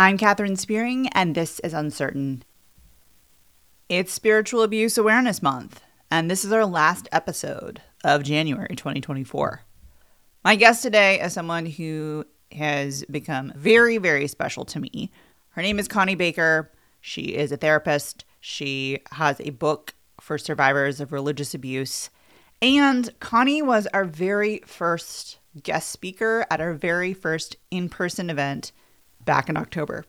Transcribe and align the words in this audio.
I'm 0.00 0.16
Katherine 0.16 0.56
Spearing, 0.56 1.08
and 1.08 1.34
this 1.34 1.60
is 1.60 1.74
Uncertain. 1.74 2.42
It's 3.90 4.10
Spiritual 4.10 4.62
Abuse 4.62 4.96
Awareness 4.96 5.42
Month, 5.42 5.82
and 6.10 6.30
this 6.30 6.42
is 6.42 6.52
our 6.52 6.64
last 6.64 7.06
episode 7.12 7.82
of 8.02 8.22
January 8.22 8.74
2024. 8.74 9.60
My 10.42 10.56
guest 10.56 10.82
today 10.82 11.20
is 11.20 11.34
someone 11.34 11.66
who 11.66 12.24
has 12.50 13.04
become 13.10 13.52
very, 13.54 13.98
very 13.98 14.26
special 14.26 14.64
to 14.64 14.80
me. 14.80 15.12
Her 15.50 15.60
name 15.60 15.78
is 15.78 15.86
Connie 15.86 16.14
Baker. 16.14 16.72
She 17.02 17.34
is 17.34 17.52
a 17.52 17.58
therapist. 17.58 18.24
She 18.40 19.00
has 19.10 19.38
a 19.40 19.50
book 19.50 19.92
for 20.18 20.38
survivors 20.38 21.02
of 21.02 21.12
religious 21.12 21.52
abuse. 21.52 22.08
And 22.62 23.10
Connie 23.20 23.60
was 23.60 23.86
our 23.92 24.06
very 24.06 24.62
first 24.64 25.40
guest 25.62 25.90
speaker 25.90 26.46
at 26.50 26.62
our 26.62 26.72
very 26.72 27.12
first 27.12 27.56
in 27.70 27.90
person 27.90 28.30
event 28.30 28.72
back 29.24 29.48
in 29.48 29.56
October. 29.56 30.04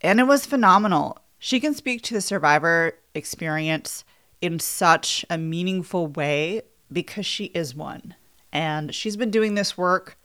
And 0.00 0.20
it 0.20 0.24
was 0.24 0.46
phenomenal. 0.46 1.18
She 1.38 1.60
can 1.60 1.74
speak 1.74 2.02
to 2.02 2.14
the 2.14 2.20
survivor 2.20 2.94
experience 3.14 4.04
in 4.40 4.58
such 4.58 5.24
a 5.28 5.38
meaningful 5.38 6.06
way 6.06 6.62
because 6.92 7.26
she 7.26 7.46
is 7.46 7.74
one. 7.74 8.14
And 8.52 8.94
she's 8.94 9.16
been 9.16 9.30
doing 9.30 9.54
this 9.54 9.76
work 9.76 10.16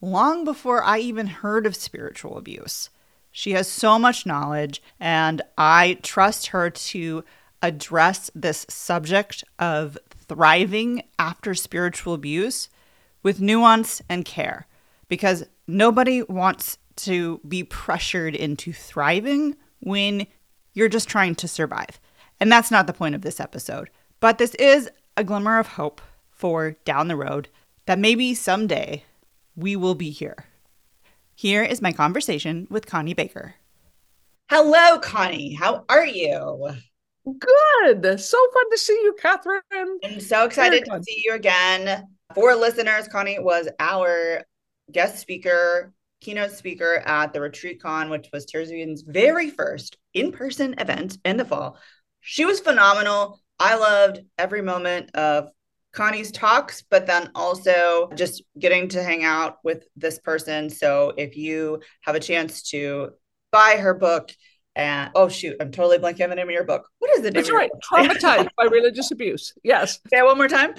long 0.00 0.44
before 0.44 0.82
I 0.82 0.98
even 0.98 1.26
heard 1.26 1.66
of 1.66 1.76
spiritual 1.76 2.36
abuse. 2.36 2.90
She 3.32 3.52
has 3.52 3.68
so 3.68 3.98
much 3.98 4.26
knowledge, 4.26 4.82
and 4.98 5.40
I 5.56 5.98
trust 6.02 6.48
her 6.48 6.68
to 6.68 7.24
address 7.62 8.30
this 8.34 8.66
subject 8.68 9.44
of 9.58 9.96
thriving 10.10 11.02
after 11.18 11.54
spiritual 11.54 12.14
abuse 12.14 12.68
with 13.22 13.40
nuance 13.40 14.02
and 14.08 14.24
care 14.24 14.66
because 15.08 15.44
nobody 15.66 16.22
wants 16.22 16.78
to 17.04 17.40
be 17.46 17.64
pressured 17.64 18.34
into 18.34 18.72
thriving 18.72 19.56
when 19.80 20.26
you're 20.74 20.88
just 20.88 21.08
trying 21.08 21.34
to 21.36 21.48
survive. 21.48 22.00
And 22.38 22.50
that's 22.50 22.70
not 22.70 22.86
the 22.86 22.92
point 22.92 23.14
of 23.14 23.22
this 23.22 23.40
episode. 23.40 23.90
But 24.20 24.38
this 24.38 24.54
is 24.56 24.90
a 25.16 25.24
glimmer 25.24 25.58
of 25.58 25.66
hope 25.66 26.00
for 26.30 26.72
down 26.84 27.08
the 27.08 27.16
road 27.16 27.48
that 27.86 27.98
maybe 27.98 28.34
someday 28.34 29.04
we 29.56 29.76
will 29.76 29.94
be 29.94 30.10
here. 30.10 30.46
Here 31.34 31.62
is 31.62 31.82
my 31.82 31.92
conversation 31.92 32.66
with 32.70 32.86
Connie 32.86 33.14
Baker. 33.14 33.54
Hello, 34.50 34.98
Connie. 34.98 35.54
How 35.54 35.84
are 35.88 36.06
you? 36.06 36.70
Good. 37.24 38.20
So 38.20 38.38
fun 38.52 38.70
to 38.70 38.78
see 38.78 38.98
you, 39.02 39.14
Catherine. 39.20 39.60
I'm 40.04 40.20
so 40.20 40.44
excited 40.44 40.84
to 40.84 41.02
see 41.02 41.22
you 41.24 41.34
again. 41.34 42.06
For 42.34 42.54
listeners, 42.54 43.08
Connie 43.08 43.38
was 43.38 43.68
our 43.78 44.42
guest 44.92 45.18
speaker 45.18 45.92
keynote 46.20 46.52
speaker 46.52 47.02
at 47.06 47.32
the 47.32 47.38
RetreatCon, 47.38 48.10
which 48.10 48.28
was 48.32 48.46
Eden's 48.54 49.02
very 49.02 49.50
first 49.50 49.96
in 50.14 50.32
person 50.32 50.74
event 50.78 51.18
in 51.24 51.36
the 51.36 51.44
fall. 51.44 51.78
She 52.20 52.44
was 52.44 52.60
phenomenal. 52.60 53.40
I 53.58 53.76
loved 53.76 54.20
every 54.38 54.62
moment 54.62 55.14
of 55.14 55.50
Connie's 55.92 56.30
talks, 56.30 56.82
but 56.88 57.06
then 57.06 57.30
also 57.34 58.10
just 58.14 58.42
getting 58.58 58.88
to 58.90 59.02
hang 59.02 59.24
out 59.24 59.58
with 59.64 59.84
this 59.96 60.18
person. 60.18 60.70
So 60.70 61.12
if 61.16 61.36
you 61.36 61.80
have 62.02 62.14
a 62.14 62.20
chance 62.20 62.62
to 62.70 63.10
buy 63.50 63.76
her 63.80 63.94
book, 63.94 64.30
and 64.76 65.10
oh 65.14 65.28
shoot, 65.28 65.56
I'm 65.60 65.72
totally 65.72 65.98
blanking 65.98 66.22
on 66.22 66.30
the 66.30 66.36
name 66.36 66.46
of 66.46 66.52
your 66.52 66.64
book. 66.64 66.88
What 67.00 67.10
is 67.10 67.22
the 67.22 67.30
name? 67.30 67.42
That's 67.42 67.50
right. 67.50 67.70
Traumatized 67.90 68.50
by 68.56 68.64
religious 68.64 69.10
abuse. 69.10 69.52
Yes. 69.64 69.98
Say 70.08 70.18
it 70.18 70.24
one 70.24 70.36
more 70.36 70.48
time. 70.48 70.74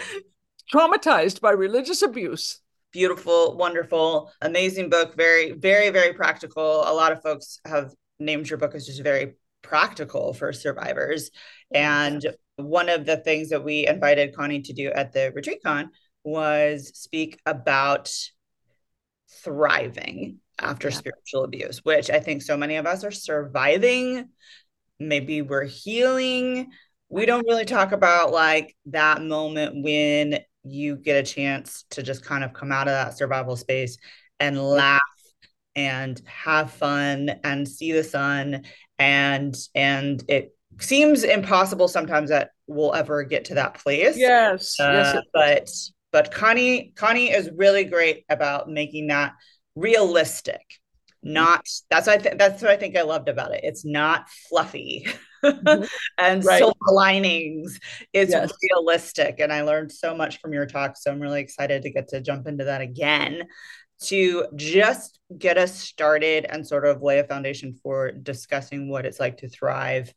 Traumatized 0.73 1.41
by 1.41 1.51
religious 1.51 2.01
abuse 2.01 2.61
beautiful, 2.91 3.57
wonderful, 3.57 4.31
amazing 4.41 4.90
book. 4.90 5.16
Very, 5.16 5.52
very, 5.52 5.90
very 5.90 6.13
practical. 6.13 6.81
A 6.81 6.94
lot 6.94 7.12
of 7.12 7.22
folks 7.22 7.59
have 7.66 7.94
named 8.19 8.50
your 8.50 8.57
book 8.57 8.75
as 8.75 8.85
just 8.85 9.03
very 9.03 9.34
practical 9.62 10.34
for 10.34 10.53
survivors. 10.53 11.31
And 11.74 12.25
one 12.56 12.90
of 12.90 13.06
the 13.06 13.18
things 13.18 13.50
that 13.50 13.63
we 13.63 13.88
invited 13.88 14.35
Connie 14.35 14.62
to 14.62 14.74
do 14.74 14.91
at 14.91 15.13
the 15.13 15.31
retreat 15.34 15.59
con 15.63 15.91
was 16.24 16.91
speak 16.94 17.40
about 17.46 18.12
thriving 19.44 20.40
after 20.59 20.90
yeah. 20.90 20.96
spiritual 20.96 21.44
abuse, 21.44 21.79
which 21.84 22.09
I 22.09 22.19
think 22.19 22.41
so 22.41 22.58
many 22.58 22.75
of 22.75 22.85
us 22.85 23.03
are 23.03 23.12
surviving. 23.12 24.29
Maybe 25.00 25.41
we're 25.41 25.66
healing. 25.66 26.72
We 27.09 27.25
don't 27.25 27.47
really 27.47 27.66
talk 27.66 27.91
about 27.91 28.31
like 28.31 28.75
that 28.88 29.22
moment 29.22 29.84
when 29.84 30.40
you 30.63 30.95
get 30.95 31.17
a 31.17 31.23
chance 31.23 31.85
to 31.91 32.03
just 32.03 32.23
kind 32.23 32.44
of 32.44 32.53
come 32.53 32.72
out 32.72 32.88
of 32.88 32.94
that 32.94 33.17
survival 33.17 33.55
space 33.55 33.97
and 34.39 34.61
laugh 34.61 35.01
and 35.75 36.22
have 36.25 36.72
fun 36.72 37.31
and 37.44 37.67
see 37.67 37.91
the 37.91 38.03
sun. 38.03 38.63
And 38.99 39.55
and 39.73 40.23
it 40.27 40.55
seems 40.79 41.23
impossible 41.23 41.88
sometimes 41.88 42.29
that 42.29 42.51
we'll 42.67 42.94
ever 42.94 43.23
get 43.23 43.45
to 43.45 43.55
that 43.55 43.75
place. 43.75 44.17
Yes, 44.17 44.79
uh, 44.79 44.91
yes 44.94 45.23
but 45.33 45.69
but 46.11 46.31
connie 46.31 46.93
connie 46.95 47.31
is 47.31 47.49
really 47.55 47.83
great 47.83 48.25
about 48.29 48.69
making 48.69 49.07
that 49.07 49.33
realistic 49.75 50.61
not 51.23 51.67
that's 51.89 52.07
what 52.07 52.19
I 52.19 52.21
th- 52.21 52.37
that's 52.37 52.61
what 52.61 52.71
I 52.71 52.77
think 52.77 52.97
I 52.97 53.03
loved 53.03 53.29
about 53.29 53.53
it. 53.53 53.61
It's 53.63 53.85
not 53.85 54.27
fluffy 54.49 55.07
mm-hmm. 55.43 55.83
and 56.17 56.45
right. 56.45 56.59
silver 56.59 56.75
linings. 56.91 57.79
It's 58.13 58.31
yes. 58.31 58.51
realistic, 58.71 59.39
and 59.39 59.53
I 59.53 59.61
learned 59.61 59.91
so 59.91 60.15
much 60.15 60.39
from 60.39 60.53
your 60.53 60.65
talk. 60.65 60.97
So 60.97 61.11
I'm 61.11 61.19
really 61.19 61.41
excited 61.41 61.83
to 61.83 61.91
get 61.91 62.09
to 62.09 62.21
jump 62.21 62.47
into 62.47 62.65
that 62.65 62.81
again 62.81 63.43
to 64.03 64.47
just 64.55 65.19
get 65.37 65.57
us 65.57 65.77
started 65.77 66.45
and 66.49 66.67
sort 66.67 66.85
of 66.85 67.03
lay 67.03 67.19
a 67.19 67.23
foundation 67.23 67.73
for 67.83 68.11
discussing 68.11 68.89
what 68.89 69.05
it's 69.05 69.19
like 69.19 69.37
to 69.37 69.47
thrive 69.47 70.11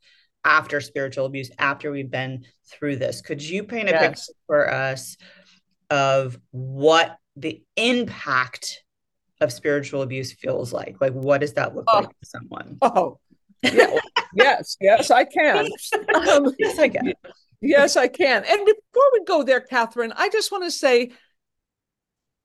after 0.44 0.80
spiritual 0.80 1.26
abuse 1.26 1.50
after 1.58 1.90
we've 1.90 2.10
been 2.10 2.44
through 2.70 2.96
this. 2.96 3.20
Could 3.20 3.42
you 3.42 3.64
paint 3.64 3.88
a 3.88 3.92
yes. 3.92 4.02
picture 4.02 4.38
for 4.46 4.72
us 4.72 5.16
of 5.90 6.38
what 6.50 7.18
the 7.36 7.62
impact 7.76 8.83
of 9.40 9.52
spiritual 9.52 10.02
abuse 10.02 10.32
feels 10.32 10.72
like. 10.72 10.96
Like, 11.00 11.12
what 11.12 11.40
does 11.40 11.54
that 11.54 11.74
look 11.74 11.84
oh. 11.88 12.00
like 12.00 12.08
to 12.08 12.26
someone? 12.26 12.78
Oh, 12.82 13.18
yeah, 13.62 13.98
yes, 14.34 14.76
yes, 14.80 15.10
I 15.10 15.24
can. 15.24 15.68
Um, 16.14 16.54
yes, 16.58 16.78
I 16.78 16.88
can. 16.88 17.12
Yes, 17.60 17.96
I 17.96 18.08
can. 18.08 18.44
And 18.46 18.66
before 18.66 19.10
we 19.12 19.24
go 19.24 19.42
there, 19.42 19.60
Catherine, 19.60 20.12
I 20.16 20.28
just 20.28 20.52
want 20.52 20.64
to 20.64 20.70
say 20.70 21.12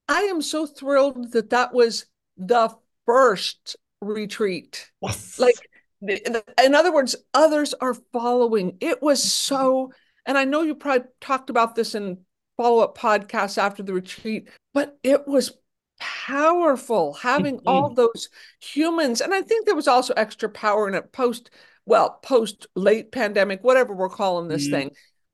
I 0.07 0.21
am 0.21 0.41
so 0.41 0.65
thrilled 0.65 1.33
that 1.33 1.51
that 1.51 1.73
was 1.73 2.05
the 2.37 2.75
first 3.05 3.75
retreat. 4.01 4.89
Yes. 5.01 5.39
Like, 5.39 5.55
in 6.01 6.75
other 6.75 6.93
words, 6.93 7.15
others 7.33 7.73
are 7.73 7.93
following. 8.13 8.77
It 8.79 9.01
was 9.01 9.21
so, 9.21 9.91
and 10.25 10.37
I 10.37 10.45
know 10.45 10.61
you 10.61 10.75
probably 10.75 11.07
talked 11.19 11.49
about 11.49 11.75
this 11.75 11.95
in 11.95 12.19
follow 12.55 12.83
up 12.83 12.97
podcasts 12.97 13.57
after 13.57 13.83
the 13.83 13.93
retreat, 13.93 14.49
but 14.73 14.97
it 15.03 15.27
was 15.27 15.51
powerful 15.99 17.13
having 17.13 17.57
mm-hmm. 17.57 17.67
all 17.67 17.93
those 17.93 18.29
humans 18.61 19.21
and 19.21 19.33
i 19.33 19.41
think 19.41 19.65
there 19.65 19.75
was 19.75 19.87
also 19.87 20.13
extra 20.15 20.49
power 20.49 20.87
in 20.87 20.95
it 20.95 21.11
post 21.11 21.49
well 21.85 22.19
post 22.23 22.67
late 22.75 23.11
pandemic 23.11 23.63
whatever 23.63 23.93
we're 23.93 24.09
calling 24.09 24.47
this 24.47 24.65
mm-hmm. 24.65 24.75
thing 24.75 24.91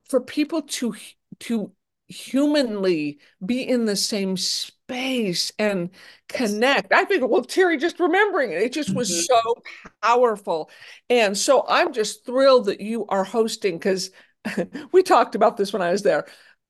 for 0.10 0.20
people 0.20 0.62
to 0.64 0.96
to 1.40 1.72
humanly 2.08 3.20
be 3.44 3.68
in 3.68 3.86
the 3.86 3.96
same 3.96 4.38
space 4.38 5.52
and 5.58 5.90
connect 6.30 6.94
i 6.94 7.04
think 7.04 7.28
well 7.28 7.44
terry 7.44 7.78
just 7.78 8.00
remembering 8.00 8.52
it 8.52 8.62
it 8.62 8.74
just 8.74 8.94
was 8.94 9.10
mm-hmm. 9.10 9.22
so 9.22 9.92
powerful 10.04 10.70
and 11.10 11.36
so 11.36 11.66
i'm 11.68 11.94
just 11.94 12.26
thrilled 12.26 12.66
that 12.66 12.80
you 12.80 13.06
are 13.08 13.24
hosting 13.24 13.78
because 13.78 14.12
we 14.92 15.02
talked 15.02 15.34
about 15.34 15.58
this 15.58 15.74
when 15.74 15.82
i 15.82 15.92
was 15.92 16.04
there 16.04 16.26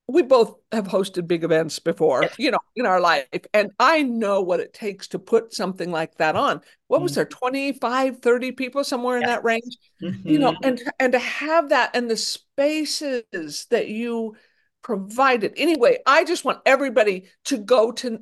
we 0.07 0.21
both 0.21 0.55
have 0.71 0.87
hosted 0.87 1.27
big 1.27 1.43
events 1.43 1.79
before, 1.79 2.29
you 2.37 2.51
know, 2.51 2.59
in 2.75 2.85
our 2.85 2.99
life. 2.99 3.25
And 3.53 3.71
I 3.79 4.03
know 4.03 4.41
what 4.41 4.59
it 4.59 4.73
takes 4.73 5.07
to 5.09 5.19
put 5.19 5.53
something 5.53 5.91
like 5.91 6.15
that 6.17 6.35
on. 6.35 6.61
What 6.87 6.97
mm-hmm. 6.97 7.03
was 7.03 7.15
there, 7.15 7.25
25, 7.25 8.19
30 8.19 8.51
people, 8.51 8.83
somewhere 8.83 9.17
in 9.17 9.23
that 9.23 9.43
range? 9.43 9.77
Mm-hmm. 10.01 10.27
You 10.27 10.39
know, 10.39 10.51
mm-hmm. 10.51 10.67
and 10.67 10.81
and 10.99 11.11
to 11.13 11.19
have 11.19 11.69
that 11.69 11.95
and 11.95 12.09
the 12.09 12.17
spaces 12.17 13.65
that 13.71 13.87
you 13.87 14.35
provided. 14.83 15.53
Anyway, 15.57 15.97
I 16.05 16.23
just 16.23 16.45
want 16.45 16.59
everybody 16.65 17.25
to 17.45 17.57
go 17.57 17.91
to 17.93 18.19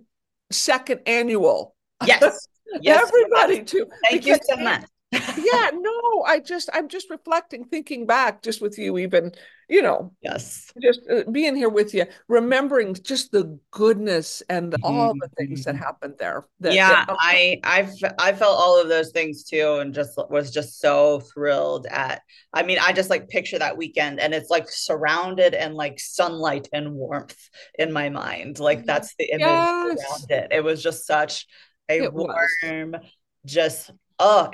second 0.52 1.02
annual. 1.06 1.76
Yes. 2.06 2.48
yes. 2.82 3.08
everybody 3.08 3.64
to. 3.64 3.88
Thank 4.10 4.26
you 4.26 4.38
so 4.50 4.56
much 4.58 4.86
yeah, 5.14 5.70
no, 5.74 6.24
I 6.26 6.40
just 6.44 6.70
I'm 6.74 6.88
just 6.88 7.10
reflecting, 7.10 7.66
thinking 7.66 8.06
back 8.06 8.42
just 8.42 8.62
with 8.62 8.78
you, 8.78 8.98
even 8.98 9.32
you 9.74 9.82
know, 9.82 10.14
yes, 10.22 10.72
just 10.80 11.02
uh, 11.10 11.24
being 11.32 11.56
here 11.56 11.68
with 11.68 11.96
you, 11.96 12.06
remembering 12.28 12.94
just 12.94 13.32
the 13.32 13.58
goodness 13.72 14.44
and 14.48 14.72
mm-hmm. 14.72 14.86
all 14.86 15.16
the 15.16 15.28
things 15.36 15.64
that 15.64 15.74
mm-hmm. 15.74 15.84
happened 15.84 16.14
there. 16.20 16.46
That, 16.60 16.74
yeah, 16.74 17.06
that, 17.06 17.18
I 17.20 17.60
I've 17.64 17.92
I 18.20 18.34
felt 18.34 18.56
all 18.56 18.80
of 18.80 18.88
those 18.88 19.10
things 19.10 19.44
too, 19.44 19.78
and 19.82 19.92
just 19.92 20.12
was 20.30 20.52
just 20.52 20.80
so 20.80 21.22
thrilled 21.22 21.88
at. 21.88 22.22
I 22.54 22.62
mean, 22.62 22.78
I 22.80 22.94
just 22.94 23.10
like 23.10 23.30
picture 23.30 23.58
that 23.58 23.76
weekend, 23.76 24.20
and 24.20 24.32
it's 24.36 24.52
like 24.52 24.70
surrounded 24.70 25.56
and 25.56 25.74
like 25.74 26.00
sunlight 26.00 26.68
and 26.72 26.94
warmth 26.94 27.50
in 27.80 27.92
my 27.92 28.10
mind. 28.10 28.60
Like 28.60 28.80
mm-hmm. 28.80 28.86
that's 28.86 29.16
the 29.18 29.26
image 29.32 29.42
yes. 29.42 29.98
around 29.98 30.30
it. 30.30 30.48
It 30.52 30.64
was 30.64 30.84
just 30.84 31.08
such 31.08 31.48
a 31.90 32.04
it 32.04 32.14
warm. 32.14 32.92
Was 32.92 33.02
just 33.46 33.92
oh 34.20 34.50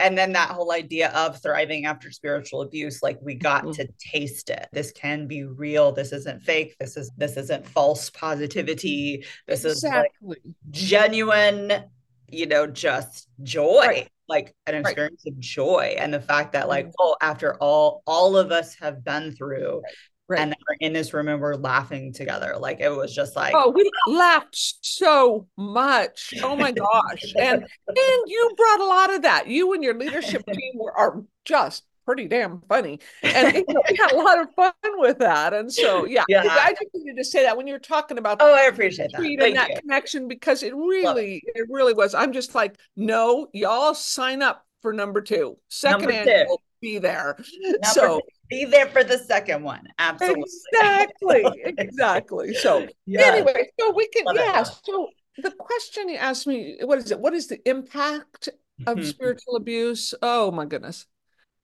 and 0.00 0.16
then 0.16 0.32
that 0.32 0.50
whole 0.50 0.72
idea 0.72 1.10
of 1.10 1.40
thriving 1.42 1.86
after 1.86 2.10
spiritual 2.10 2.62
abuse 2.62 3.02
like 3.02 3.18
we 3.22 3.34
got 3.34 3.62
mm-hmm. 3.62 3.72
to 3.72 3.88
taste 3.98 4.50
it 4.50 4.68
this 4.72 4.92
can 4.92 5.26
be 5.26 5.44
real 5.44 5.92
this 5.92 6.12
isn't 6.12 6.42
fake 6.42 6.74
this 6.80 6.96
is 6.96 7.10
this 7.16 7.36
isn't 7.36 7.66
false 7.66 8.10
positivity 8.10 9.24
this 9.46 9.64
exactly. 9.64 10.08
is 10.20 10.28
like 10.28 10.54
genuine 10.70 11.84
you 12.28 12.46
know 12.46 12.66
just 12.66 13.28
joy 13.42 13.84
right. 13.86 14.08
like 14.28 14.54
an 14.66 14.74
experience 14.76 15.22
right. 15.26 15.32
of 15.32 15.40
joy 15.40 15.94
and 15.98 16.12
the 16.12 16.20
fact 16.20 16.52
that 16.52 16.68
like 16.68 16.86
mm-hmm. 16.86 16.94
oh 17.00 17.16
after 17.20 17.56
all 17.56 18.02
all 18.06 18.36
of 18.36 18.50
us 18.50 18.74
have 18.74 19.04
been 19.04 19.32
through 19.32 19.82
right. 19.82 19.94
Right. 20.32 20.40
And 20.40 20.54
we're 20.68 20.76
in 20.86 20.92
this 20.92 21.12
room 21.12 21.28
and 21.28 21.40
we're 21.40 21.54
laughing 21.56 22.12
together. 22.12 22.56
Like 22.58 22.80
it 22.80 22.88
was 22.90 23.14
just 23.14 23.36
like 23.36 23.54
Oh, 23.56 23.70
we 23.70 23.90
laughed 24.06 24.56
so 24.84 25.46
much. 25.56 26.34
Oh 26.42 26.56
my 26.56 26.72
gosh. 26.72 27.22
and 27.38 27.62
and 27.62 28.22
you 28.26 28.50
brought 28.56 28.80
a 28.80 28.86
lot 28.86 29.14
of 29.14 29.22
that. 29.22 29.46
You 29.46 29.72
and 29.74 29.82
your 29.84 29.94
leadership 29.98 30.44
team 30.52 30.72
were 30.74 30.96
are 30.96 31.22
just 31.44 31.84
pretty 32.04 32.26
damn 32.26 32.60
funny. 32.68 32.98
And 33.22 33.54
you 33.54 33.64
know, 33.68 33.82
we 33.88 33.96
had 33.96 34.12
a 34.12 34.16
lot 34.16 34.40
of 34.40 34.52
fun 34.54 34.72
with 34.98 35.18
that. 35.18 35.54
And 35.54 35.72
so 35.72 36.04
yeah, 36.04 36.24
yeah. 36.28 36.42
I 36.48 36.72
just 36.72 36.94
needed 36.94 37.16
to 37.16 37.24
say 37.24 37.44
that 37.44 37.56
when 37.56 37.66
you're 37.66 37.78
talking 37.78 38.18
about 38.18 38.38
Oh, 38.40 38.54
I 38.54 38.62
appreciate 38.62 39.12
that. 39.12 39.20
and 39.22 39.56
that 39.56 39.70
you. 39.70 39.76
connection 39.80 40.28
because 40.28 40.62
it 40.62 40.74
really 40.74 41.42
it. 41.46 41.52
it 41.62 41.66
really 41.70 41.94
was. 41.94 42.14
I'm 42.14 42.32
just 42.32 42.54
like, 42.54 42.76
no, 42.96 43.48
y'all 43.52 43.94
sign 43.94 44.42
up 44.42 44.66
for 44.80 44.92
number 44.92 45.20
two, 45.20 45.56
second 45.68 46.08
number 46.08 46.30
annual, 46.30 46.56
two. 46.56 46.62
Be 46.82 46.98
there. 46.98 47.36
Number 47.62 47.78
so 47.84 48.20
be 48.50 48.66
there 48.66 48.86
for 48.86 49.02
the 49.02 49.16
second 49.16 49.62
one. 49.62 49.88
Absolutely. 49.98 50.44
Exactly. 50.74 51.44
exactly. 51.78 52.54
So 52.54 52.86
yes. 53.06 53.26
anyway, 53.26 53.70
so 53.80 53.92
we 53.92 54.08
can 54.08 54.26
Love 54.26 54.36
yeah. 54.36 54.60
It. 54.60 54.68
So 54.84 55.08
the 55.38 55.52
question 55.52 56.10
you 56.10 56.16
asked 56.16 56.46
me, 56.46 56.76
what 56.82 56.98
is 56.98 57.10
it? 57.10 57.18
What 57.18 57.32
is 57.32 57.46
the 57.46 57.66
impact 57.66 58.50
of 58.86 58.98
mm-hmm. 58.98 59.06
spiritual 59.06 59.56
abuse? 59.56 60.12
Oh 60.20 60.50
my 60.50 60.66
goodness. 60.66 61.06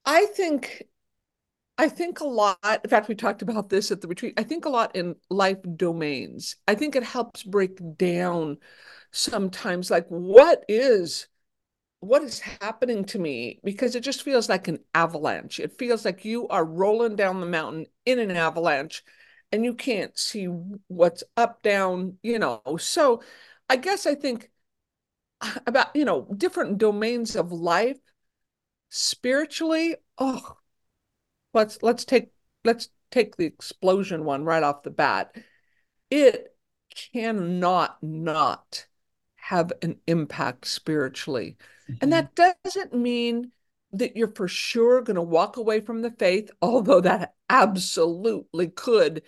I 0.06 0.25
think 0.26 0.85
I 1.76 1.88
think 1.88 2.20
a 2.20 2.26
lot, 2.26 2.59
in 2.65 2.91
fact, 2.91 3.09
we 3.09 3.15
talked 3.15 3.43
about 3.43 3.69
this 3.69 3.93
at 3.93 4.00
the 4.00 4.09
retreat. 4.09 4.35
I 4.37 4.43
think 4.43 4.65
a 4.65 4.70
lot 4.70 4.97
in 4.97 5.15
life 5.31 5.59
domains. 5.76 6.56
I 6.67 6.75
think 6.75 6.97
it 6.97 7.05
helps 7.05 7.44
break 7.44 7.79
down 7.97 8.59
sometimes 9.12 9.91
like 9.91 10.06
what 10.09 10.65
is 10.69 11.29
what 12.00 12.22
is 12.22 12.40
happening 12.40 13.04
to 13.06 13.18
me 13.18 13.60
because 13.64 13.94
it 13.94 14.02
just 14.02 14.22
feels 14.22 14.48
like 14.48 14.68
an 14.68 14.78
avalanche. 14.94 15.58
It 15.60 15.78
feels 15.78 16.04
like 16.04 16.24
you 16.24 16.46
are 16.48 16.64
rolling 16.64 17.16
down 17.16 17.40
the 17.40 17.46
mountain 17.46 17.86
in 18.06 18.18
an 18.18 18.30
avalanche 18.30 19.02
and 19.50 19.64
you 19.64 19.74
can't 19.74 20.16
see 20.18 20.44
what's 20.88 21.24
up, 21.36 21.62
down, 21.62 22.18
you 22.22 22.38
know. 22.38 22.62
So 22.78 23.22
I 23.68 23.76
guess 23.76 24.06
I 24.06 24.14
think 24.14 24.50
about, 25.66 25.94
you 25.96 26.04
know, 26.04 26.28
different 26.36 26.78
domains 26.78 27.36
of 27.36 27.52
life 27.52 27.98
spiritually. 28.90 29.96
Oh, 30.18 30.56
let's 31.54 31.82
let's 31.82 32.04
take 32.04 32.30
let's 32.64 32.88
take 33.10 33.36
the 33.36 33.46
explosion 33.46 34.24
one 34.24 34.44
right 34.44 34.62
off 34.62 34.82
the 34.82 34.90
bat. 34.90 35.34
It 36.10 36.56
cannot 37.14 38.02
not 38.02 38.86
have 39.36 39.72
an 39.82 40.00
impact 40.06 40.66
spiritually. 40.66 41.56
Mm-hmm. 41.90 41.99
And 42.02 42.12
that 42.12 42.35
doesn't 42.35 42.94
mean 42.94 43.52
that 43.93 44.17
you're 44.17 44.35
for 44.35 44.49
sure 44.49 45.02
going 45.02 45.17
to 45.17 45.23
walk 45.23 45.56
away 45.56 45.81
from 45.81 46.02
the 46.02 46.11
faith, 46.11 46.50
although 46.61 47.00
that 47.00 47.35
absolutely 47.49 48.69
could 48.69 49.23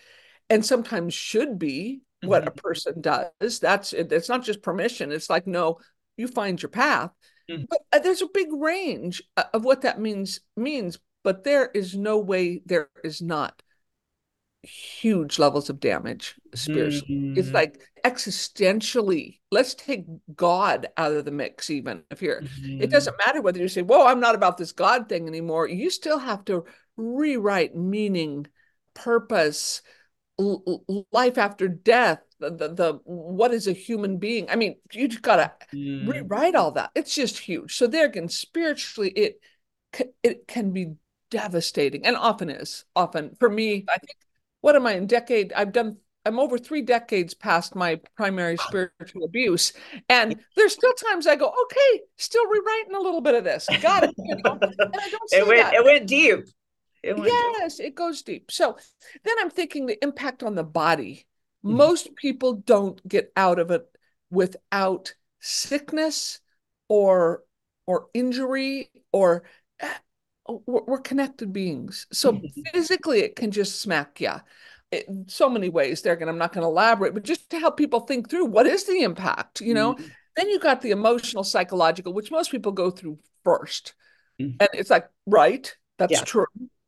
and 0.50 0.64
sometimes 0.64 1.14
should 1.14 1.58
be 1.58 2.02
what 2.22 2.42
mm-hmm. 2.42 2.48
a 2.48 2.62
person 2.62 3.00
does. 3.00 3.60
That's 3.60 3.92
it's 3.92 4.28
not 4.28 4.44
just 4.44 4.62
permission. 4.62 5.12
It's 5.12 5.30
like, 5.30 5.46
no, 5.46 5.78
you 6.16 6.28
find 6.28 6.60
your 6.60 6.68
path. 6.68 7.10
Mm-hmm. 7.50 7.64
But 7.68 7.78
uh, 7.92 7.98
there's 8.00 8.22
a 8.22 8.28
big 8.32 8.48
range 8.52 9.22
uh, 9.36 9.44
of 9.54 9.64
what 9.64 9.82
that 9.82 10.00
means 10.00 10.40
means, 10.56 10.98
but 11.24 11.44
there 11.44 11.70
is 11.74 11.96
no 11.96 12.18
way 12.18 12.60
there 12.66 12.90
is 13.02 13.22
not 13.22 13.62
huge 14.62 15.38
levels 15.38 15.70
of 15.70 15.80
damage 15.80 16.34
spiritually. 16.54 17.14
Mm-hmm. 17.14 17.38
It's 17.38 17.50
like 17.50 17.80
existentially. 18.04 19.38
Let's 19.50 19.74
take 19.74 20.04
God 20.34 20.88
out 20.96 21.12
of 21.12 21.24
the 21.24 21.30
mix, 21.30 21.70
even 21.70 22.02
if 22.10 22.22
you're, 22.22 22.42
mm-hmm. 22.42 22.82
it 22.82 22.90
doesn't 22.90 23.16
matter 23.26 23.40
whether 23.40 23.58
you 23.58 23.68
say, 23.68 23.82
Whoa, 23.82 24.06
I'm 24.06 24.20
not 24.20 24.34
about 24.34 24.56
this 24.56 24.72
God 24.72 25.08
thing 25.08 25.26
anymore. 25.26 25.68
You 25.68 25.90
still 25.90 26.18
have 26.18 26.44
to 26.46 26.64
rewrite 26.96 27.74
meaning, 27.74 28.46
purpose, 28.94 29.82
l- 30.38 30.84
life 31.12 31.38
after 31.38 31.68
death. 31.68 32.20
The, 32.38 32.50
the, 32.50 32.68
the 32.68 32.92
what 33.04 33.52
is 33.52 33.66
a 33.66 33.72
human 33.72 34.18
being? 34.18 34.48
I 34.48 34.56
mean, 34.56 34.76
you 34.92 35.08
just 35.08 35.22
gotta 35.22 35.52
mm. 35.74 36.10
rewrite 36.10 36.54
all 36.54 36.72
that. 36.72 36.90
It's 36.94 37.14
just 37.14 37.38
huge. 37.38 37.76
So 37.76 37.86
there 37.86 38.06
again, 38.06 38.28
spiritually, 38.28 39.10
it 39.10 39.40
it 40.22 40.48
can 40.48 40.70
be 40.72 40.94
devastating, 41.30 42.06
and 42.06 42.16
often 42.16 42.48
is. 42.48 42.84
Often 42.96 43.36
for 43.38 43.50
me, 43.50 43.84
I 43.88 43.98
think 43.98 44.16
what 44.60 44.76
am 44.76 44.86
I 44.86 44.94
in 44.94 45.06
decade? 45.06 45.52
I've 45.52 45.72
done 45.72 45.98
I'm 46.26 46.38
over 46.38 46.58
three 46.58 46.82
decades 46.82 47.34
past 47.34 47.74
my 47.74 48.00
primary 48.16 48.56
spiritual 48.58 49.24
abuse. 49.24 49.72
And 50.08 50.36
there's 50.56 50.74
still 50.74 50.92
times 50.92 51.26
I 51.26 51.36
go, 51.36 51.48
okay, 51.48 52.02
still 52.18 52.46
rewriting 52.46 52.94
a 52.94 53.00
little 53.00 53.20
bit 53.20 53.34
of 53.34 53.44
this. 53.44 53.66
Got 53.80 54.04
it. 54.04 54.14
You 54.18 54.36
know? 54.44 54.58
it 55.32 55.46
went 55.46 55.62
that. 55.62 55.74
it 55.74 55.84
went 55.84 56.06
deep. 56.06 56.40
It 57.02 57.16
went 57.16 57.32
yes, 57.32 57.76
deep. 57.76 57.86
it 57.86 57.94
goes 57.94 58.22
deep. 58.22 58.50
So 58.50 58.76
then 59.24 59.34
I'm 59.40 59.50
thinking 59.50 59.86
the 59.86 60.02
impact 60.02 60.42
on 60.42 60.54
the 60.54 60.64
body. 60.64 61.26
Mm-hmm. 61.64 61.76
Most 61.76 62.14
people 62.16 62.54
don't 62.54 63.06
get 63.08 63.32
out 63.36 63.58
of 63.58 63.70
it 63.70 63.86
without 64.30 65.14
sickness 65.40 66.40
or 66.88 67.42
or 67.86 68.06
injury 68.14 68.90
or 69.12 69.42
we're 70.66 71.00
connected 71.00 71.52
beings. 71.52 72.06
So 72.12 72.32
mm-hmm. 72.32 72.60
physically, 72.72 73.20
it 73.20 73.36
can 73.36 73.50
just 73.50 73.80
smack 73.80 74.20
you. 74.20 74.34
In 74.92 75.26
so 75.28 75.48
many 75.48 75.68
ways 75.68 76.02
there, 76.02 76.14
and 76.14 76.28
I'm 76.28 76.38
not 76.38 76.52
going 76.52 76.62
to 76.62 76.68
elaborate, 76.68 77.14
but 77.14 77.22
just 77.22 77.48
to 77.50 77.60
help 77.60 77.76
people 77.76 78.00
think 78.00 78.28
through 78.28 78.46
what 78.46 78.66
is 78.66 78.84
the 78.84 79.02
impact, 79.02 79.60
you 79.60 79.72
know? 79.72 79.94
Mm-hmm. 79.94 80.06
Then 80.36 80.48
you 80.48 80.58
got 80.58 80.80
the 80.80 80.90
emotional, 80.90 81.44
psychological, 81.44 82.12
which 82.12 82.30
most 82.30 82.50
people 82.50 82.72
go 82.72 82.90
through 82.90 83.18
1st 83.46 83.92
mm-hmm. 84.40 84.56
And 84.58 84.68
it's 84.72 84.90
like, 84.90 85.08
right, 85.26 85.72
that's 85.98 86.12
yeah. 86.12 86.24
true. 86.24 86.46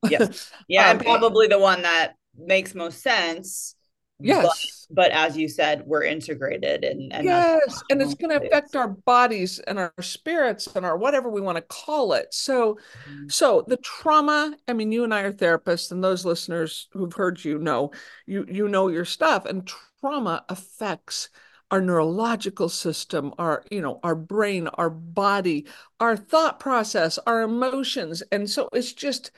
Yes. 0.09 0.51
Yeah. 0.69 0.85
um, 0.91 0.97
and 0.97 1.07
probably 1.07 1.47
the 1.47 1.59
one 1.59 1.83
that 1.83 2.15
makes 2.37 2.75
most 2.75 3.03
sense 3.03 3.77
Yes. 4.23 4.87
But, 4.89 4.95
but, 4.95 5.11
as 5.13 5.37
you 5.37 5.49
said, 5.49 5.85
we're 5.87 6.05
integrated 6.05 6.85
and, 6.85 7.13
and 7.13 7.25
yes, 7.25 7.83
and 7.91 8.03
it's 8.03 8.15
going 8.15 8.39
to 8.39 8.47
affect 8.47 8.77
our 8.77 8.89
bodies 8.89 9.59
and 9.59 9.79
our 9.79 9.93
spirits 10.01 10.67
and 10.75 10.85
our 10.85 10.97
whatever 10.97 11.31
we 11.31 11.41
want 11.41 11.57
to 11.57 11.63
call 11.63 12.13
it. 12.13 12.33
So, 12.33 12.79
mm-hmm. 13.09 13.29
so 13.29 13.65
the 13.67 13.79
trauma. 13.79 14.55
I 14.69 14.73
mean, 14.73 14.93
you 14.93 15.05
and 15.05 15.15
I 15.15 15.23
are 15.23 15.33
therapists, 15.33 15.93
and 15.93 16.05
those 16.05 16.25
listeners 16.25 16.89
who've 16.93 17.13
heard 17.13 17.45
you 17.45 17.59
know 17.59 17.93
you 18.27 18.47
you 18.49 18.69
know 18.69 18.89
your 18.89 19.05
stuff. 19.05 19.45
And 19.45 19.71
trauma 20.01 20.45
affects 20.49 21.31
our 21.73 21.81
neurological 21.81 22.69
system, 22.69 23.33
our 23.39 23.65
you 23.71 23.81
know 23.81 23.99
our 24.03 24.15
brain, 24.15 24.69
our 24.69 24.91
body, 24.91 25.67
our 26.01 26.17
thought 26.17 26.61
process, 26.61 27.19
our 27.27 27.43
emotions, 27.43 28.23
and 28.31 28.49
so 28.49 28.69
it's 28.73 28.93
just 28.93 29.31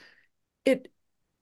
it 0.64 0.90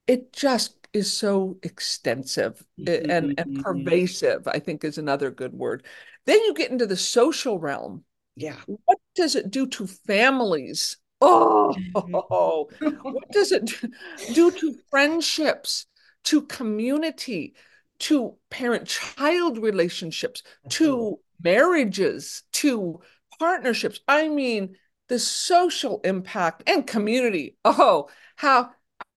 it 0.05 0.31
just 0.33 0.82
is 0.93 1.11
so 1.11 1.57
extensive 1.63 2.63
mm-hmm. 2.79 3.11
and, 3.11 3.39
and 3.39 3.57
mm-hmm. 3.57 3.61
pervasive, 3.61 4.47
I 4.47 4.59
think 4.59 4.83
is 4.83 4.97
another 4.97 5.31
good 5.31 5.53
word. 5.53 5.83
Then 6.25 6.39
you 6.43 6.53
get 6.53 6.71
into 6.71 6.85
the 6.85 6.97
social 6.97 7.59
realm. 7.59 8.03
Yeah. 8.35 8.57
What 8.65 8.99
does 9.15 9.35
it 9.35 9.51
do 9.51 9.67
to 9.67 9.87
families? 9.87 10.97
Oh, 11.21 11.75
what 11.93 13.31
does 13.31 13.51
it 13.51 13.71
do 14.33 14.51
to 14.51 14.75
friendships, 14.89 15.85
to 16.25 16.41
community, 16.43 17.55
to 17.99 18.35
parent 18.49 18.87
child 18.87 19.57
relationships, 19.57 20.43
to 20.69 21.19
marriages, 21.41 22.43
to 22.53 23.01
partnerships? 23.39 23.99
I 24.07 24.27
mean, 24.27 24.75
the 25.07 25.19
social 25.19 26.01
impact 26.03 26.63
and 26.67 26.85
community. 26.85 27.55
Oh, 27.63 28.09
how 28.35 28.71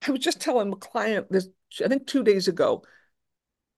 I 0.06 0.10
was 0.10 0.20
just 0.20 0.40
telling 0.40 0.72
a 0.72 0.76
client 0.76 1.30
this 1.30 1.48
I 1.84 1.88
think 1.88 2.06
two 2.06 2.22
days 2.22 2.48
ago. 2.48 2.82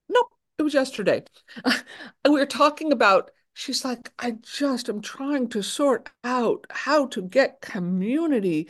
Nope, 0.08 0.28
it 0.58 0.62
was 0.62 0.74
yesterday. 0.74 1.24
and 1.64 2.34
we 2.34 2.40
were 2.40 2.46
talking 2.46 2.92
about, 2.92 3.30
she's 3.54 3.84
like, 3.84 4.10
I 4.18 4.36
just 4.42 4.88
am 4.88 5.00
trying 5.00 5.48
to 5.50 5.62
sort 5.62 6.10
out 6.24 6.66
how 6.70 7.06
to 7.08 7.22
get 7.22 7.60
community. 7.60 8.68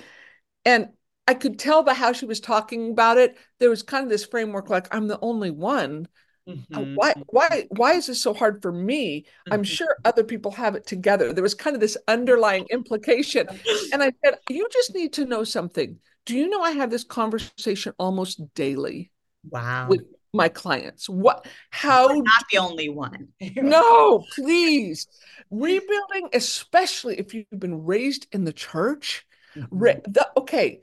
And 0.65 0.89
I 1.27 1.35
could 1.35 1.59
tell 1.59 1.83
by 1.83 1.95
how 1.95 2.13
she 2.13 2.27
was 2.27 2.41
talking 2.41 2.91
about 2.91 3.19
it, 3.19 3.37
there 3.59 3.71
was 3.71 3.83
kind 3.83 4.05
of 4.05 4.11
this 4.11 4.25
framework 4.25 4.71
like, 4.71 4.93
I'm 4.95 5.09
the 5.09 5.21
only 5.21 5.51
one. 5.51 6.09
Uh, 6.49 6.53
mm-hmm. 6.53 6.95
Why 6.95 7.15
why 7.27 7.67
why 7.69 7.93
is 7.93 8.07
this 8.07 8.23
so 8.23 8.33
hard 8.33 8.63
for 8.63 8.73
me? 8.73 9.21
Mm-hmm. 9.21 9.53
I'm 9.53 9.65
sure 9.65 9.97
other 10.05 10.25
people 10.25 10.51
have 10.53 10.75
it 10.75 10.87
together. 10.87 11.33
There 11.35 11.43
was 11.43 11.55
kind 11.55 11.77
of 11.77 11.81
this 11.81 11.99
underlying 12.09 12.67
implication. 12.71 13.47
And 13.93 14.03
I 14.03 14.13
said, 14.25 14.39
you 14.49 14.67
just 14.73 14.95
need 14.95 15.13
to 15.15 15.27
know 15.27 15.45
something. 15.45 15.99
Do 16.25 16.37
you 16.37 16.49
know 16.49 16.63
I 16.63 16.73
have 16.73 16.91
this 16.91 17.05
conversation 17.05 17.93
almost 17.99 18.55
daily? 18.55 19.11
Wow. 19.45 19.89
With 19.89 20.03
my 20.33 20.49
clients. 20.49 21.09
What 21.09 21.47
how 21.71 22.09
We're 22.09 22.23
not 22.23 22.45
the 22.53 22.59
only 22.59 22.89
one. 22.89 23.29
no, 23.57 24.25
please. 24.35 25.07
Rebuilding, 25.51 26.29
especially 26.33 27.19
if 27.19 27.35
you've 27.35 27.47
been 27.51 27.85
raised 27.85 28.27
in 28.33 28.45
the 28.45 28.53
church. 28.53 29.27
Mm-hmm. 29.57 29.79
Re- 29.79 30.01
the, 30.07 30.29
okay, 30.37 30.83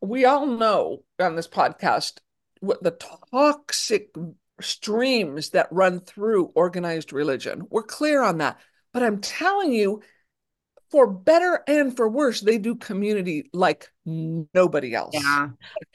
we 0.00 0.24
all 0.24 0.46
know 0.46 1.04
on 1.20 1.36
this 1.36 1.48
podcast 1.48 2.18
what 2.60 2.82
the 2.82 2.96
toxic 3.32 4.14
streams 4.60 5.50
that 5.50 5.68
run 5.70 6.00
through 6.00 6.52
organized 6.54 7.12
religion. 7.12 7.66
We're 7.70 7.82
clear 7.82 8.22
on 8.22 8.38
that. 8.38 8.58
But 8.92 9.02
I'm 9.02 9.20
telling 9.20 9.72
you, 9.72 10.00
for 10.90 11.06
better 11.06 11.62
and 11.66 11.94
for 11.96 12.08
worse, 12.08 12.40
they 12.40 12.58
do 12.58 12.76
community 12.76 13.50
like 13.52 13.88
nobody 14.04 14.94
else. 14.94 15.14
Yeah. 15.14 15.48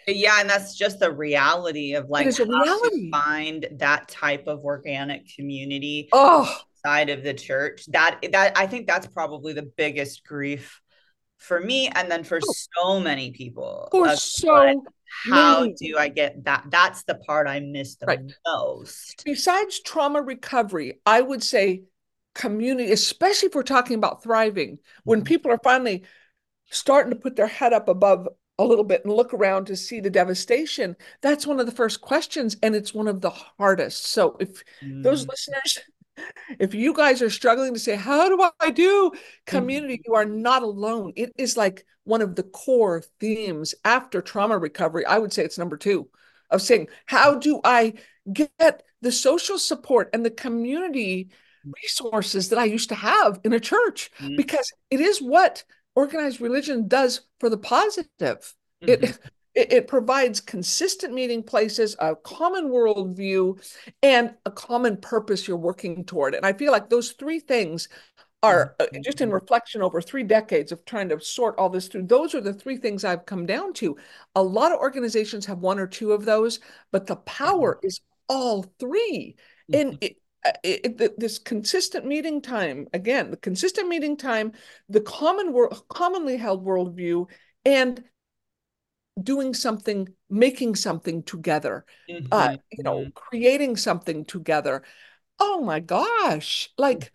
Yeah. 0.07 0.39
And 0.41 0.49
that's 0.49 0.75
just 0.75 0.99
the 0.99 1.11
reality 1.11 1.93
of 1.95 2.09
like 2.09 2.25
It 2.25 2.29
is 2.29 2.39
a 2.39 2.45
how 2.45 2.49
to 2.51 2.53
reality. 2.63 3.11
find 3.11 3.67
that 3.77 4.07
type 4.09 4.47
of 4.47 4.63
organic 4.65 5.33
community 5.35 6.09
Oh, 6.11 6.53
side 6.85 7.09
of 7.09 7.23
the 7.23 7.33
church. 7.33 7.85
That 7.87 8.19
that 8.31 8.57
I 8.57 8.67
think 8.67 8.87
that's 8.87 9.07
probably 9.07 9.53
the 9.53 9.63
biggest 9.77 10.25
grief 10.25 10.81
for 11.37 11.59
me 11.59 11.87
and 11.87 12.11
then 12.11 12.23
for 12.23 12.39
Oh. 12.43 12.53
so 12.77 12.99
many 12.99 13.31
people. 13.31 13.87
for 13.91 14.03
of 14.05 14.07
what- 14.11 14.19
so 14.19 14.83
how 15.29 15.61
many. 15.61 15.73
do 15.73 15.97
I 15.97 16.07
get 16.07 16.43
that? 16.45 16.65
That's 16.69 17.03
the 17.03 17.15
part 17.15 17.47
I 17.47 17.59
miss 17.59 17.95
the 17.95 18.05
Right. 18.05 18.19
most. 18.45 19.23
besides 19.25 19.81
trauma 19.81 20.21
recovery, 20.21 20.99
I 21.05 21.21
would 21.21 21.43
say 21.43 21.83
community, 22.33 22.91
especially 22.91 23.47
if 23.49 23.55
we're 23.55 23.63
talking 23.63 23.95
about 23.97 24.23
thriving, 24.23 24.79
when 25.05 25.21
Mhm. 25.21 25.25
people 25.25 25.51
are 25.51 25.59
finally 25.63 26.03
starting 26.69 27.11
to 27.11 27.19
put 27.19 27.35
their 27.35 27.47
head 27.47 27.73
up 27.73 27.87
above 27.89 28.27
a 28.59 28.65
little 28.65 28.83
bit 28.85 29.03
and 29.05 29.13
look 29.13 29.33
around 29.33 29.65
to 29.65 29.75
see 29.75 29.99
the 29.99 30.09
devastation, 30.09 30.95
that's 31.21 31.47
one 31.47 31.59
of 31.59 31.65
the 31.65 31.71
first 31.71 32.01
questions, 32.01 32.57
and 32.63 32.75
it's 32.75 32.93
one 32.93 33.07
of 33.07 33.21
the 33.21 33.31
hardest. 33.31 34.05
So 34.05 34.37
if 34.39 34.63
those 35.03 35.25
Mm. 35.25 35.29
listeners, 35.29 35.79
if 36.59 36.73
you 36.73 36.93
guys 36.93 37.21
are 37.21 37.29
struggling 37.29 37.73
to 37.73 37.79
say, 37.79 37.95
How 37.95 38.29
do 38.29 38.49
I 38.59 38.69
do 38.71 39.11
community? 39.45 40.01
You 40.05 40.15
are 40.15 40.25
not 40.25 40.63
alone. 40.63 41.13
It 41.15 41.33
is 41.37 41.57
like 41.57 41.85
one 42.03 42.21
of 42.21 42.35
the 42.35 42.43
core 42.43 43.03
themes 43.19 43.75
after 43.85 44.21
trauma 44.21 44.57
recovery. 44.57 45.05
I 45.05 45.17
would 45.17 45.33
say 45.33 45.43
it's 45.43 45.57
number 45.57 45.77
two 45.77 46.09
of 46.49 46.61
saying, 46.61 46.87
How 47.05 47.35
do 47.35 47.61
I 47.63 47.93
get 48.31 48.83
the 49.01 49.11
social 49.11 49.57
support 49.57 50.09
and 50.13 50.25
the 50.25 50.31
community 50.31 51.29
resources 51.65 52.49
that 52.49 52.59
I 52.59 52.65
used 52.65 52.89
to 52.89 52.95
have 52.95 53.39
in 53.43 53.53
a 53.53 53.59
church? 53.59 54.11
Mhm. 54.19 54.37
Because 54.37 54.71
it 54.89 54.99
is 54.99 55.21
what 55.21 55.63
organized 55.95 56.41
religion 56.41 56.87
does 56.87 57.21
for 57.39 57.49
the 57.49 57.57
positive. 57.57 58.53
Mhm. 58.83 58.89
It, 58.89 59.01
it 59.55 59.73
it 59.73 59.87
provides 59.87 60.39
consistent 60.39 61.13
meeting 61.13 61.43
places, 61.43 61.95
a 61.99 62.15
common 62.15 62.69
worldview, 62.69 63.61
and 64.01 64.33
a 64.45 64.51
common 64.51 64.97
purpose 64.97 65.47
you're 65.47 65.57
working 65.57 66.05
toward. 66.05 66.35
And 66.35 66.45
I 66.45 66.53
feel 66.53 66.71
like 66.71 66.89
those 66.89 67.11
three 67.11 67.39
things 67.39 67.89
are 68.43 68.75
uh, 68.79 68.85
just 69.03 69.21
in 69.21 69.29
reflection 69.31 69.81
over 69.81 70.01
three 70.01 70.23
decades 70.23 70.71
of 70.71 70.83
trying 70.85 71.09
to 71.09 71.19
sort 71.21 71.55
all 71.57 71.69
this 71.69 71.87
through. 71.87 72.03
Those 72.07 72.33
are 72.33 72.41
the 72.41 72.53
three 72.53 72.77
things 72.77 73.03
I've 73.03 73.25
come 73.25 73.45
down 73.45 73.73
to. 73.73 73.97
A 74.35 74.41
lot 74.41 74.71
of 74.71 74.79
organizations 74.79 75.45
have 75.45 75.59
one 75.59 75.77
or 75.79 75.87
two 75.87 76.11
of 76.11 76.25
those, 76.25 76.59
but 76.91 77.05
the 77.05 77.17
power 77.17 77.79
is 77.83 78.01
all 78.27 78.63
three. 78.79 79.35
And 79.73 79.97
it, 80.01 80.13
uh, 80.13 80.15
it, 80.63 81.01
it- 81.01 81.19
this 81.19 81.39
consistent 81.39 82.05
meeting 82.05 82.41
time, 82.41 82.87
again, 82.93 83.31
the 83.31 83.37
consistent 83.37 83.87
meeting 83.87 84.17
time, 84.17 84.53
the 84.89 85.01
common 85.01 85.53
world, 85.53 85.83
commonly 85.89 86.37
held 86.37 86.65
worldview, 86.65 87.27
and 87.65 88.03
doing 89.21 89.53
something, 89.53 90.07
making 90.29 90.75
something 90.75 91.23
together, 91.23 91.85
uh, 92.31 92.49
Mhm. 92.49 92.61
you 92.71 92.83
know, 92.83 93.05
creating 93.13 93.75
something 93.77 94.25
together. 94.25 94.83
Oh 95.39 95.61
my 95.61 95.79
gosh, 95.79 96.69
like 96.77 97.11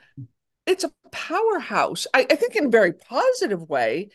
it's 0.66 0.84
a 0.84 0.92
powerhouse. 1.12 2.06
I, 2.14 2.26
I 2.30 2.36
think 2.36 2.56
in 2.56 2.66
a 2.66 2.70
very 2.70 2.92
positive 2.92 3.68
way. 3.68 4.10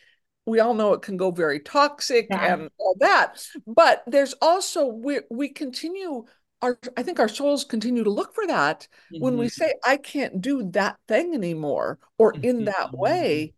We 0.47 0.59
all 0.59 0.73
know 0.73 0.93
it 0.93 1.03
can 1.03 1.17
go 1.17 1.31
very 1.31 1.59
toxic 1.59 2.27
Yeah. 2.29 2.53
and 2.53 2.71
all 2.79 2.95
that, 2.99 3.45
but 3.67 4.03
there's 4.07 4.33
also 4.41 4.87
we 4.87 5.19
we 5.29 5.49
continue 5.49 6.25
our 6.61 6.79
I 6.97 7.03
think 7.03 7.19
our 7.19 7.27
souls 7.29 7.63
continue 7.63 8.03
to 8.03 8.09
look 8.09 8.33
for 8.35 8.45
that 8.47 8.87
when 9.17 9.37
we 9.37 9.47
Mhm. 9.47 9.51
say 9.51 9.73
I 9.83 9.97
can't 9.97 10.41
do 10.41 10.69
that 10.71 10.97
thing 11.07 11.33
anymore 11.33 11.99
or 12.17 12.39
in 12.41 12.65
that 12.65 12.91
Mhm. 12.91 12.97
way, 12.99 13.53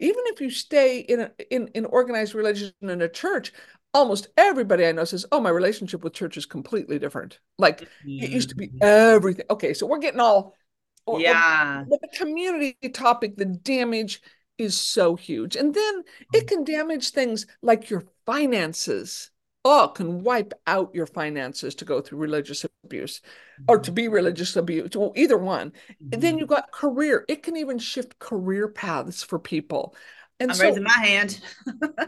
even 0.00 0.22
if 0.26 0.40
you 0.40 0.50
stay 0.50 1.00
in 1.00 1.20
a, 1.20 1.32
in 1.50 1.68
in 1.68 1.84
organized 1.86 2.34
religion 2.34 2.72
in 2.82 3.02
a 3.02 3.08
church, 3.08 3.52
almost 3.92 4.28
everybody 4.36 4.86
I 4.86 4.92
know 4.92 5.04
says, 5.04 5.26
"Oh, 5.32 5.40
my 5.40 5.50
relationship 5.50 6.02
with 6.04 6.14
church 6.14 6.36
is 6.36 6.46
completely 6.46 6.98
different. 6.98 7.40
Like 7.58 7.88
it 8.18 8.30
used 8.30 8.50
to 8.50 8.56
be 8.56 8.68
Mhm. 8.68 8.78
everything." 8.80 9.46
Okay, 9.50 9.74
so 9.74 9.86
we're 9.86 9.98
getting 9.98 10.20
all 10.20 10.54
or- 11.06 11.20
Yeah. 11.20 11.84
but 11.88 12.00
the 12.00 12.08
community 12.16 12.76
topic, 12.90 13.36
the 13.36 13.44
damage 13.44 14.22
is 14.58 14.76
so 14.78 15.16
huge. 15.16 15.56
And 15.56 15.74
then 15.74 16.04
it 16.32 16.46
can 16.48 16.64
damage 16.64 17.10
things 17.10 17.46
like 17.62 17.90
your 17.90 18.04
finances. 18.26 19.30
Oh, 19.64 19.84
it 19.84 19.94
can 19.94 20.22
wipe 20.22 20.52
out 20.66 20.94
your 20.94 21.06
finances 21.06 21.74
to 21.76 21.84
go 21.84 22.00
through 22.00 22.18
religious 22.18 22.66
abuse 22.84 23.22
or 23.66 23.78
to 23.78 23.90
be 23.92 24.08
religious 24.08 24.56
abuse, 24.56 24.90
well, 24.96 25.12
either 25.16 25.38
one. 25.38 25.72
And 26.12 26.22
then 26.22 26.38
you've 26.38 26.48
got 26.48 26.70
career. 26.70 27.24
It 27.28 27.42
can 27.42 27.56
even 27.56 27.78
shift 27.78 28.18
career 28.18 28.68
paths 28.68 29.22
for 29.22 29.38
people. 29.38 29.96
And 30.38 30.52
I'm 30.52 30.56
so, 30.56 30.66
raising 30.66 30.82
my 30.82 30.92
hand. 31.06 31.40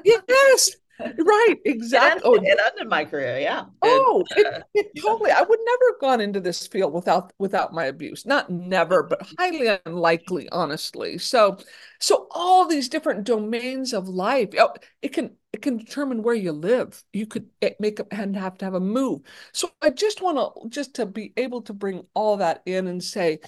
yes, 0.04 0.70
right, 1.18 1.56
It 1.92 2.02
exactly. 2.02 2.02
ended, 2.02 2.22
Oh, 2.24 2.38
it 2.44 2.58
ended 2.64 2.88
my 2.88 3.04
career. 3.04 3.38
Yeah. 3.40 3.66
Oh, 3.82 4.28
it, 4.34 4.48
uh, 4.52 4.60
it 4.74 4.92
yeah. 4.94 5.02
totally. 5.02 5.30
I 5.30 5.42
would 5.42 5.58
never 5.64 5.92
have 5.92 6.00
gone 6.00 6.20
into 6.20 6.40
this 6.40 6.66
field 6.66 6.92
without 6.94 7.32
without 7.38 7.72
my 7.72 7.84
abuse. 7.84 8.24
Not 8.26 8.50
never, 8.50 9.02
but 9.02 9.22
highly 9.38 9.78
unlikely, 9.84 10.48
honestly. 10.50 11.18
So, 11.18 11.58
so 12.00 12.26
all 12.30 12.66
these 12.66 12.88
different 12.88 13.24
domains 13.24 13.92
of 13.92 14.08
life, 14.08 14.50
oh, 14.58 14.72
it 15.02 15.12
can 15.12 15.36
it 15.56 15.62
can 15.62 15.78
determine 15.78 16.22
where 16.22 16.34
you 16.34 16.52
live. 16.52 17.02
You 17.14 17.26
could 17.26 17.48
make 17.80 17.98
up 17.98 18.08
and 18.10 18.36
have 18.36 18.58
to 18.58 18.66
have 18.66 18.74
a 18.74 18.80
move. 18.80 19.22
So 19.52 19.70
I 19.80 19.88
just 19.88 20.20
want 20.20 20.36
to 20.36 20.68
just 20.68 20.94
to 20.96 21.06
be 21.06 21.32
able 21.38 21.62
to 21.62 21.72
bring 21.72 22.04
all 22.12 22.36
that 22.36 22.62
in 22.66 22.86
and 22.86 23.02
say, 23.02 23.38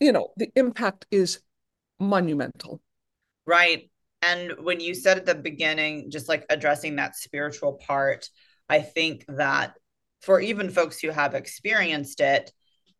you 0.00 0.10
know, 0.10 0.30
the 0.36 0.50
impact 0.56 1.06
is 1.12 1.40
monumental. 2.00 2.80
Right. 3.46 3.90
And 4.22 4.54
when 4.58 4.80
you 4.80 4.92
said 4.92 5.18
at 5.18 5.26
the 5.26 5.36
beginning, 5.36 6.10
just 6.10 6.28
like 6.28 6.44
addressing 6.50 6.96
that 6.96 7.14
spiritual 7.14 7.74
part, 7.74 8.28
I 8.68 8.80
think 8.80 9.24
that 9.28 9.74
for 10.20 10.40
even 10.40 10.68
folks 10.68 10.98
who 10.98 11.10
have 11.10 11.36
experienced 11.36 12.20
it, 12.20 12.52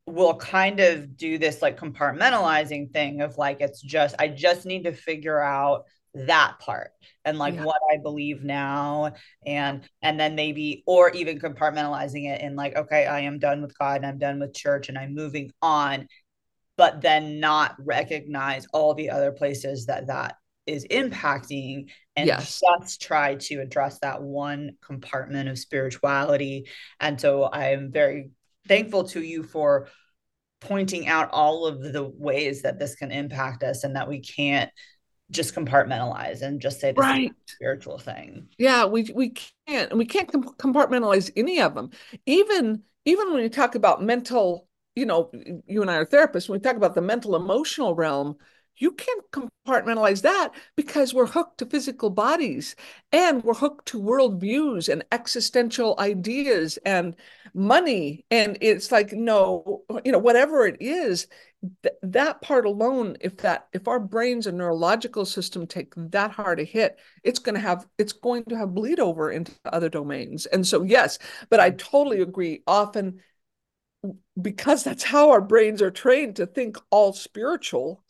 will 0.06 0.34
kind 0.34 0.80
of 0.80 1.16
do 1.16 1.38
this 1.38 1.62
like 1.62 1.78
compartmentalizing 1.78 2.92
thing 2.92 3.22
of 3.22 3.38
like, 3.38 3.60
it's 3.60 3.80
just, 3.80 4.16
I 4.18 4.28
just 4.28 4.66
need 4.66 4.84
to 4.84 4.92
figure 4.92 5.40
out 5.40 5.84
that 6.14 6.58
part 6.60 6.90
and 7.24 7.38
like 7.38 7.54
Yeah. 7.54 7.64
what 7.64 7.80
I 7.90 7.96
believe 7.96 8.44
now 8.44 9.14
and 9.46 9.82
and 10.02 10.20
then 10.20 10.34
maybe 10.34 10.82
or 10.86 11.10
even 11.10 11.38
compartmentalizing 11.38 12.28
it 12.30 12.42
in 12.42 12.54
like 12.54 12.76
okay 12.76 13.06
I 13.06 13.20
am 13.20 13.38
done 13.38 13.62
with 13.62 13.76
God 13.78 13.96
and 13.96 14.06
I'm 14.06 14.18
done 14.18 14.38
with 14.38 14.54
church 14.54 14.88
and 14.90 14.98
I'm 14.98 15.14
moving 15.14 15.50
on 15.62 16.06
but 16.76 17.00
then 17.00 17.40
not 17.40 17.76
recognize 17.78 18.66
all 18.72 18.94
the 18.94 19.10
other 19.10 19.32
places 19.32 19.86
that 19.86 20.08
that 20.08 20.36
is 20.66 20.86
impacting 20.90 21.86
and 22.14 22.28
Yes. 22.28 22.60
just 22.60 23.00
try 23.02 23.34
to 23.36 23.60
address 23.60 23.98
that 24.00 24.22
one 24.22 24.72
compartment 24.84 25.48
of 25.48 25.58
spirituality 25.58 26.68
and 27.00 27.20
so 27.20 27.48
I'm 27.50 27.90
very 27.90 28.30
thankful 28.68 29.04
to 29.08 29.22
you 29.22 29.42
for 29.42 29.88
pointing 30.60 31.08
out 31.08 31.30
all 31.32 31.66
of 31.66 31.80
the 31.82 32.04
ways 32.04 32.62
that 32.62 32.78
this 32.78 32.94
can 32.94 33.10
impact 33.10 33.64
us 33.64 33.82
and 33.82 33.96
that 33.96 34.08
we 34.08 34.20
can't 34.20 34.70
just 35.32 35.54
compartmentalize 35.54 36.42
and 36.42 36.60
just 36.60 36.80
say 36.80 36.92
this 36.92 37.10
is 37.10 37.18
Right. 37.18 37.32
spiritual 37.46 37.98
thing. 37.98 38.48
Yeah, 38.58 38.84
we 38.86 39.10
we 39.14 39.34
can't 39.66 39.96
we 39.96 40.04
can't 40.04 40.30
compartmentalize 40.30 41.30
any 41.36 41.60
of 41.60 41.74
them. 41.74 41.90
Even 42.26 42.82
even 43.04 43.32
when 43.32 43.42
you 43.42 43.48
talk 43.48 43.74
about 43.74 44.02
mental, 44.02 44.68
you 44.94 45.06
know, 45.06 45.30
you 45.66 45.82
and 45.82 45.90
I 45.90 45.96
are 45.96 46.06
therapists, 46.06 46.48
when 46.48 46.58
we 46.60 46.62
talk 46.62 46.76
about 46.76 46.94
the 46.94 47.00
mental 47.00 47.34
emotional 47.34 47.94
realm, 47.94 48.36
you 48.76 48.92
can't 48.92 49.24
compartmentalize 49.30 50.22
that 50.22 50.50
because 50.76 51.14
we're 51.14 51.26
hooked 51.26 51.58
to 51.58 51.66
physical 51.66 52.10
bodies 52.10 52.74
and 53.12 53.44
we're 53.44 53.54
hooked 53.54 53.86
to 53.86 54.00
worldviews 54.00 54.88
and 54.88 55.04
existential 55.12 55.94
ideas 55.98 56.78
and 56.84 57.14
money. 57.54 58.24
And 58.30 58.58
it's 58.60 58.90
like, 58.90 59.12
no, 59.12 59.82
you 60.04 60.12
know, 60.12 60.18
whatever 60.18 60.66
it 60.66 60.78
is, 60.80 61.26
th- 61.82 61.94
that 62.02 62.40
part 62.42 62.66
alone, 62.66 63.16
if 63.20 63.36
that 63.38 63.68
if 63.72 63.88
our 63.88 64.00
brains 64.00 64.46
and 64.46 64.58
neurological 64.58 65.24
system 65.24 65.66
take 65.66 65.92
that 65.96 66.30
hard 66.32 66.60
a 66.60 66.64
hit, 66.64 66.98
it's 67.22 67.38
going 67.38 67.54
to 67.54 67.60
have 67.60 67.86
it's 67.98 68.12
going 68.12 68.44
to 68.46 68.56
have 68.56 68.74
bleed 68.74 69.00
over 69.00 69.30
into 69.30 69.52
other 69.64 69.88
domains. 69.88 70.46
And 70.46 70.66
so 70.66 70.82
yes, 70.82 71.18
but 71.50 71.60
I 71.60 71.70
totally 71.70 72.20
agree. 72.20 72.62
Often 72.66 73.20
because 74.40 74.82
that's 74.84 75.02
how 75.02 75.30
our 75.30 75.40
brains 75.40 75.82
are 75.82 75.90
trained 75.90 76.36
to 76.36 76.46
think 76.46 76.76
all 76.90 77.12
spiritual, 77.12 78.02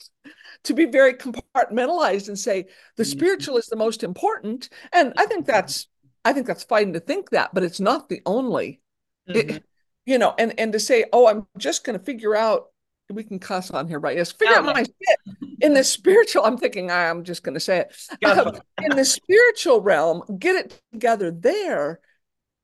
to 0.64 0.74
be 0.74 0.84
very 0.84 1.14
compartmentalized 1.14 2.28
and 2.28 2.38
say 2.38 2.66
the 2.96 3.02
Mhm. 3.02 3.10
spiritual 3.10 3.56
is 3.56 3.66
the 3.66 3.76
most 3.76 4.02
important. 4.04 4.68
And 4.92 5.12
I 5.16 5.26
think 5.26 5.46
that's 5.46 5.88
I 6.24 6.32
think 6.32 6.46
that's 6.46 6.62
fine 6.62 6.92
to 6.92 7.00
think 7.00 7.30
that, 7.30 7.52
but 7.52 7.64
it's 7.64 7.80
not 7.80 8.08
the 8.08 8.22
only. 8.24 8.80
Mhm. 9.28 9.36
It, 9.36 9.64
you 10.06 10.18
know, 10.18 10.34
and 10.38 10.58
and 10.58 10.72
to 10.72 10.78
say, 10.80 11.04
oh, 11.12 11.26
I'm 11.26 11.48
just 11.58 11.84
going 11.84 11.98
to 11.98 12.04
figure 12.04 12.36
out. 12.36 12.68
We 13.10 13.24
can 13.24 13.40
cuss 13.40 13.70
on 13.70 13.88
here, 13.88 13.98
right? 13.98 14.16
Yes, 14.16 14.32
figure 14.32 14.54
out 14.54 14.64
my 14.64 14.84
shit 14.84 15.18
in 15.60 15.74
the 15.74 15.84
spiritual. 15.84 16.44
I'm 16.44 16.56
thinking 16.56 16.90
I'm 16.90 17.24
just 17.24 17.42
going 17.42 17.54
to 17.54 17.60
say 17.60 17.80
it 17.80 18.24
um, 18.24 18.56
in 18.82 18.96
the 18.96 19.04
spiritual 19.04 19.82
realm. 19.82 20.22
Get 20.38 20.56
it 20.56 20.80
together 20.92 21.30
there. 21.30 22.00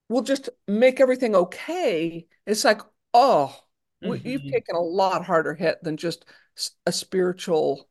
Will 0.08 0.22
just 0.22 0.48
make 0.66 1.00
everything 1.00 1.34
okay. 1.36 2.26
It's 2.46 2.64
like, 2.64 2.80
oh, 3.14 3.56
mm-hmm. 4.04 4.26
you've 4.26 4.50
taken 4.50 4.76
a 4.76 4.80
lot 4.80 5.24
harder 5.24 5.54
hit 5.54 5.82
than 5.82 5.96
just 5.96 6.24
a 6.86 6.92
spiritual 6.92 7.88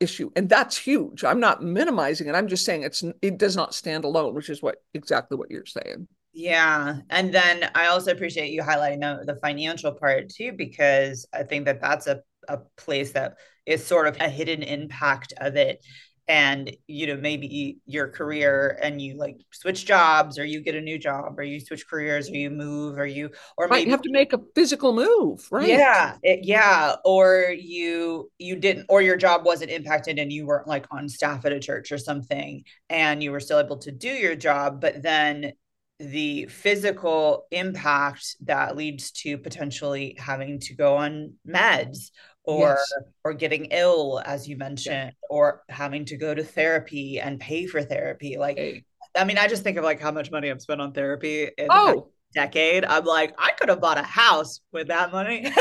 issue 0.00 0.30
and 0.36 0.48
that's 0.48 0.76
huge 0.76 1.24
i'm 1.24 1.40
not 1.40 1.60
minimizing 1.60 2.28
it 2.28 2.34
i'm 2.36 2.46
just 2.46 2.64
saying 2.64 2.84
it's 2.84 3.02
it 3.20 3.36
does 3.36 3.56
not 3.56 3.74
stand 3.74 4.04
alone 4.04 4.32
which 4.32 4.48
is 4.48 4.62
what 4.62 4.76
exactly 4.94 5.36
what 5.36 5.50
you're 5.50 5.66
saying 5.66 6.06
yeah. 6.38 6.98
And 7.10 7.34
then 7.34 7.68
I 7.74 7.86
also 7.86 8.12
appreciate 8.12 8.52
you 8.52 8.62
highlighting 8.62 9.00
the, 9.00 9.32
the 9.32 9.40
financial 9.40 9.90
part 9.90 10.28
too, 10.28 10.52
because 10.52 11.26
I 11.32 11.42
think 11.42 11.64
that 11.64 11.80
that's 11.80 12.06
a, 12.06 12.20
a 12.48 12.58
place 12.76 13.10
that 13.12 13.38
is 13.66 13.84
sort 13.84 14.06
of 14.06 14.16
a 14.20 14.28
hidden 14.28 14.62
impact 14.62 15.34
of 15.38 15.56
it. 15.56 15.84
And, 16.28 16.70
you 16.86 17.06
know, 17.06 17.16
maybe 17.16 17.78
your 17.86 18.08
career 18.08 18.78
and 18.82 19.00
you 19.00 19.16
like 19.16 19.40
switch 19.50 19.86
jobs 19.86 20.38
or 20.38 20.44
you 20.44 20.60
get 20.60 20.74
a 20.74 20.80
new 20.80 20.98
job 20.98 21.38
or 21.38 21.42
you 21.42 21.58
switch 21.58 21.88
careers 21.88 22.28
or 22.28 22.34
you 22.34 22.50
move 22.50 22.98
or 22.98 23.06
you, 23.06 23.30
or 23.56 23.64
right, 23.64 23.78
maybe 23.78 23.86
you 23.86 23.90
have 23.92 24.02
to 24.02 24.12
make 24.12 24.34
a 24.34 24.40
physical 24.54 24.92
move, 24.92 25.48
right? 25.50 25.68
Yeah. 25.68 26.16
It, 26.22 26.40
yeah. 26.44 26.96
Or 27.04 27.54
you, 27.58 28.30
you 28.38 28.56
didn't, 28.56 28.84
or 28.90 29.00
your 29.00 29.16
job 29.16 29.46
wasn't 29.46 29.70
impacted 29.70 30.18
and 30.18 30.30
you 30.30 30.44
weren't 30.46 30.68
like 30.68 30.84
on 30.90 31.08
staff 31.08 31.46
at 31.46 31.52
a 31.52 31.60
church 31.60 31.92
or 31.92 31.98
something 31.98 32.62
and 32.90 33.22
you 33.22 33.32
were 33.32 33.40
still 33.40 33.58
able 33.58 33.78
to 33.78 33.90
do 33.90 34.10
your 34.10 34.36
job, 34.36 34.82
but 34.82 35.02
then 35.02 35.52
the 35.98 36.46
physical 36.46 37.46
impact 37.50 38.36
that 38.42 38.76
leads 38.76 39.10
to 39.10 39.36
potentially 39.36 40.14
having 40.16 40.60
to 40.60 40.74
go 40.74 40.96
on 40.96 41.32
meds 41.48 42.10
or 42.48 42.78
yes. 42.78 42.94
or 43.24 43.34
getting 43.34 43.66
ill 43.66 44.22
as 44.24 44.48
you 44.48 44.56
mentioned 44.56 45.12
yeah. 45.12 45.28
or 45.28 45.62
having 45.68 46.06
to 46.06 46.16
go 46.16 46.34
to 46.34 46.42
therapy 46.42 47.20
and 47.20 47.38
pay 47.38 47.66
for 47.66 47.82
therapy 47.82 48.38
like 48.38 48.56
hey. 48.56 48.82
i 49.14 49.22
mean 49.22 49.36
i 49.36 49.46
just 49.46 49.62
think 49.62 49.76
of 49.76 49.84
like 49.84 50.00
how 50.00 50.10
much 50.10 50.30
money 50.30 50.50
i've 50.50 50.62
spent 50.62 50.80
on 50.80 50.90
therapy 50.92 51.42
in 51.58 51.66
oh 51.68 52.08
decade 52.34 52.86
i'm 52.86 53.04
like 53.04 53.34
i 53.38 53.50
could 53.52 53.68
have 53.68 53.82
bought 53.82 53.98
a 53.98 54.02
house 54.02 54.60
with 54.72 54.88
that 54.88 55.12
money 55.12 55.46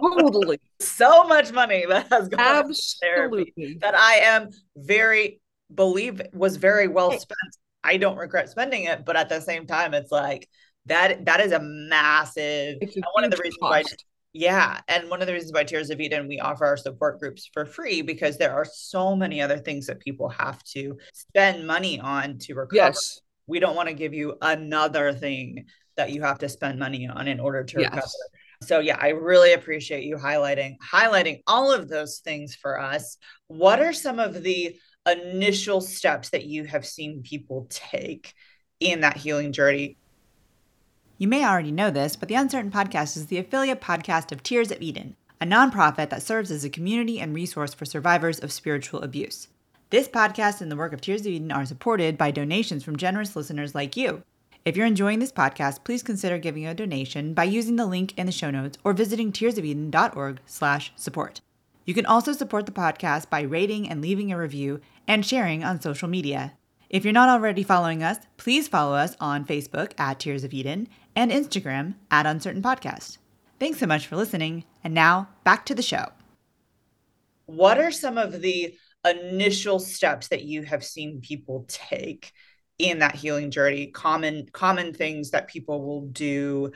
totally 0.00 0.58
so 0.80 1.24
much 1.24 1.52
money 1.52 1.84
that 1.86 2.06
has 2.10 2.28
gone 2.28 2.40
Absolutely. 2.40 3.76
that 3.80 3.94
i 3.94 4.14
am 4.14 4.48
very 4.76 5.38
believe 5.74 6.22
was 6.32 6.56
very 6.56 6.88
well 6.88 7.12
spent 7.12 7.38
I 7.84 7.96
don't 7.96 8.16
regret 8.16 8.48
spending 8.48 8.84
it, 8.84 9.04
but 9.04 9.16
at 9.16 9.28
the 9.28 9.40
same 9.40 9.66
time, 9.66 9.92
it's 9.92 10.12
like 10.12 10.48
that 10.86 11.24
that 11.26 11.40
is 11.40 11.50
a 11.50 11.60
massive 11.60 12.76
a 12.80 13.02
one 13.14 13.24
of 13.24 13.32
the 13.32 13.38
reasons 13.38 13.56
cost. 13.60 13.70
why 13.70 13.82
yeah. 14.32 14.80
And 14.88 15.10
one 15.10 15.20
of 15.20 15.26
the 15.26 15.32
reasons 15.32 15.52
why 15.52 15.64
Tears 15.64 15.90
of 15.90 16.00
Eden, 16.00 16.26
we 16.26 16.40
offer 16.40 16.64
our 16.64 16.76
support 16.76 17.20
groups 17.20 17.48
for 17.52 17.66
free 17.66 18.02
because 18.02 18.38
there 18.38 18.54
are 18.54 18.64
so 18.64 19.14
many 19.14 19.42
other 19.42 19.58
things 19.58 19.86
that 19.86 20.00
people 20.00 20.28
have 20.30 20.62
to 20.64 20.98
spend 21.12 21.66
money 21.66 22.00
on 22.00 22.38
to 22.38 22.54
recover. 22.54 22.76
Yes. 22.76 23.20
We 23.46 23.60
don't 23.60 23.76
want 23.76 23.88
to 23.88 23.94
give 23.94 24.14
you 24.14 24.36
another 24.40 25.12
thing 25.12 25.66
that 25.96 26.10
you 26.10 26.22
have 26.22 26.38
to 26.38 26.48
spend 26.48 26.78
money 26.78 27.06
on 27.08 27.28
in 27.28 27.40
order 27.40 27.64
to 27.64 27.80
yes. 27.80 27.90
recover. 27.90 28.08
So 28.62 28.78
yeah, 28.78 28.96
I 29.00 29.08
really 29.08 29.52
appreciate 29.52 30.04
you 30.04 30.16
highlighting 30.16 30.76
highlighting 30.78 31.42
all 31.46 31.72
of 31.72 31.88
those 31.88 32.18
things 32.18 32.54
for 32.54 32.80
us. 32.80 33.18
What 33.48 33.80
are 33.80 33.92
some 33.92 34.18
of 34.18 34.42
the 34.42 34.76
initial 35.06 35.80
steps 35.80 36.30
that 36.30 36.46
you 36.46 36.64
have 36.64 36.86
seen 36.86 37.22
people 37.22 37.66
take 37.68 38.32
in 38.78 39.00
that 39.00 39.16
healing 39.16 39.52
journey? 39.52 39.98
You 41.18 41.28
may 41.28 41.44
already 41.44 41.70
know 41.70 41.90
this, 41.90 42.16
but 42.16 42.28
the 42.28 42.34
Uncertain 42.34 42.70
Podcast 42.70 43.16
is 43.16 43.26
the 43.26 43.38
affiliate 43.38 43.80
podcast 43.80 44.32
of 44.32 44.42
Tears 44.42 44.70
of 44.70 44.80
Eden, 44.80 45.14
a 45.40 45.46
nonprofit 45.46 46.10
that 46.10 46.22
serves 46.22 46.50
as 46.50 46.64
a 46.64 46.70
community 46.70 47.20
and 47.20 47.34
resource 47.34 47.74
for 47.74 47.84
survivors 47.84 48.40
of 48.40 48.50
spiritual 48.50 49.02
abuse. 49.02 49.48
This 49.90 50.08
podcast 50.08 50.62
and 50.62 50.72
the 50.72 50.76
work 50.76 50.92
of 50.92 51.00
Tears 51.00 51.20
of 51.20 51.28
Eden 51.28 51.52
are 51.52 51.66
supported 51.66 52.16
by 52.16 52.30
donations 52.30 52.82
from 52.82 52.96
generous 52.96 53.36
listeners 53.36 53.74
like 53.74 53.96
you. 53.96 54.22
If 54.64 54.76
you're 54.76 54.86
enjoying 54.86 55.18
this 55.18 55.32
podcast, 55.32 55.84
please 55.84 56.02
consider 56.02 56.38
giving 56.38 56.66
a 56.66 56.74
donation 56.74 57.34
by 57.34 57.44
using 57.44 57.76
the 57.76 57.86
link 57.86 58.14
in 58.16 58.26
the 58.26 58.32
show 58.32 58.50
notes 58.50 58.78
or 58.82 58.92
visiting 58.92 59.32
tearsofeden.org/support. 59.32 61.40
You 61.84 61.94
can 61.94 62.06
also 62.06 62.32
support 62.32 62.66
the 62.66 62.72
podcast 62.72 63.28
by 63.28 63.42
rating 63.42 63.88
and 63.88 64.00
leaving 64.00 64.32
a 64.32 64.38
review 64.38 64.80
and 65.06 65.26
sharing 65.26 65.62
on 65.62 65.80
social 65.80 66.08
media. 66.08 66.54
If 66.88 67.04
you're 67.04 67.12
not 67.12 67.28
already 67.28 67.62
following 67.62 68.02
us, 68.02 68.18
please 68.36 68.68
follow 68.68 68.94
us 68.94 69.16
on 69.18 69.46
Facebook 69.46 69.92
at 69.98 70.20
Tears 70.20 70.44
of 70.44 70.52
Eden 70.52 70.88
and 71.14 71.30
Instagram 71.30 71.94
at 72.10 72.26
Uncertain 72.26 72.62
Podcast. 72.62 73.18
Thanks 73.58 73.78
so 73.78 73.86
much 73.86 74.06
for 74.06 74.16
listening. 74.16 74.64
And 74.82 74.94
now 74.94 75.28
back 75.44 75.66
to 75.66 75.74
the 75.74 75.82
show. 75.82 76.06
What 77.46 77.78
are 77.78 77.90
some 77.90 78.18
of 78.18 78.40
the 78.40 78.74
initial 79.04 79.78
steps 79.78 80.28
that 80.28 80.42
you 80.44 80.62
have 80.62 80.84
seen 80.84 81.20
people 81.20 81.66
take 81.68 82.32
in 82.78 83.00
that 83.00 83.14
healing 83.14 83.50
journey? 83.50 83.88
Common 83.88 84.48
common 84.52 84.94
things 84.94 85.30
that 85.30 85.48
people 85.48 85.84
will 85.84 86.06
do 86.06 86.72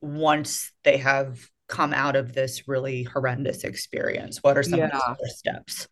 once 0.00 0.72
they 0.84 0.96
have 0.96 1.38
come 1.70 1.94
out 1.94 2.16
of 2.16 2.34
this 2.34 2.68
really 2.68 3.04
horrendous 3.04 3.64
experience? 3.64 4.42
What 4.42 4.58
are 4.58 4.62
some 4.62 4.80
yeah. 4.80 4.98
of 5.08 5.16
the 5.18 5.30
steps? 5.30 5.88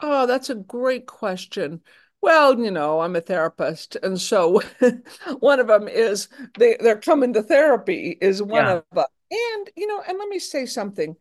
Oh, 0.00 0.26
that's 0.26 0.50
a 0.50 0.54
great 0.54 1.06
question. 1.06 1.82
Well, 2.22 2.58
you 2.60 2.70
know, 2.70 3.00
I'm 3.00 3.16
a 3.16 3.20
therapist, 3.20 3.96
and 4.02 4.20
so 4.20 4.60
one 5.40 5.60
of 5.60 5.68
them 5.68 5.88
is 5.88 6.28
they 6.58 6.76
they're 6.78 7.00
coming 7.00 7.32
to 7.34 7.42
therapy 7.42 8.18
is 8.20 8.42
one 8.42 8.64
yeah. 8.64 8.72
of 8.72 8.84
them. 8.92 9.04
And 9.30 9.70
you 9.76 9.86
know, 9.86 10.02
and 10.06 10.18
let 10.18 10.28
me 10.28 10.38
say 10.38 10.66
something. 10.66 11.16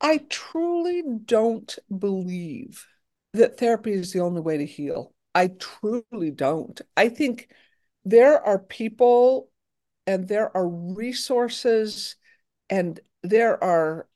I 0.00 0.18
truly 0.28 1.02
don't 1.24 1.78
believe 1.96 2.86
that 3.34 3.58
therapy 3.58 3.92
is 3.92 4.12
the 4.12 4.20
only 4.20 4.40
way 4.40 4.58
to 4.58 4.66
heal. 4.66 5.14
I 5.34 5.48
truly 5.58 6.30
don't. 6.30 6.80
I 6.96 7.10
think 7.10 7.48
there 8.04 8.42
are 8.44 8.58
people 8.58 9.50
and 10.06 10.26
there 10.26 10.56
are 10.56 10.66
resources 10.66 12.16
and 12.70 12.98
there 13.22 13.62
are 13.62 14.08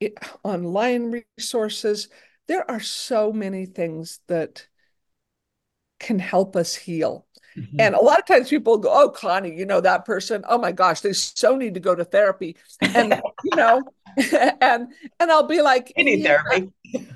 eh, 0.00 0.10
online 0.44 1.22
resources 1.36 2.08
there 2.46 2.68
are 2.70 2.80
so 2.80 3.32
many 3.32 3.66
things 3.66 4.20
that 4.28 4.66
can 5.98 6.18
help 6.18 6.56
us 6.56 6.74
heal. 6.74 7.26
Mm-hmm. 7.56 7.80
And 7.80 7.94
a 7.94 8.00
lot 8.00 8.18
of 8.18 8.26
times 8.26 8.50
people 8.50 8.76
go, 8.78 8.90
Oh, 8.92 9.08
Connie, 9.08 9.54
you 9.54 9.64
know, 9.64 9.80
that 9.80 10.04
person, 10.04 10.44
oh 10.48 10.58
my 10.58 10.72
gosh, 10.72 11.00
they 11.00 11.12
so 11.12 11.56
need 11.56 11.74
to 11.74 11.80
go 11.80 11.94
to 11.94 12.04
therapy. 12.04 12.56
And, 12.82 13.20
you 13.44 13.56
know, 13.56 13.82
and 14.60 14.88
and 15.20 15.30
I'll 15.30 15.46
be 15.46 15.62
like, 15.62 15.92
You 15.96 16.04
need 16.04 16.20
yeah, 16.20 16.42
therapy. 16.42 16.72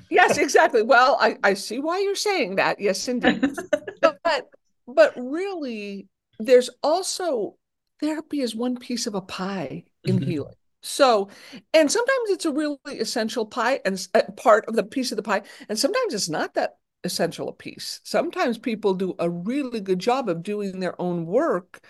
yes, 0.09 0.37
exactly. 0.37 0.81
Well, 0.81 1.17
I, 1.19 1.37
I 1.43 1.53
see 1.53 1.79
why 1.79 1.99
you're 1.99 2.15
saying 2.15 2.55
that. 2.55 2.79
Yes, 2.79 3.07
indeed. 3.07 3.55
but 4.01 4.49
but 4.87 5.13
really, 5.15 6.07
there's 6.39 6.69
also 6.81 7.55
therapy 7.99 8.41
is 8.41 8.55
one 8.55 8.77
piece 8.77 9.05
of 9.07 9.13
a 9.13 9.21
pie 9.21 9.83
in 10.03 10.17
mm-hmm. 10.17 10.29
healing. 10.29 10.55
So, 10.83 11.29
and 11.75 11.91
sometimes 11.91 12.29
it's 12.31 12.45
a 12.45 12.51
really 12.51 12.77
essential 12.87 13.45
pie 13.45 13.79
and 13.85 14.07
uh, 14.15 14.23
part 14.35 14.65
of 14.65 14.75
the 14.75 14.83
piece 14.83 15.11
of 15.11 15.15
the 15.15 15.23
pie, 15.23 15.43
and 15.69 15.77
sometimes 15.77 16.15
it's 16.15 16.29
not 16.29 16.55
that 16.55 16.77
essential 17.03 17.49
a 17.49 17.53
piece. 17.53 17.99
Sometimes 18.03 18.57
people 18.57 18.93
do 18.93 19.15
a 19.19 19.29
really 19.29 19.79
good 19.79 19.99
job 19.99 20.29
of 20.29 20.43
doing 20.43 20.79
their 20.79 20.99
own 21.01 21.25
work 21.25 21.85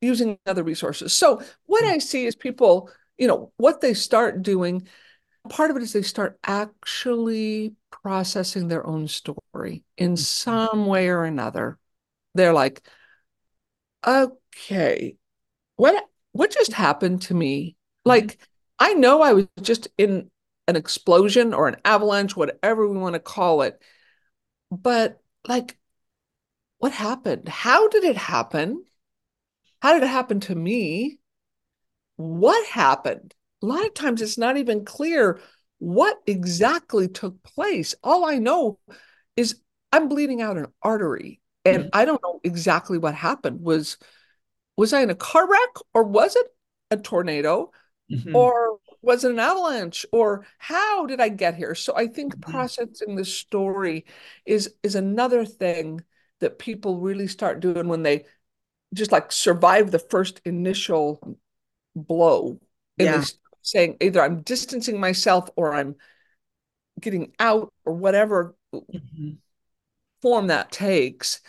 using 0.00 0.38
other 0.46 0.62
resources. 0.62 1.12
So, 1.12 1.42
what 1.66 1.84
I 1.84 1.98
see 1.98 2.26
is 2.26 2.36
people, 2.36 2.90
you 3.16 3.26
know, 3.26 3.52
what 3.56 3.80
they 3.80 3.94
start 3.94 4.42
doing, 4.42 4.86
part 5.48 5.70
of 5.70 5.76
it 5.76 5.82
is 5.82 5.92
they 5.92 6.02
start 6.02 6.38
actually 6.44 7.74
processing 7.90 8.68
their 8.68 8.86
own 8.86 9.08
story 9.08 9.84
in 9.96 10.12
mm-hmm. 10.12 10.16
some 10.16 10.86
way 10.86 11.08
or 11.08 11.24
another. 11.24 11.78
They're 12.34 12.52
like, 12.52 12.86
okay, 14.06 15.16
what 15.76 16.04
what 16.32 16.52
just 16.52 16.72
happened 16.72 17.22
to 17.22 17.34
me 17.34 17.76
like, 18.08 18.38
I 18.78 18.94
know 18.94 19.20
I 19.20 19.34
was 19.34 19.46
just 19.60 19.88
in 19.98 20.30
an 20.66 20.76
explosion 20.76 21.52
or 21.52 21.68
an 21.68 21.76
avalanche, 21.84 22.34
whatever 22.34 22.88
we 22.88 22.96
want 22.96 23.14
to 23.14 23.20
call 23.20 23.62
it. 23.62 23.82
But, 24.70 25.20
like, 25.46 25.78
what 26.78 26.92
happened? 26.92 27.48
How 27.48 27.88
did 27.88 28.04
it 28.04 28.16
happen? 28.16 28.84
How 29.80 29.94
did 29.94 30.02
it 30.02 30.08
happen 30.08 30.40
to 30.40 30.54
me? 30.54 31.18
What 32.16 32.66
happened? 32.68 33.34
A 33.62 33.66
lot 33.66 33.84
of 33.84 33.94
times 33.94 34.22
it's 34.22 34.38
not 34.38 34.56
even 34.56 34.84
clear 34.84 35.40
what 35.78 36.18
exactly 36.26 37.08
took 37.08 37.42
place. 37.42 37.94
All 38.02 38.24
I 38.24 38.38
know 38.38 38.78
is 39.36 39.60
I'm 39.92 40.08
bleeding 40.08 40.42
out 40.42 40.56
an 40.56 40.66
artery 40.82 41.40
and 41.64 41.84
mm-hmm. 41.84 41.88
I 41.92 42.04
don't 42.04 42.22
know 42.22 42.40
exactly 42.44 42.98
what 42.98 43.14
happened. 43.14 43.60
Was 43.60 43.96
was 44.76 44.92
I 44.92 45.02
in 45.02 45.10
a 45.10 45.14
car 45.14 45.48
wreck 45.48 45.70
or 45.94 46.04
was 46.04 46.36
it 46.36 46.46
a 46.90 46.96
tornado? 46.96 47.72
mm-hmm. 48.10 48.34
or 48.34 48.78
was 49.08 49.24
it 49.24 49.32
an 49.32 49.38
avalanche 49.40 50.06
or 50.12 50.46
how 50.58 51.06
did 51.06 51.20
i 51.20 51.28
get 51.28 51.56
here 51.56 51.74
so 51.74 51.92
i 51.96 52.06
think 52.06 52.36
mm-hmm. 52.36 52.52
processing 52.52 53.16
the 53.16 53.24
story 53.24 54.04
is 54.46 54.74
is 54.84 54.94
another 54.94 55.44
thing 55.44 56.00
that 56.40 56.58
people 56.58 57.00
really 57.00 57.26
start 57.26 57.60
doing 57.60 57.88
when 57.88 58.04
they 58.04 58.24
just 58.94 59.12
like 59.12 59.32
survive 59.32 59.90
the 59.90 59.98
first 59.98 60.40
initial 60.44 61.20
blow. 61.94 62.58
Yeah. 62.96 63.24
saying 63.62 63.96
either 64.00 64.22
I'm 64.22 64.42
distancing 64.42 64.98
myself 64.98 65.50
or 65.56 65.74
I'm 65.74 65.96
getting 67.00 67.32
out 67.38 67.72
or 67.84 67.92
whatever 67.92 68.56
Mhm. 68.72 69.38
form 70.22 70.46
that 70.48 70.72
takes. 70.72 71.40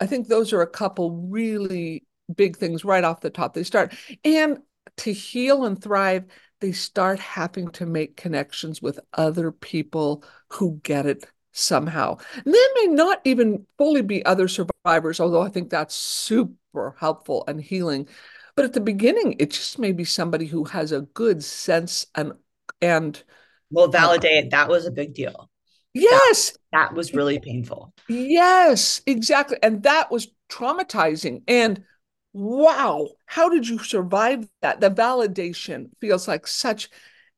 I 0.00 0.06
think 0.06 0.26
those 0.26 0.52
are 0.52 0.62
a 0.62 0.66
couple 0.66 1.28
really 1.28 2.06
big 2.34 2.56
things 2.56 2.84
right 2.84 3.04
off 3.04 3.20
the 3.20 3.30
top. 3.30 3.54
They 3.54 3.64
start, 3.64 3.94
and 4.24 4.62
to 4.98 5.12
heal 5.12 5.64
and 5.64 5.80
thrive, 5.80 6.24
they 6.60 6.72
start 6.72 7.18
having 7.20 7.70
to 7.72 7.86
make 7.86 8.16
connections 8.16 8.82
with 8.82 9.00
other 9.12 9.52
people 9.52 10.24
who 10.50 10.80
get 10.82 11.06
it 11.06 11.26
somehow. 11.52 12.16
And 12.44 12.54
they 12.54 12.66
may 12.76 12.86
not 12.94 13.20
even 13.24 13.66
fully 13.78 14.02
be 14.02 14.24
other 14.24 14.48
survivors, 14.48 15.20
although 15.20 15.42
I 15.42 15.48
think 15.50 15.70
that's 15.70 15.94
super 15.94 16.94
helpful 16.98 17.44
and 17.48 17.60
healing. 17.60 18.08
But 18.56 18.64
at 18.64 18.72
the 18.72 18.80
beginning, 18.80 19.36
it 19.38 19.50
just 19.52 19.78
may 19.78 19.92
be 19.92 20.04
somebody 20.04 20.46
who 20.46 20.64
has 20.64 20.92
a 20.92 21.02
good 21.02 21.42
sense 21.44 22.06
and 22.14 22.32
and 22.80 23.22
Well, 23.70 23.90
uh, 23.96 24.08
validate 24.08 24.50
that 24.50 24.68
was 24.68 24.84
a 24.86 24.90
big 24.90 25.14
deal. 25.14 25.50
yes, 25.94 26.56
That 26.72 26.94
was 26.94 27.12
really 27.12 27.38
painful. 27.38 27.92
Yes, 28.06 29.02
exactly. 29.06 29.58
And 29.62 29.82
that 29.82 30.10
was 30.10 30.28
traumatizing. 30.48 31.42
And 31.46 31.84
wow, 32.32 33.08
how 33.26 33.48
did 33.48 33.68
you 33.68 33.78
survive 33.78 34.48
that? 34.62 34.80
The 34.80 34.90
validation 34.90 35.90
feels 36.00 36.28
like 36.28 36.46
such 36.46 36.90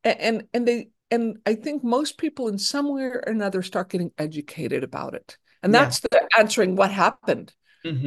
and 0.04 0.44
and 0.54 0.66
they 0.66 0.90
and 1.10 1.38
I 1.46 1.54
think 1.54 1.84
most 1.84 2.18
people 2.18 2.48
in 2.48 2.58
some 2.58 2.92
way 2.94 3.02
or 3.04 3.18
another 3.26 3.62
start 3.62 3.90
getting 3.90 4.12
educated 4.18 4.84
about 4.84 5.14
it. 5.14 5.36
And 5.62 5.74
Yeah. 5.74 5.74
that's 5.74 6.00
the 6.00 6.28
answering 6.38 6.76
what 6.76 6.90
happened. 6.92 7.54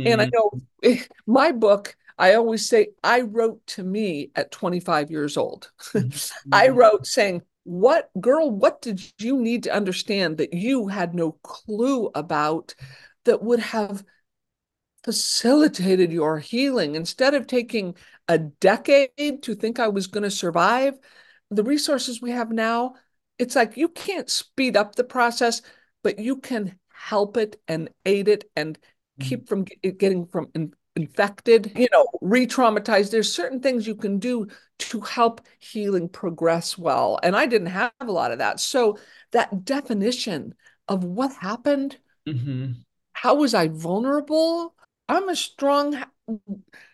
And 0.06 0.22
I 0.22 0.26
Mhm. 0.26 0.34
know 0.34 0.52
my 1.28 1.52
book, 1.52 1.96
I 2.17 2.36
always 2.36 2.67
say 2.67 2.89
I 3.04 3.22
wrote 3.22 3.65
to 3.67 3.84
me 3.84 4.32
at 4.36 4.52
25 4.52 5.12
years 5.12 5.38
old. 5.38 5.72
I 6.52 6.69
Mhm. 6.69 6.69
wrote 6.69 7.08
saying, 7.08 7.43
What 7.63 8.10
girl, 8.19 8.52
what 8.52 8.82
did 8.82 9.02
you 9.19 9.38
need 9.38 9.63
to 9.63 9.74
understand 9.76 10.38
that 10.38 10.54
you 10.54 10.88
had 10.88 11.13
no 11.15 11.34
clue 11.43 12.12
about 12.15 12.76
that 13.26 13.41
would 13.43 13.60
have 13.60 14.04
facilitated 15.04 16.12
your 16.12 16.39
healing? 16.39 16.96
Instead 16.96 17.34
of 17.34 17.48
taking 17.48 17.96
a 18.28 18.38
decade 18.38 19.44
to 19.44 19.56
think 19.56 19.80
I 19.80 19.89
was 19.89 20.08
going 20.08 20.24
to 20.24 20.32
survive, 20.32 20.98
the 21.52 21.63
resources 21.63 22.22
we 22.22 22.32
have 22.32 22.52
now, 22.52 22.96
it's 23.38 23.56
like 23.56 23.78
you 23.78 23.89
can't 23.89 24.30
speed 24.30 24.78
up 24.78 24.96
the 24.96 25.04
process, 25.04 25.62
but 26.04 26.20
you 26.20 26.38
can 26.38 26.80
help 26.89 27.38
it 27.38 27.62
and 27.68 27.89
aid 28.06 28.28
it 28.28 28.50
and 28.56 28.78
keep 29.20 29.48
from 29.48 29.63
get- 29.63 29.98
getting 29.98 30.26
from 30.26 30.48
in, 30.56 30.74
infected, 30.96 31.72
you 31.76 31.88
know, 31.92 32.08
re-traumatized. 32.22 33.12
There's 33.12 33.34
certain 33.34 33.60
things 33.60 33.88
you 33.88 33.96
can 33.96 34.20
do 34.20 34.48
to 34.80 35.02
help 35.02 35.42
healing 35.60 36.10
progress 36.10 36.78
well. 36.78 37.20
And 37.24 37.36
I 37.36 37.46
didn't 37.46 37.68
have 37.68 37.92
a 38.00 38.12
lot 38.12 38.32
of 38.32 38.39
that. 38.39 38.60
So 38.60 38.98
that 39.32 39.66
definition 39.66 40.56
of 40.88 41.04
what 41.04 41.34
happened, 41.34 41.98
Mhm. 42.28 42.86
how 43.13 43.36
was 43.36 43.54
I 43.54 43.68
vulnerable? 43.68 44.76
I'm 45.13 45.30
a 45.30 45.36
strong, 45.36 45.93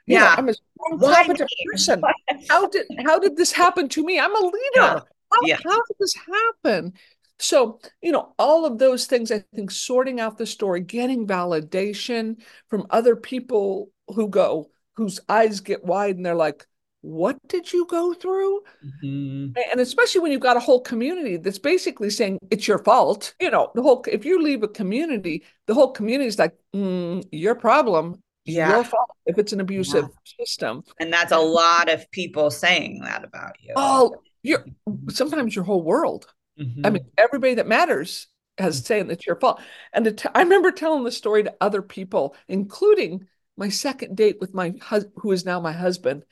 you 0.07 0.19
know, 0.19 0.25
Yeah. 0.25 0.35
I'm 0.37 0.49
a 0.49 0.53
strong, 0.53 0.99
competent 0.99 1.49
person. 1.71 2.01
How 2.49 2.67
did 2.67 2.87
how 3.05 3.19
did 3.19 3.37
this 3.37 3.51
happen 3.51 3.89
to 3.89 4.03
me? 4.03 4.19
I'm 4.19 4.35
a 4.35 4.39
leader. 4.39 4.55
Yeah. 4.75 4.99
How, 5.31 5.39
Yeah. 5.45 5.57
how 5.63 5.75
did 5.87 5.97
this 5.99 6.13
happen? 6.15 6.93
So, 7.39 7.79
you 8.01 8.11
know, 8.11 8.33
all 8.37 8.65
of 8.65 8.79
those 8.79 9.05
things, 9.05 9.31
I 9.31 9.43
think 9.55 9.71
sorting 9.71 10.19
out 10.19 10.37
the 10.37 10.45
story, 10.45 10.81
getting 10.81 11.25
validation 11.27 12.41
from 12.69 12.87
other 12.89 13.15
people 13.15 13.91
who 14.07 14.27
go, 14.29 14.71
whose 14.95 15.19
eyes 15.29 15.61
get 15.61 15.85
wide 15.85 16.17
and 16.17 16.25
they're 16.25 16.35
like, 16.35 16.67
what 17.01 17.37
did 17.47 17.71
you 17.71 17.85
go 17.85 18.13
through? 18.13 18.61
Mhm. 19.03 19.53
And 19.71 19.79
especially 19.79 20.21
when 20.21 20.31
you've 20.31 20.41
got 20.41 20.57
a 20.57 20.59
whole 20.59 20.81
community 20.81 21.37
that's 21.37 21.59
basically 21.59 22.09
saying 22.09 22.39
it's 22.51 22.67
your 22.67 22.79
fault. 22.79 23.33
You 23.39 23.51
know, 23.51 23.71
the 23.75 23.81
whole, 23.81 24.03
if 24.11 24.25
you 24.25 24.41
leave 24.41 24.63
a 24.63 24.67
community, 24.67 25.43
the 25.65 25.73
whole 25.73 25.91
community 25.91 26.27
is 26.27 26.37
like, 26.39 26.55
mm, 26.75 27.23
your 27.31 27.55
problem, 27.55 28.21
Yeah. 28.45 28.71
your 28.71 28.83
fault 28.83 29.09
if 29.25 29.37
it's 29.37 29.53
an 29.53 29.59
abusive 29.61 30.09
system. 30.39 30.83
And 30.99 31.11
that's 31.11 31.31
a 31.31 31.39
lot 31.39 31.89
of 31.89 32.09
people 32.11 32.51
saying 32.51 33.01
that 33.01 33.23
about 33.23 33.55
you. 33.61 33.73
Oh, 33.75 34.15
you're 34.43 34.65
sometimes 35.09 35.55
your 35.55 35.65
whole 35.65 35.83
world. 35.83 36.33
Mhm. 36.59 36.85
I 36.85 36.89
mean, 36.89 37.05
everybody 37.17 37.55
that 37.55 37.67
matters 37.67 38.27
has 38.57 38.85
saying 38.85 39.09
it's 39.09 39.25
your 39.25 39.37
fault. 39.37 39.61
And 39.93 40.17
t- 40.17 40.29
I 40.35 40.41
remember 40.41 40.71
telling 40.71 41.03
the 41.05 41.11
story 41.11 41.43
to 41.43 41.55
other 41.61 41.81
people, 41.81 42.35
including 42.47 43.27
my 43.55 43.69
second 43.69 44.17
date 44.17 44.37
with 44.41 44.53
my 44.53 44.73
husband, 44.81 45.13
who 45.17 45.31
is 45.31 45.45
now 45.45 45.59
my 45.59 45.71
husband. 45.71 46.23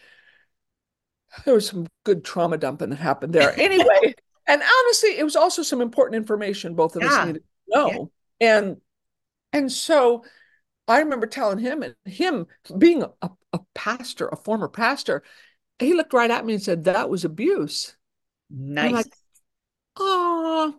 There 1.45 1.53
was 1.53 1.67
some 1.67 1.87
good 2.03 2.23
trauma 2.23 2.57
dumping 2.57 2.89
that 2.89 2.97
happened 2.97 3.33
there. 3.33 3.53
Anyway, 3.59 4.15
and 4.47 4.61
honestly, 4.61 5.17
it 5.17 5.23
was 5.23 5.35
also 5.35 5.61
some 5.61 5.81
important 5.81 6.15
information 6.15 6.75
both 6.75 6.95
of 6.95 7.03
us 7.03 7.25
needed 7.25 7.43
to 7.43 7.77
know. 7.77 8.11
And 8.39 8.77
and 9.53 9.71
so 9.71 10.23
I 10.87 10.99
remember 10.99 11.27
telling 11.27 11.59
him 11.59 11.83
and 11.83 11.95
him 12.05 12.47
being 12.77 13.03
a, 13.03 13.29
a 13.53 13.59
pastor, 13.73 14.27
a 14.27 14.37
former 14.37 14.69
pastor, 14.69 15.23
he 15.79 15.93
looked 15.93 16.13
right 16.13 16.31
at 16.31 16.45
me 16.45 16.53
and 16.53 16.63
said, 16.63 16.85
That 16.85 17.09
was 17.09 17.25
abuse. 17.25 17.95
nice. 18.49 18.91
like, 18.93 19.13
Oh, 19.97 20.75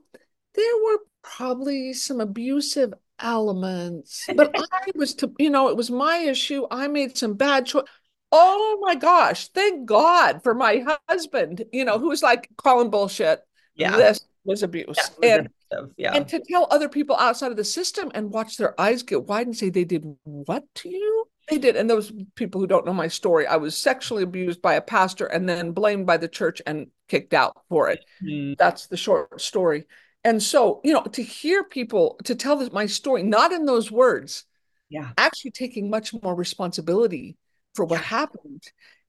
there 0.54 0.76
were 0.84 0.98
probably 1.22 1.92
some 1.92 2.20
abusive 2.20 2.94
elements, 3.18 4.28
but 4.34 4.54
I 4.72 4.92
was 4.94 5.14
to, 5.16 5.32
you 5.38 5.50
know, 5.50 5.68
it 5.68 5.76
was 5.76 5.90
my 5.90 6.18
issue. 6.18 6.66
I 6.70 6.88
made 6.88 7.18
some 7.18 7.34
bad 7.34 7.66
choice. 7.66 7.84
Oh 8.30 8.78
my 8.82 8.94
gosh, 8.94 9.48
thank 9.48 9.86
God 9.86 10.42
for 10.42 10.54
my 10.54 10.84
husband, 11.08 11.64
you 11.72 11.84
know, 11.84 11.98
who 11.98 12.08
was 12.08 12.22
like 12.22 12.48
calling 12.56 12.90
bullshit. 12.90 13.40
Yeah. 13.74 13.96
This 13.96 14.20
was 14.44 14.62
abuse. 14.62 14.86
Was 14.88 15.10
and 15.22 15.48
abusive. 15.70 15.94
yeah. 15.96 16.14
and 16.14 16.28
to 16.28 16.40
tell 16.40 16.66
other 16.70 16.88
people 16.88 17.16
outside 17.16 17.50
of 17.50 17.56
the 17.56 17.64
system 17.64 18.10
and 18.14 18.30
watch 18.30 18.56
their 18.56 18.78
eyes 18.80 19.02
get 19.02 19.24
wide 19.24 19.46
and 19.46 19.56
say 19.56 19.70
they 19.70 19.84
did 19.84 20.04
what 20.24 20.64
to 20.76 20.88
you? 20.90 21.24
They 21.48 21.56
did. 21.58 21.76
And 21.76 21.88
those 21.88 22.12
people 22.34 22.60
who 22.60 22.66
don't 22.66 22.84
know 22.84 22.92
my 22.92 23.08
story, 23.08 23.46
I 23.46 23.56
was 23.56 23.74
sexually 23.76 24.22
abused 24.22 24.60
by 24.60 24.74
a 24.74 24.82
pastor 24.82 25.24
and 25.26 25.48
then 25.48 25.72
blamed 25.72 26.06
by 26.06 26.18
the 26.18 26.28
church 26.28 26.60
and 26.66 26.88
kicked 27.08 27.32
out 27.32 27.56
for 27.70 27.88
it. 27.88 28.04
Mhm. 28.22 28.58
That's 28.58 28.86
the 28.88 28.98
short 28.98 29.40
story. 29.40 29.86
And 30.24 30.42
so, 30.42 30.82
you 30.84 30.92
know, 30.92 31.02
to 31.04 31.22
hear 31.22 31.64
people 31.64 32.18
to 32.24 32.34
tell 32.34 32.56
this, 32.56 32.70
my 32.72 32.84
story, 32.84 33.22
not 33.22 33.52
in 33.52 33.64
those 33.64 33.90
words, 33.90 34.44
Yeah. 34.90 35.10
actually 35.16 35.52
taking 35.52 35.88
much 35.88 36.12
more 36.22 36.34
responsibility 36.34 37.36
for 37.74 37.84
what 37.84 38.00
Yeah. 38.00 38.06
happened, 38.06 38.62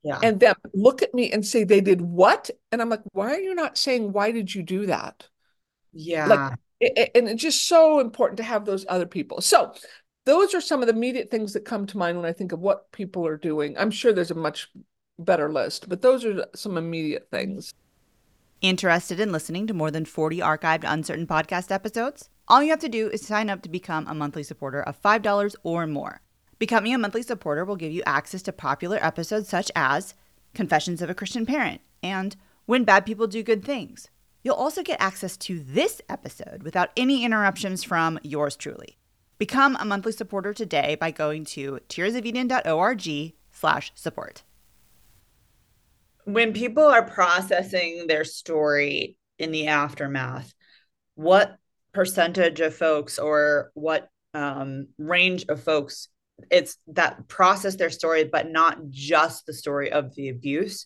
Yeah. 0.04 0.20
and 0.24 0.40
then 0.40 0.56
look 0.74 1.02
at 1.02 1.14
me 1.14 1.32
and 1.32 1.46
say 1.46 1.64
they 1.64 1.82
did 1.82 2.02
what? 2.02 2.50
And 2.72 2.82
I'm 2.82 2.90
like, 2.90 3.02
why 3.14 3.34
are 3.34 3.40
you 3.40 3.54
not 3.56 3.78
saying 3.78 4.12
why 4.12 4.32
did 4.32 4.54
you 4.54 4.64
do 4.64 4.86
that? 4.88 5.28
yeah. 5.92 6.56
It- 6.80 6.94
it- 6.96 7.12
and 7.16 7.28
it's 7.28 7.42
just 7.42 7.68
so 7.68 8.00
important 8.00 8.38
to 8.38 8.44
have 8.44 8.64
those 8.64 8.86
other 8.88 9.06
people. 9.08 9.42
So 9.42 9.74
those 10.26 10.54
are 10.54 10.62
some 10.62 10.82
of 10.82 10.88
the 10.88 10.94
immediate 10.94 11.30
things 11.30 11.52
that 11.54 11.66
come 11.66 11.86
to 11.88 11.98
mind 11.98 12.16
when 12.16 12.26
I 12.26 12.32
think 12.32 12.52
of 12.54 12.60
what 12.62 12.90
people 12.94 13.26
are 13.28 13.36
doing. 13.36 13.76
I'm 13.78 13.92
sure 13.92 14.14
there's 14.14 14.32
a 14.32 14.36
much 14.36 14.70
better 15.18 15.52
list, 15.52 15.90
but 15.90 16.02
those 16.02 16.24
are 16.24 16.46
some 16.56 16.78
immediate 16.78 17.28
things. 17.32 17.74
Interested 18.62 19.20
in 19.20 19.32
listening 19.32 19.68
to 19.68 19.74
more 19.74 19.92
than 19.92 20.06
40 20.06 20.40
archived 20.40 20.84
Uncertain 20.86 21.28
podcast 21.28 21.72
episodes? 21.72 22.30
All 22.48 22.64
you 22.64 22.70
have 22.70 22.80
to 22.80 22.90
do 22.90 23.10
is 23.10 23.26
sign 23.26 23.50
up 23.50 23.62
to 23.64 23.70
become 23.70 24.08
a 24.08 24.14
monthly 24.14 24.44
supporter 24.44 24.82
of 24.82 25.02
$5 25.02 25.56
or 25.64 25.86
more. 25.88 26.22
Becoming 26.60 26.94
a 26.94 26.98
monthly 26.98 27.24
supporter 27.24 27.64
will 27.64 27.78
give 27.78 27.94
you 27.94 28.04
access 28.06 28.42
to 28.42 28.52
popular 28.52 29.00
episodes 29.02 29.48
such 29.48 29.72
as 29.78 30.14
Confessions 30.54 31.02
of 31.02 31.10
a 31.10 31.16
Christian 31.16 31.46
Parent 31.46 31.80
and 32.04 32.36
When 32.66 32.84
Bad 32.84 33.06
People 33.06 33.28
Do 33.28 33.42
Good 33.44 33.64
Things. 33.64 34.10
You'll 34.44 34.56
also 34.56 34.84
get 34.84 35.00
access 35.00 35.38
to 35.38 35.60
this 35.60 36.02
episode 36.10 36.64
without 36.64 36.90
any 36.98 37.24
interruptions 37.24 37.86
from 37.86 38.20
yours 38.24 38.58
truly. 38.58 38.98
Become 39.38 39.78
a 39.80 39.86
monthly 39.86 40.12
supporter 40.12 40.54
today 40.54 40.96
by 41.00 41.12
going 41.12 41.46
to 41.46 41.80
tearsofeden.org 41.88 43.34
slash 43.52 43.92
support. 43.96 44.44
when 46.26 46.54
people 46.54 46.84
are 46.84 47.06
processing 47.06 48.06
their 48.08 48.24
story 48.24 49.18
in 49.38 49.52
the 49.52 49.68
aftermath, 49.68 50.54
what 51.16 51.56
percentage 51.94 52.60
of 52.60 52.76
folks 52.76 53.18
or 53.18 53.72
what 53.74 54.10
um, 54.34 54.88
range 54.98 55.46
of 55.50 55.64
folks 55.64 56.10
it's 56.52 56.78
that 56.88 57.28
process 57.28 57.76
their 57.76 57.90
story, 57.90 58.24
but 58.24 58.52
not 58.52 58.90
just 58.90 59.46
the 59.46 59.54
story 59.54 59.92
of 59.92 60.16
the 60.16 60.30
abuse? 60.30 60.86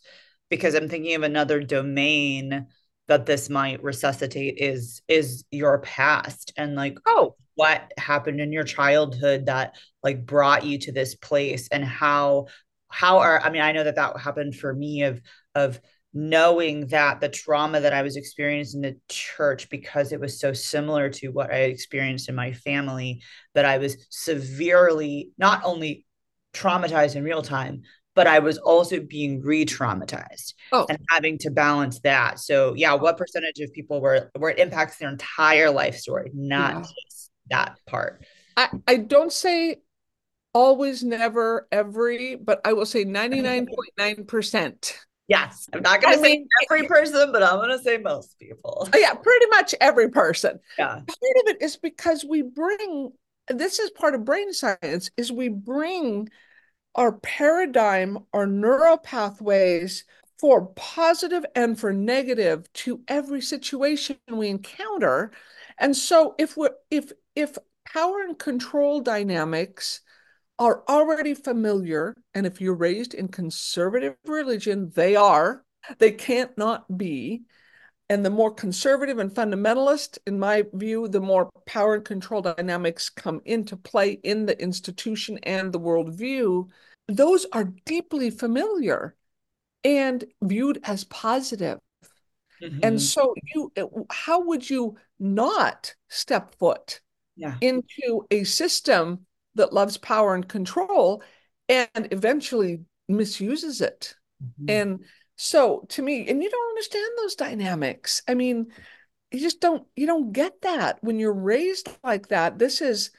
Because 0.50 0.76
I'm 0.76 0.90
thinking 0.90 1.16
of 1.16 1.24
another 1.24 1.62
domain 1.62 2.68
that 3.08 3.26
this 3.26 3.50
might 3.50 3.84
resuscitate 3.84 4.56
is 4.58 5.02
is 5.08 5.44
your 5.52 5.80
past 5.80 6.54
and 6.58 6.76
like 6.76 6.98
Oh, 7.06 7.36
what 7.56 7.92
happened 7.98 8.40
in 8.40 8.52
your 8.52 8.64
childhood 8.64 9.46
that 9.48 9.76
like 10.02 10.26
brought 10.26 10.66
you 10.66 10.80
to 10.80 10.92
this 10.92 11.16
place 11.16 11.68
and 11.70 11.84
how 11.84 12.48
how 12.90 13.20
are 13.20 13.40
i 13.42 13.50
mean 13.50 13.62
i 13.62 13.72
know 13.72 13.84
that 13.84 13.96
that 13.96 14.20
happened 14.20 14.56
for 14.56 14.74
me 14.74 15.04
of 15.04 15.22
of 15.54 15.80
knowing 16.14 16.88
that 16.88 17.20
the 17.20 17.30
trauma 17.30 17.80
that 17.80 17.94
i 17.94 18.02
was 18.02 18.16
experiencing 18.16 18.84
in 18.84 18.94
the 18.94 19.00
church 19.10 19.70
because 19.70 20.12
it 20.12 20.20
was 20.20 20.40
so 20.40 20.54
similar 20.54 21.10
to 21.10 21.30
what 21.30 21.52
i 21.52 21.58
experienced 21.58 22.30
in 22.30 22.36
my 22.36 22.52
family 22.52 23.22
that 23.54 23.66
i 23.66 23.78
was 23.78 23.98
severely 24.10 25.32
not 25.38 25.62
only 25.64 26.06
traumatized 26.54 27.16
in 27.16 27.24
real 27.24 27.42
time, 27.42 27.82
but 28.16 28.28
I 28.28 28.38
was 28.40 28.58
also 28.60 29.00
being 29.00 29.42
re-traumatized 29.42 30.54
oh. 30.72 30.86
and 30.88 31.00
having 31.10 31.40
to 31.40 31.50
balance 31.50 32.00
that. 32.02 32.40
So 32.40 32.76
yeah, 32.76 32.94
what 32.94 33.18
percentage 33.18 33.60
of 33.60 33.74
people 33.74 34.00
were 34.02 34.30
where 34.38 34.52
it 34.52 34.60
impacts 34.60 34.98
their 34.98 35.10
entire 35.10 35.72
life 35.72 35.98
story, 35.98 36.30
not 36.34 36.76
yeah. 36.76 36.82
just 36.82 37.32
that 37.50 37.78
part. 37.88 38.24
I, 38.56 38.70
I 38.88 38.98
don't 38.98 39.34
say 39.34 39.78
always, 40.54 41.04
never, 41.04 41.68
every, 41.72 42.36
but 42.36 42.62
I 42.64 42.74
will 42.74 42.86
say 42.86 43.04
99.9%. 43.04 44.94
Yes. 45.28 45.70
I'm 45.74 45.82
not 45.82 46.02
going 46.02 46.16
to 46.16 46.24
say 46.24 46.34
mean, 46.34 46.48
every 46.70 46.86
person, 46.88 47.32
but 47.32 47.44
I'm 47.44 47.56
going 47.56 47.70
to 47.70 47.82
say 47.82 47.98
most 47.98 48.38
people. 48.40 48.90
Oh, 48.94 48.98
yeah, 48.98 49.14
pretty 49.14 49.46
much 49.48 49.74
every 49.80 50.10
person. 50.10 50.60
Yeah. 50.78 50.88
Part 50.88 51.08
of 51.08 51.48
it 51.48 51.62
is 51.62 51.78
because 51.78 52.26
we 52.26 52.42
bring, 52.42 53.12
this 53.48 53.80
is 53.80 53.90
part 53.92 54.16
of 54.16 54.26
brain 54.26 54.52
science, 54.52 55.12
is 55.16 55.32
we 55.32 55.48
bring 55.48 56.30
our 56.96 57.14
paradigm, 57.14 58.20
our 58.34 58.46
neural 58.46 58.98
pathways 58.98 60.04
for 60.40 60.68
positive 60.76 61.46
and 61.56 61.80
for 61.80 61.94
negative 61.94 62.72
to 62.74 63.02
every 63.08 63.42
situation 63.42 64.18
we 64.30 64.50
encounter. 64.50 65.32
And 65.80 65.96
so 65.96 66.36
if 66.38 66.58
we're, 66.58 66.72
if, 66.92 67.14
if 67.34 67.58
power 67.86 68.22
and 68.22 68.38
control 68.38 69.00
dynamics 69.00 70.02
are 70.60 70.84
already 70.88 71.34
familiar. 71.34 72.16
And 72.34 72.46
if 72.46 72.62
you're 72.62 72.76
raised 72.76 73.14
in 73.14 73.28
conservative 73.28 74.16
religion, 74.26 74.92
they 74.96 75.16
are, 75.16 75.64
they 76.00 76.12
can't 76.12 76.56
not 76.58 76.98
be. 76.98 77.44
And 78.10 78.24
the 78.24 78.30
more 78.30 78.54
conservative 78.54 79.18
and 79.18 79.32
fundamentalist, 79.32 80.18
in 80.28 80.38
my 80.38 80.66
view, 80.74 81.08
the 81.08 81.22
more 81.22 81.50
power 81.66 81.96
and 81.96 82.06
control 82.06 82.42
dynamics 82.42 83.10
come 83.10 83.42
into 83.46 83.76
play 83.78 84.12
in 84.12 84.46
the 84.46 84.62
institution 84.62 85.40
and 85.44 85.72
the 85.72 85.80
worldview. 85.80 86.70
Those 87.08 87.46
are 87.54 87.74
deeply 87.86 88.30
familiar 88.30 89.16
and 89.84 90.24
viewed 90.42 90.80
as 90.84 91.06
positive. 91.06 91.80
Mm-hmm. 92.62 92.80
And 92.84 93.02
so 93.02 93.34
you 93.54 93.72
how 94.10 94.46
would 94.46 94.70
you 94.70 94.98
not 95.20 95.96
step 96.10 96.56
foot 96.56 97.02
yeah. 97.36 97.56
into 97.62 98.26
a 98.32 98.44
system 98.44 99.26
that 99.56 99.74
loves 99.74 99.98
power 99.98 100.36
and 100.36 100.48
control 100.48 101.24
and 101.70 102.08
eventually 102.12 102.82
misuses 103.08 103.82
it. 103.82 104.16
Mm-hmm. 104.44 104.70
And 104.70 105.06
so 105.36 105.86
to 105.90 106.02
me, 106.02 106.28
and 106.28 106.42
you 106.42 106.50
don't 106.50 106.70
understand 106.70 107.12
those 107.18 107.36
dynamics. 107.36 108.22
I 108.28 108.34
mean, 108.34 108.68
you 109.32 109.40
just 109.40 109.62
don't 109.62 109.86
you 109.96 110.06
don't 110.06 110.32
get 110.32 110.62
that 110.62 111.00
when 111.02 111.20
you're 111.20 111.34
raised 111.34 111.90
like 112.04 112.28
that. 112.28 112.60
This 112.60 112.82
is, 112.82 113.12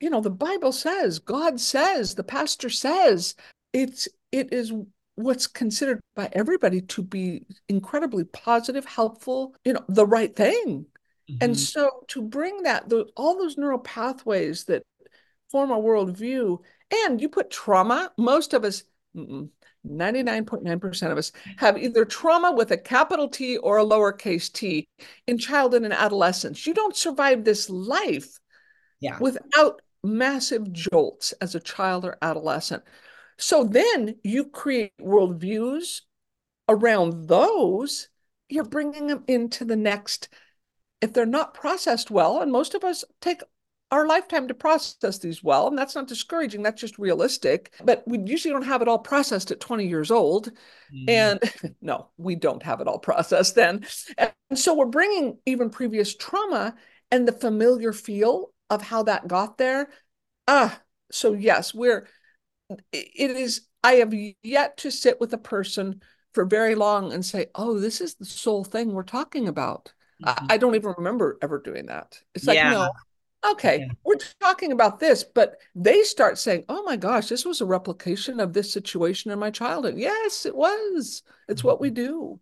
you 0.00 0.10
know, 0.10 0.20
the 0.20 0.30
Bible 0.30 0.72
says, 0.72 1.18
God 1.20 1.60
says, 1.60 2.14
the 2.14 2.24
pastor 2.24 2.70
says, 2.70 3.34
it's 3.72 4.08
it 4.32 4.52
is 4.52 4.72
what's 5.16 5.46
considered 5.46 6.00
by 6.16 6.28
everybody 6.32 6.80
to 6.80 7.02
be 7.02 7.44
incredibly 7.68 8.24
positive, 8.24 8.84
helpful, 8.84 9.54
you 9.64 9.72
know, 9.72 9.84
the 9.88 10.06
right 10.06 10.34
thing. 10.34 10.86
Mm-hmm. 11.30 11.36
And 11.40 11.58
so 11.58 12.04
to 12.08 12.20
bring 12.20 12.64
that, 12.64 12.88
the, 12.88 13.06
all 13.16 13.38
those 13.38 13.56
neural 13.56 13.78
pathways 13.78 14.64
that 14.64 14.82
form 15.54 15.70
our 15.70 15.78
worldview, 15.78 16.58
and 17.06 17.20
you 17.20 17.28
put 17.28 17.48
trauma, 17.48 18.10
most 18.18 18.54
of 18.54 18.64
us, 18.64 18.82
99.9% 19.16 21.12
of 21.12 21.16
us 21.16 21.30
have 21.58 21.78
either 21.78 22.04
trauma 22.04 22.50
with 22.50 22.72
a 22.72 22.76
capital 22.76 23.28
T 23.28 23.56
or 23.58 23.78
a 23.78 23.84
lowercase 23.84 24.52
t 24.52 24.88
in 25.28 25.38
childhood 25.38 25.84
and 25.84 25.92
adolescence. 25.92 26.66
You 26.66 26.74
don't 26.74 26.96
survive 26.96 27.44
this 27.44 27.70
life 27.70 28.40
yeah. 28.98 29.16
without 29.20 29.80
massive 30.02 30.72
jolts 30.72 31.30
as 31.40 31.54
a 31.54 31.60
child 31.60 32.04
or 32.04 32.18
adolescent. 32.20 32.82
So 33.38 33.62
then 33.62 34.16
you 34.24 34.46
create 34.46 34.90
worldviews 35.00 36.00
around 36.68 37.28
those, 37.28 38.08
you're 38.48 38.64
bringing 38.64 39.06
them 39.06 39.22
into 39.28 39.64
the 39.64 39.76
next 39.76 40.28
if 41.00 41.12
they're 41.12 41.26
not 41.26 41.54
processed 41.54 42.10
well, 42.10 42.40
and 42.40 42.50
most 42.50 42.74
of 42.74 42.82
us 42.82 43.04
take 43.20 43.42
our 43.90 44.06
lifetime 44.06 44.48
to 44.48 44.54
process 44.54 45.18
these 45.18 45.42
well, 45.42 45.68
and 45.68 45.78
that's 45.78 45.94
not 45.94 46.08
discouraging, 46.08 46.62
that's 46.62 46.80
just 46.80 46.98
realistic. 46.98 47.74
But 47.84 48.02
we 48.06 48.18
usually 48.18 48.52
don't 48.52 48.62
have 48.62 48.82
it 48.82 48.88
all 48.88 48.98
processed 48.98 49.50
at 49.50 49.60
20 49.60 49.86
years 49.86 50.10
old. 50.10 50.50
Mm. 50.92 51.08
And 51.08 51.74
no, 51.80 52.08
we 52.16 52.34
don't 52.34 52.62
have 52.62 52.80
it 52.80 52.88
all 52.88 52.98
processed 52.98 53.54
then. 53.54 53.86
And 54.18 54.32
so 54.54 54.74
we're 54.74 54.86
bringing 54.86 55.38
even 55.46 55.70
previous 55.70 56.14
trauma 56.16 56.74
and 57.10 57.28
the 57.28 57.32
familiar 57.32 57.92
feel 57.92 58.52
of 58.70 58.82
how 58.82 59.04
that 59.04 59.28
got 59.28 59.58
there. 59.58 59.90
Ah, 60.48 60.80
so 61.12 61.32
yes, 61.32 61.72
we're, 61.74 62.08
it 62.92 63.30
is, 63.30 63.68
I 63.82 63.94
have 63.94 64.14
yet 64.42 64.78
to 64.78 64.90
sit 64.90 65.20
with 65.20 65.32
a 65.32 65.38
person 65.38 66.02
for 66.32 66.44
very 66.44 66.74
long 66.74 67.12
and 67.12 67.24
say, 67.24 67.46
oh, 67.54 67.78
this 67.78 68.00
is 68.00 68.16
the 68.16 68.24
sole 68.24 68.64
thing 68.64 68.92
we're 68.92 69.04
talking 69.04 69.46
about. 69.46 69.92
Mm-hmm. 70.24 70.46
I, 70.50 70.54
I, 70.54 70.56
don't 70.56 70.74
even 70.74 70.94
remember 70.96 71.38
ever 71.42 71.60
doing 71.60 71.86
that. 71.86 72.20
It's 72.34 72.46
like, 72.46 72.56
yeah. 72.56 72.70
no, 72.70 72.90
okay, 73.52 73.80
yeah. 73.80 73.92
we're 74.04 74.16
talking 74.40 74.72
about 74.72 74.98
this, 74.98 75.24
but 75.24 75.58
they 75.74 76.02
start 76.02 76.38
saying, 76.38 76.64
oh 76.68 76.82
my 76.84 76.96
gosh, 76.96 77.28
this 77.28 77.44
was 77.44 77.60
a 77.60 77.66
replication 77.66 78.40
of 78.40 78.52
this 78.52 78.72
situation 78.72 79.30
in 79.30 79.38
my 79.38 79.50
childhood. 79.50 79.94
Yes, 79.96 80.46
it 80.46 80.54
was. 80.54 81.22
It's 81.48 81.60
mm-hmm. 81.60 81.68
what 81.68 81.80
we 81.80 81.90
do. 81.90 82.40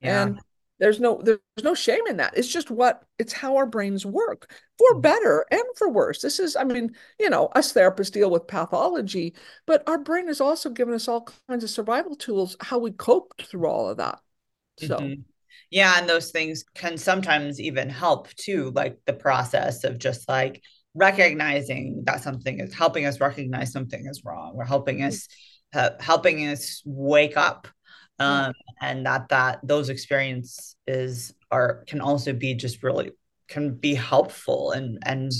Yeah. 0.00 0.22
And 0.22 0.40
there's 0.78 0.98
no 0.98 1.20
there's 1.22 1.38
no 1.62 1.74
shame 1.74 2.06
in 2.08 2.16
that. 2.16 2.36
It's 2.36 2.48
just 2.48 2.70
what 2.70 3.04
it's 3.18 3.32
how 3.32 3.56
our 3.56 3.66
brains 3.66 4.04
work 4.04 4.52
for 4.78 4.92
mm-hmm. 4.92 5.00
better 5.00 5.46
and 5.50 5.62
for 5.76 5.88
worse. 5.88 6.20
This 6.20 6.40
is, 6.40 6.56
I 6.56 6.64
mean, 6.64 6.96
you 7.20 7.30
know, 7.30 7.46
us 7.54 7.72
therapists 7.72 8.10
deal 8.10 8.30
with 8.30 8.48
pathology, 8.48 9.34
but 9.66 9.88
our 9.88 9.98
brain 9.98 10.26
has 10.26 10.40
also 10.40 10.70
given 10.70 10.94
us 10.94 11.06
all 11.06 11.28
kinds 11.48 11.62
of 11.62 11.70
survival 11.70 12.16
tools 12.16 12.56
how 12.60 12.78
we 12.78 12.90
coped 12.90 13.46
through 13.46 13.68
all 13.68 13.88
of 13.88 13.98
that. 13.98 14.20
So 14.78 14.96
mm-hmm. 14.98 15.22
Yeah. 15.72 15.98
And 15.98 16.08
those 16.08 16.30
things 16.30 16.64
can 16.74 16.98
sometimes 16.98 17.58
even 17.58 17.88
help 17.88 18.28
too, 18.34 18.70
like 18.74 18.98
the 19.06 19.14
process 19.14 19.84
of 19.84 19.98
just 19.98 20.28
like 20.28 20.62
recognizing 20.94 22.02
that 22.04 22.22
something 22.22 22.60
is 22.60 22.74
helping 22.74 23.06
us 23.06 23.20
recognize 23.20 23.72
something 23.72 24.06
is 24.06 24.22
wrong 24.24 24.52
or 24.54 24.64
helping 24.64 24.98
mm-hmm. 24.98 25.08
us 25.08 25.26
uh, 25.74 25.90
helping 26.00 26.46
us 26.48 26.82
wake 26.84 27.38
up 27.38 27.66
mm-hmm. 28.20 28.48
um, 28.48 28.52
and 28.82 29.06
that 29.06 29.28
that 29.30 29.60
those 29.62 29.88
experiences 29.88 31.34
are 31.50 31.84
can 31.86 32.02
also 32.02 32.34
be 32.34 32.52
just 32.52 32.82
really 32.82 33.10
can 33.48 33.74
be 33.74 33.94
helpful 33.94 34.72
and 34.72 34.98
and 35.06 35.32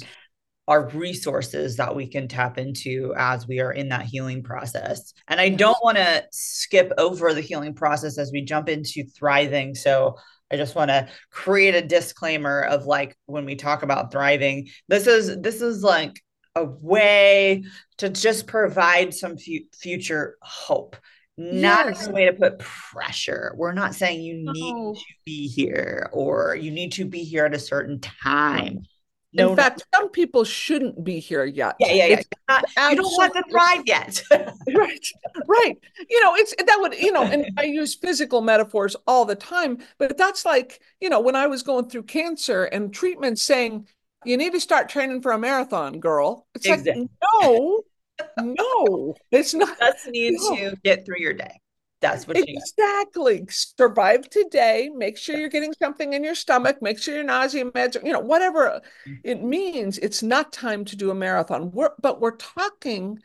are 0.73 0.89
resources 0.89 1.77
that 1.77 1.95
we 1.95 2.07
can 2.07 2.27
tap 2.27 2.57
into 2.57 3.13
as 3.15 3.47
we 3.47 3.61
are 3.61 3.73
in 3.73 3.91
that 3.91 4.07
healing 4.07 4.43
process. 4.43 5.13
And 5.29 5.39
I 5.39 5.51
don't 5.51 5.77
want 5.85 5.99
to 5.99 6.25
skip 6.33 6.91
over 6.97 7.35
the 7.35 7.43
healing 7.43 7.75
process 7.75 8.17
as 8.17 8.33
we 8.33 8.41
jump 8.41 8.71
into 8.71 9.05
thriving. 9.05 9.75
So 9.75 10.17
I 10.51 10.57
just 10.57 10.75
want 10.75 10.89
to 10.89 11.11
create 11.31 11.75
a 11.75 11.87
disclaimer 11.87 12.63
of 12.63 12.87
like 12.87 13.19
when 13.27 13.45
we 13.45 13.55
talk 13.55 13.83
about 13.83 14.13
thriving, 14.13 14.69
this 14.89 15.07
is 15.07 15.39
this 15.43 15.61
is 15.61 15.83
like 15.83 16.19
a 16.57 16.65
way 16.65 17.65
to 17.99 18.09
just 18.09 18.47
provide 18.47 19.13
some 19.13 19.37
fu- 19.37 19.67
future 19.79 20.39
hope 20.41 20.97
not 21.39 21.87
yes. 21.87 22.07
a 22.07 22.13
way 22.13 22.27
to 22.27 22.33
put 22.35 22.59
pressure. 22.59 23.55
We're 23.57 23.73
not 23.73 23.95
saying 23.95 24.21
you 24.21 24.35
need 24.53 24.75
no. 24.75 24.95
to 24.95 25.15
be 25.25 25.49
here 25.49 26.11
or 26.13 26.55
you 26.55 26.71
need 26.71 26.93
to 26.93 27.07
be 27.07 27.25
here 27.25 27.47
at 27.47 27.55
a 27.55 27.59
certain 27.59 28.01
time. 28.01 28.85
No, 29.35 29.51
in 29.51 29.57
fact, 29.57 29.85
no. 29.93 30.01
some 30.01 30.09
people 30.11 30.45
shouldn't 30.45 31.03
be 31.05 31.19
here 31.19 31.45
yet. 31.45 31.75
Yeah, 31.81 31.93
yeah, 31.93 32.07
yeah. 32.07 32.23
Not, 32.49 32.65
you 32.91 32.97
don't 32.97 33.13
want 33.13 33.33
to 33.33 33.43
thrive 33.51 33.83
yet. 33.87 34.23
right, 34.31 35.07
right. 35.47 35.79
You 36.11 36.23
know, 36.23 36.35
it's 36.35 36.55
that 36.59 36.77
would, 36.81 36.95
you 36.95 37.13
know, 37.13 37.23
and 37.23 37.47
I 37.59 37.63
use 37.63 37.95
physical 37.95 38.43
metaphors 38.43 38.95
all 39.07 39.25
the 39.25 39.35
time, 39.35 39.79
but 39.99 40.19
that's 40.19 40.45
like, 40.45 40.83
you 41.01 41.09
know, 41.09 41.21
when 41.21 41.35
I 41.37 41.47
was 41.47 41.63
going 41.63 41.89
through 41.89 42.05
cancer 42.05 42.65
and 42.65 42.93
treatment 42.93 43.39
saying, 43.39 43.89
you 44.25 44.37
need 44.37 44.53
to 44.53 44.61
start 44.61 44.89
training 44.89 45.23
for 45.23 45.33
a 45.33 45.39
marathon, 45.39 45.99
girl. 45.99 46.47
It's 46.55 46.67
exactly. 46.67 47.03
like, 47.03 47.11
no, 47.43 47.83
no, 48.39 49.15
it's 49.31 49.55
not. 49.55 49.77
You 49.81 49.87
just 49.93 50.09
need 50.09 50.35
no. 50.35 50.71
to 50.71 50.77
get 50.85 51.05
through 51.05 51.19
your 51.19 51.33
day. 51.33 51.61
That's 52.03 52.27
what 52.27 52.37
exactly 52.37 53.47
survive 53.49 54.29
today. 54.29 54.91
Make 54.95 55.17
sure 55.17 55.39
you're 55.39 55.49
getting 55.49 55.73
something 55.81 56.13
in 56.13 56.25
your 56.25 56.35
stomach. 56.35 56.83
Make 56.83 56.99
sure 56.99 57.15
your 57.15 57.23
nausea 57.23 57.65
meds, 57.65 57.95
you 58.05 58.13
know, 58.13 58.21
whatever 58.21 58.83
mm-hmm. 59.07 59.15
it 59.23 59.43
means. 59.43 59.99
It's 59.99 60.23
not 60.23 60.53
time 60.53 60.85
to 60.87 60.97
do 60.97 61.11
a 61.11 61.15
marathon. 61.15 61.71
We're, 61.71 61.93
but 62.03 62.21
we're 62.21 62.37
talking 62.37 63.21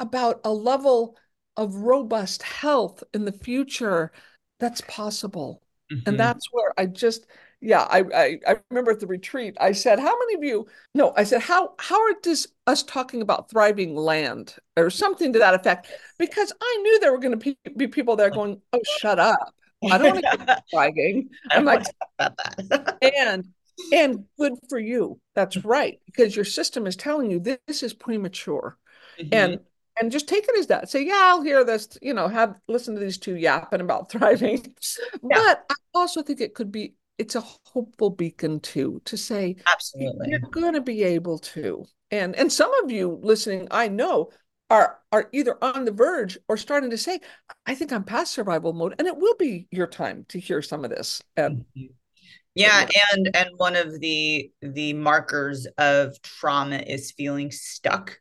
about 0.00 0.40
a 0.44 0.52
level 0.52 1.16
of 1.56 1.76
robust 1.76 2.42
health 2.42 3.04
in 3.14 3.24
the 3.24 3.32
future 3.32 4.10
that's 4.58 4.80
possible, 4.82 5.62
mm-hmm. 5.92 6.08
and 6.08 6.18
that's 6.18 6.46
where 6.52 6.72
I 6.76 6.86
just 6.86 7.26
yeah, 7.60 7.86
I, 7.90 8.04
I, 8.14 8.38
I 8.46 8.56
remember 8.70 8.92
at 8.92 9.00
the 9.00 9.06
retreat, 9.06 9.56
I 9.60 9.72
said, 9.72 9.98
"How 9.98 10.18
many 10.18 10.34
of 10.34 10.44
you?" 10.44 10.66
No, 10.94 11.12
I 11.16 11.24
said, 11.24 11.42
"How 11.42 11.74
how 11.78 12.00
are 12.00 12.14
this 12.22 12.46
us 12.66 12.82
talking 12.82 13.20
about 13.20 13.50
thriving 13.50 13.94
land 13.94 14.56
or 14.76 14.88
something 14.88 15.32
to 15.34 15.38
that 15.40 15.54
effect?" 15.54 15.88
Because 16.18 16.52
I 16.60 16.78
knew 16.82 17.00
there 17.00 17.12
were 17.12 17.18
going 17.18 17.38
to 17.38 17.56
be 17.76 17.86
people 17.88 18.16
there 18.16 18.30
going, 18.30 18.62
"Oh, 18.72 18.80
shut 18.98 19.18
up! 19.18 19.54
I 19.90 19.98
don't 19.98 20.14
want 20.14 20.24
to 20.24 20.62
bragging." 20.72 21.28
I'm 21.50 21.66
like, 21.66 21.84
about 22.18 22.36
that. 22.36 22.98
and 23.02 23.44
and 23.92 24.24
good 24.38 24.54
for 24.70 24.78
you. 24.78 25.20
That's 25.34 25.58
right, 25.58 26.00
because 26.06 26.34
your 26.34 26.46
system 26.46 26.86
is 26.86 26.96
telling 26.96 27.30
you 27.30 27.40
this 27.40 27.82
is 27.82 27.92
premature, 27.92 28.78
mm-hmm. 29.18 29.34
and 29.34 29.60
and 30.00 30.10
just 30.10 30.28
take 30.28 30.44
it 30.48 30.58
as 30.58 30.68
that. 30.68 30.88
Say, 30.88 31.04
yeah, 31.04 31.20
I'll 31.24 31.42
hear 31.42 31.62
this, 31.62 31.98
you 32.00 32.14
know, 32.14 32.26
have 32.26 32.58
listen 32.68 32.94
to 32.94 33.00
these 33.00 33.18
two 33.18 33.36
yapping 33.36 33.82
about 33.82 34.10
thriving. 34.10 34.74
Yeah. 35.22 35.28
But 35.30 35.66
I 35.70 35.74
also 35.94 36.22
think 36.22 36.40
it 36.40 36.54
could 36.54 36.72
be 36.72 36.94
it's 37.20 37.34
a 37.34 37.44
hopeful 37.66 38.08
beacon 38.08 38.58
too 38.60 39.02
to 39.04 39.14
say 39.14 39.54
absolutely 39.70 40.30
you're 40.30 40.40
going 40.40 40.72
to 40.72 40.80
be 40.80 41.02
able 41.02 41.38
to. 41.38 41.84
And 42.10 42.34
and 42.34 42.50
some 42.50 42.72
of 42.82 42.90
you 42.90 43.20
listening, 43.22 43.68
I 43.70 43.88
know 43.88 44.30
are 44.70 44.98
are 45.12 45.28
either 45.32 45.62
on 45.62 45.84
the 45.84 45.92
verge 45.92 46.38
or 46.48 46.56
starting 46.56 46.90
to 46.90 46.98
say, 46.98 47.20
I 47.66 47.74
think 47.74 47.92
I'm 47.92 48.04
past 48.04 48.32
survival 48.32 48.72
mode, 48.72 48.94
and 48.98 49.06
it 49.06 49.16
will 49.16 49.36
be 49.38 49.68
your 49.70 49.86
time 49.86 50.24
to 50.30 50.40
hear 50.40 50.62
some 50.62 50.82
of 50.82 50.90
this. 50.90 51.22
And 51.36 51.58
mm-hmm. 51.58 51.92
yeah, 52.54 52.88
and 53.12 53.30
and 53.36 53.50
one 53.58 53.76
of 53.76 54.00
the 54.00 54.50
the 54.62 54.94
markers 54.94 55.66
of 55.76 56.20
trauma 56.22 56.78
is 56.78 57.12
feeling 57.12 57.50
stuck 57.50 58.18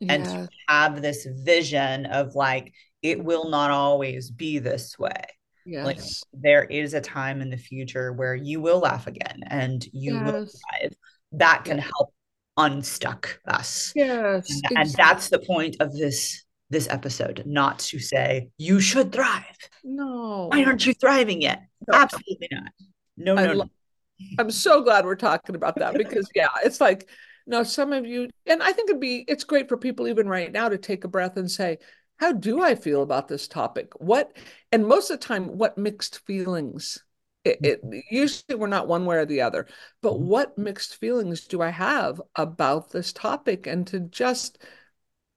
yeah. 0.00 0.14
and 0.14 0.24
to 0.24 0.48
have 0.68 1.00
this 1.00 1.26
vision 1.44 2.06
of 2.06 2.34
like 2.34 2.74
it 3.02 3.22
will 3.22 3.48
not 3.48 3.70
always 3.70 4.30
be 4.30 4.58
this 4.58 4.98
way 4.98 5.24
yes. 5.66 5.84
like 5.84 6.00
there 6.32 6.64
is 6.64 6.94
a 6.94 7.00
time 7.00 7.40
in 7.40 7.50
the 7.50 7.56
future 7.56 8.12
where 8.12 8.34
you 8.34 8.60
will 8.60 8.78
laugh 8.78 9.06
again 9.06 9.40
and 9.48 9.86
you 9.92 10.14
yes. 10.14 10.24
will 10.24 10.46
thrive 10.46 10.94
that 11.32 11.64
can 11.64 11.78
help 11.78 12.12
unstuck 12.56 13.40
us 13.46 13.92
yes 13.94 14.50
and, 14.50 14.58
exactly. 14.58 14.76
and 14.76 14.90
that's 14.92 15.28
the 15.28 15.38
point 15.38 15.76
of 15.80 15.92
this 15.96 16.44
this 16.70 16.88
episode 16.90 17.42
not 17.46 17.78
to 17.78 17.98
say 17.98 18.48
you 18.58 18.80
should 18.80 19.12
thrive 19.12 19.56
no 19.84 20.48
why 20.50 20.64
aren't 20.64 20.84
you 20.86 20.92
thriving 20.94 21.40
yet 21.40 21.62
no. 21.88 21.98
absolutely 21.98 22.48
not 22.50 22.72
no 23.16 23.34
no, 23.34 23.52
lo- 23.52 23.64
no. 23.64 24.26
i'm 24.38 24.50
so 24.50 24.82
glad 24.82 25.04
we're 25.04 25.14
talking 25.14 25.54
about 25.54 25.76
that 25.76 25.94
because 25.94 26.28
yeah 26.34 26.48
it's 26.62 26.80
like 26.80 27.08
now, 27.46 27.62
some 27.62 27.92
of 27.92 28.06
you, 28.06 28.28
and 28.46 28.62
I 28.62 28.72
think 28.72 28.88
it'd 28.88 29.00
be, 29.00 29.24
it's 29.26 29.44
great 29.44 29.68
for 29.68 29.76
people 29.76 30.06
even 30.06 30.28
right 30.28 30.50
now 30.50 30.68
to 30.68 30.78
take 30.78 31.04
a 31.04 31.08
breath 31.08 31.36
and 31.36 31.50
say, 31.50 31.78
how 32.22 32.30
do 32.30 32.62
I 32.62 32.76
feel 32.76 33.02
about 33.02 33.26
this 33.26 33.48
topic? 33.48 33.90
What, 34.00 34.36
and 34.70 34.86
most 34.86 35.10
of 35.10 35.18
the 35.18 35.26
time, 35.26 35.58
what 35.58 35.76
mixed 35.76 36.20
feelings? 36.20 37.02
It, 37.44 37.58
it, 37.64 37.80
usually 38.12 38.54
we're 38.54 38.68
not 38.68 38.86
one 38.86 39.06
way 39.06 39.16
or 39.16 39.26
the 39.26 39.40
other, 39.40 39.66
but 40.02 40.12
mm-hmm. 40.12 40.26
what 40.26 40.56
mixed 40.56 41.00
feelings 41.00 41.48
do 41.48 41.60
I 41.60 41.70
have 41.70 42.22
about 42.36 42.92
this 42.92 43.12
topic? 43.12 43.66
And 43.66 43.84
to 43.88 43.98
just, 43.98 44.62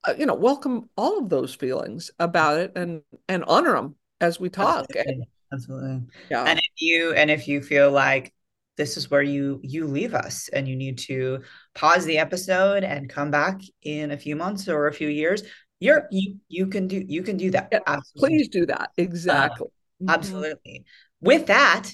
uh, 0.04 0.14
you 0.16 0.26
know, 0.26 0.36
welcome 0.36 0.88
all 0.96 1.18
of 1.18 1.28
those 1.28 1.56
feelings 1.56 2.12
about 2.20 2.60
it 2.60 2.72
and 2.76 3.02
and 3.28 3.42
honor 3.48 3.72
them 3.72 3.96
as 4.20 4.38
we 4.38 4.48
talk. 4.48 4.86
Absolutely. 4.90 5.12
And, 5.12 5.24
Absolutely. 5.52 6.02
Yeah. 6.30 6.44
And 6.44 6.60
if 6.60 6.80
you 6.80 7.14
and 7.14 7.32
if 7.32 7.48
you 7.48 7.62
feel 7.62 7.90
like 7.90 8.32
this 8.76 8.96
is 8.96 9.10
where 9.10 9.22
you 9.22 9.58
you 9.64 9.86
leave 9.88 10.14
us 10.14 10.48
and 10.52 10.68
you 10.68 10.76
need 10.76 10.98
to 10.98 11.42
pause 11.74 12.04
the 12.04 12.18
episode 12.18 12.84
and 12.84 13.08
come 13.08 13.32
back 13.32 13.60
in 13.82 14.12
a 14.12 14.18
few 14.18 14.36
months 14.36 14.68
or 14.68 14.86
a 14.86 14.92
few 14.92 15.08
years 15.08 15.42
you're 15.80 16.06
you 16.10 16.36
you 16.48 16.66
can 16.66 16.88
do 16.88 17.04
you 17.06 17.22
can 17.22 17.36
do 17.36 17.50
that 17.50 17.68
yeah, 17.70 17.80
absolutely. 17.86 18.38
please 18.38 18.48
do 18.48 18.66
that 18.66 18.90
exactly 18.96 19.66
uh, 19.66 20.04
mm-hmm. 20.04 20.10
absolutely 20.10 20.84
with 21.20 21.46
that 21.46 21.90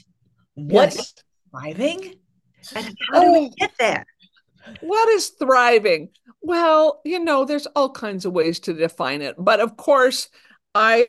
what 0.54 0.94
yes. 0.94 1.14
thriving 1.50 2.14
and 2.76 2.96
how 3.10 3.20
do 3.20 3.32
we 3.32 3.46
oh. 3.46 3.50
get 3.58 3.72
there 3.78 4.04
what 4.80 5.08
is 5.08 5.30
thriving 5.30 6.08
well 6.40 7.00
you 7.04 7.18
know 7.18 7.44
there's 7.44 7.66
all 7.74 7.90
kinds 7.90 8.24
of 8.24 8.32
ways 8.32 8.60
to 8.60 8.72
define 8.72 9.22
it 9.22 9.34
but 9.38 9.60
of 9.60 9.76
course 9.76 10.28
i 10.74 11.06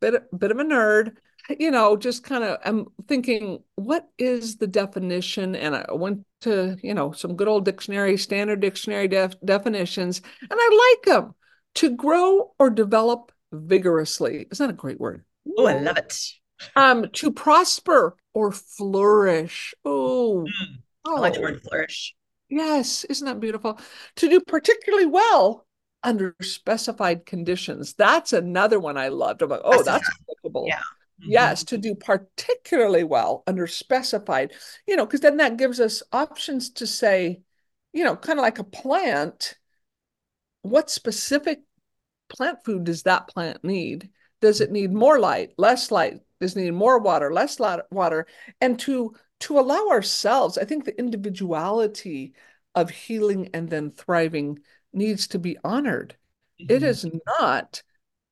bit 0.00 0.22
bit 0.36 0.50
of 0.50 0.58
a 0.58 0.64
nerd 0.64 1.16
you 1.58 1.70
know, 1.70 1.96
just 1.96 2.24
kind 2.24 2.44
of 2.44 2.58
I'm 2.64 2.86
thinking, 3.06 3.62
what 3.76 4.08
is 4.18 4.56
the 4.56 4.66
definition? 4.66 5.54
And 5.54 5.74
I 5.74 5.86
went 5.92 6.26
to, 6.42 6.76
you 6.82 6.94
know, 6.94 7.12
some 7.12 7.36
good 7.36 7.48
old 7.48 7.64
dictionary, 7.64 8.16
standard 8.18 8.60
dictionary 8.60 9.08
def- 9.08 9.40
definitions, 9.44 10.20
and 10.42 10.52
I 10.52 10.94
like 10.94 11.14
them 11.14 11.34
to 11.76 11.90
grow 11.90 12.52
or 12.58 12.70
develop 12.70 13.32
vigorously. 13.52 14.46
Isn't 14.50 14.66
that 14.66 14.72
a 14.72 14.76
great 14.76 15.00
word? 15.00 15.24
Oh, 15.56 15.66
I 15.66 15.78
love 15.78 15.96
it. 15.96 16.18
Um, 16.74 17.06
to 17.14 17.30
prosper 17.30 18.16
or 18.34 18.52
flourish. 18.52 19.74
Oh, 19.84 20.46
mm, 20.46 20.76
I 21.06 21.20
like 21.20 21.34
the 21.34 21.40
word 21.40 21.62
flourish. 21.62 22.14
Yes, 22.48 23.04
isn't 23.04 23.26
that 23.26 23.40
beautiful? 23.40 23.78
To 24.16 24.28
do 24.28 24.40
particularly 24.40 25.06
well 25.06 25.66
under 26.02 26.34
specified 26.40 27.26
conditions. 27.26 27.94
That's 27.94 28.32
another 28.32 28.80
one 28.80 28.96
I 28.96 29.08
loved. 29.08 29.42
I'm 29.42 29.50
like, 29.50 29.60
oh, 29.64 29.82
that's, 29.82 29.86
that's 29.86 30.10
applicable. 30.22 30.66
Yeah. 30.66 30.80
Mm-hmm. 31.20 31.32
Yes, 31.32 31.64
to 31.64 31.78
do 31.78 31.94
particularly 31.94 33.02
well 33.02 33.42
under 33.46 33.66
specified, 33.66 34.52
you 34.86 34.94
know, 34.94 35.04
because 35.04 35.20
then 35.20 35.38
that 35.38 35.56
gives 35.56 35.80
us 35.80 36.02
options 36.12 36.70
to 36.70 36.86
say, 36.86 37.40
you 37.92 38.04
know, 38.04 38.14
kind 38.14 38.38
of 38.38 38.44
like 38.44 38.60
a 38.60 38.64
plant, 38.64 39.57
what 40.62 40.90
specific 40.90 41.60
plant 42.28 42.64
food 42.64 42.84
does 42.84 43.04
that 43.04 43.28
plant 43.28 43.64
need? 43.64 44.10
Does 44.40 44.60
it 44.60 44.70
need 44.70 44.92
more 44.92 45.18
light, 45.18 45.52
less 45.56 45.90
light? 45.90 46.20
Does 46.40 46.56
it 46.56 46.60
need 46.60 46.70
more 46.72 46.98
water, 46.98 47.32
less 47.32 47.58
water? 47.90 48.26
And 48.60 48.78
to 48.80 49.14
to 49.40 49.58
allow 49.58 49.88
ourselves, 49.88 50.58
I 50.58 50.64
think 50.64 50.84
the 50.84 50.98
individuality 50.98 52.34
of 52.74 52.90
healing 52.90 53.50
and 53.54 53.68
then 53.68 53.92
thriving 53.92 54.58
needs 54.92 55.28
to 55.28 55.38
be 55.38 55.56
honored. 55.62 56.16
Mm-hmm. 56.60 56.74
It 56.74 56.82
is 56.82 57.06
not 57.40 57.82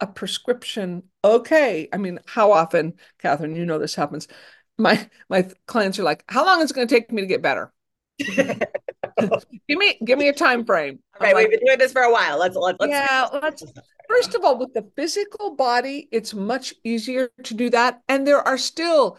a 0.00 0.06
prescription 0.06 1.02
okay 1.24 1.88
i 1.92 1.96
mean 1.96 2.18
how 2.26 2.52
often 2.52 2.94
katherine 3.18 3.56
you 3.56 3.64
know 3.64 3.78
this 3.78 3.94
happens 3.94 4.28
my 4.76 5.08
my 5.28 5.48
clients 5.66 5.98
are 5.98 6.02
like 6.02 6.24
how 6.28 6.44
long 6.44 6.60
is 6.60 6.70
it 6.70 6.74
going 6.74 6.86
to 6.86 6.94
take 6.94 7.10
me 7.10 7.22
to 7.22 7.26
get 7.26 7.42
better 7.42 7.72
give 9.68 9.78
me 9.78 9.98
give 10.04 10.18
me 10.18 10.28
a 10.28 10.32
time 10.32 10.64
frame. 10.64 10.98
Okay 11.16 11.32
like, 11.32 11.48
we've 11.48 11.58
been 11.58 11.66
doing 11.66 11.78
this 11.78 11.92
for 11.92 12.02
a 12.02 12.12
while. 12.12 12.38
Let's 12.38 12.56
let's, 12.56 12.78
let's 12.80 12.90
yeah 12.90 13.28
let's 13.32 13.64
first 14.08 14.34
of 14.34 14.44
all 14.44 14.58
with 14.58 14.72
the 14.74 14.88
physical 14.96 15.54
body 15.54 16.08
it's 16.12 16.34
much 16.34 16.74
easier 16.84 17.30
to 17.44 17.54
do 17.54 17.70
that. 17.70 18.02
And 18.08 18.26
there 18.26 18.40
are 18.40 18.58
still 18.58 19.18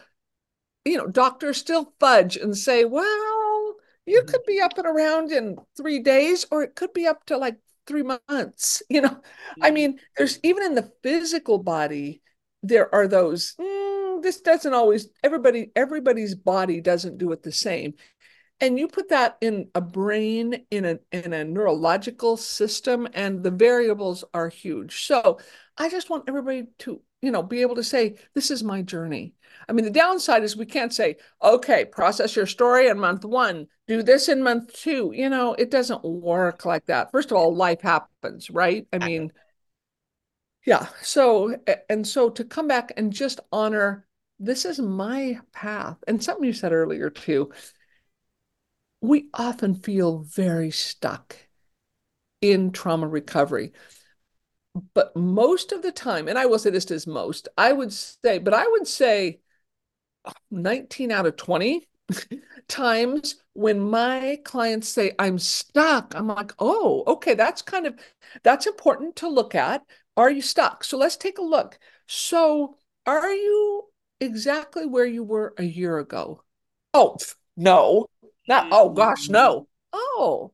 you 0.84 0.96
know 0.96 1.06
doctors 1.06 1.58
still 1.58 1.92
fudge 2.00 2.36
and 2.36 2.56
say 2.56 2.84
well 2.84 3.74
you 4.06 4.22
could 4.22 4.40
be 4.46 4.60
up 4.60 4.78
and 4.78 4.86
around 4.86 5.30
in 5.30 5.56
three 5.76 6.00
days 6.00 6.46
or 6.50 6.62
it 6.62 6.74
could 6.74 6.92
be 6.92 7.06
up 7.06 7.24
to 7.26 7.36
like 7.36 7.56
three 7.86 8.02
months 8.02 8.82
you 8.90 9.00
know? 9.00 9.20
I 9.60 9.70
mean 9.70 9.98
there's 10.16 10.38
even 10.42 10.62
in 10.62 10.74
the 10.74 10.90
physical 11.02 11.58
body 11.58 12.22
there 12.62 12.92
are 12.94 13.06
those 13.06 13.54
mm, 13.60 14.22
this 14.22 14.40
doesn't 14.40 14.74
always 14.74 15.08
everybody 15.22 15.70
everybody's 15.76 16.34
body 16.34 16.80
doesn't 16.80 17.18
do 17.18 17.32
it 17.32 17.42
the 17.42 17.52
same 17.52 17.94
and 18.60 18.78
you 18.78 18.88
put 18.88 19.08
that 19.10 19.36
in 19.40 19.68
a 19.74 19.80
brain 19.80 20.64
in 20.70 20.84
a 20.84 20.98
in 21.12 21.32
a 21.32 21.44
neurological 21.44 22.36
system 22.36 23.08
and 23.14 23.42
the 23.42 23.50
variables 23.50 24.24
are 24.34 24.48
huge. 24.48 25.04
So 25.06 25.38
i 25.80 25.88
just 25.88 26.10
want 26.10 26.24
everybody 26.26 26.64
to 26.78 27.00
you 27.22 27.30
know 27.30 27.42
be 27.42 27.62
able 27.62 27.76
to 27.76 27.84
say 27.84 28.16
this 28.34 28.50
is 28.50 28.64
my 28.64 28.82
journey. 28.82 29.34
I 29.68 29.72
mean 29.72 29.84
the 29.84 29.90
downside 29.90 30.42
is 30.42 30.56
we 30.56 30.66
can't 30.66 30.92
say 30.92 31.16
okay 31.42 31.84
process 31.84 32.34
your 32.34 32.46
story 32.46 32.88
in 32.88 32.98
month 32.98 33.24
one 33.24 33.68
do 33.86 34.02
this 34.02 34.28
in 34.28 34.42
month 34.42 34.72
two. 34.74 35.12
You 35.14 35.28
know 35.28 35.54
it 35.54 35.70
doesn't 35.70 36.04
work 36.04 36.64
like 36.64 36.86
that. 36.86 37.12
First 37.12 37.30
of 37.30 37.36
all 37.36 37.54
life 37.54 37.80
happens 37.80 38.50
right? 38.50 38.86
I 38.92 38.98
mean 38.98 39.32
yeah. 40.66 40.88
So 41.02 41.56
and 41.88 42.06
so 42.06 42.28
to 42.30 42.44
come 42.44 42.68
back 42.68 42.92
and 42.96 43.12
just 43.12 43.40
honor 43.52 44.06
this 44.40 44.64
is 44.64 44.78
my 44.78 45.38
path. 45.52 45.96
And 46.06 46.22
something 46.22 46.44
you 46.44 46.52
said 46.52 46.72
earlier 46.72 47.10
too 47.10 47.50
we 49.00 49.28
often 49.34 49.74
feel 49.74 50.18
very 50.18 50.70
stuck 50.70 51.36
in 52.40 52.70
trauma 52.70 53.06
recovery 53.08 53.72
but 54.94 55.16
most 55.16 55.72
of 55.72 55.82
the 55.82 55.92
time, 55.92 56.28
and 56.28 56.38
I 56.38 56.46
will 56.46 56.58
say 56.58 56.70
this 56.70 56.90
is 56.90 57.06
most, 57.06 57.48
I 57.56 57.72
would 57.72 57.92
say, 57.92 58.38
but 58.38 58.54
I 58.54 58.66
would 58.66 58.86
say 58.86 59.40
19 60.50 61.10
out 61.10 61.26
of 61.26 61.36
20 61.36 61.88
times 62.68 63.36
when 63.54 63.80
my 63.80 64.38
clients 64.44 64.88
say 64.88 65.12
I'm 65.18 65.38
stuck, 65.38 66.14
I'm 66.14 66.28
like, 66.28 66.52
oh, 66.58 67.04
okay, 67.06 67.34
that's 67.34 67.62
kind 67.62 67.86
of 67.86 67.98
that's 68.42 68.66
important 68.66 69.16
to 69.16 69.28
look 69.28 69.54
at. 69.54 69.82
Are 70.16 70.30
you 70.30 70.42
stuck? 70.42 70.84
So 70.84 70.98
let's 70.98 71.16
take 71.16 71.38
a 71.38 71.42
look. 71.42 71.78
So 72.06 72.76
are 73.06 73.32
you 73.32 73.84
exactly 74.20 74.86
where 74.86 75.06
you 75.06 75.22
were 75.22 75.54
a 75.58 75.64
year 75.64 75.98
ago? 75.98 76.42
Oh, 76.94 77.16
no. 77.56 78.06
Not 78.48 78.68
oh 78.72 78.90
gosh, 78.90 79.28
no. 79.28 79.68
Oh. 79.92 80.52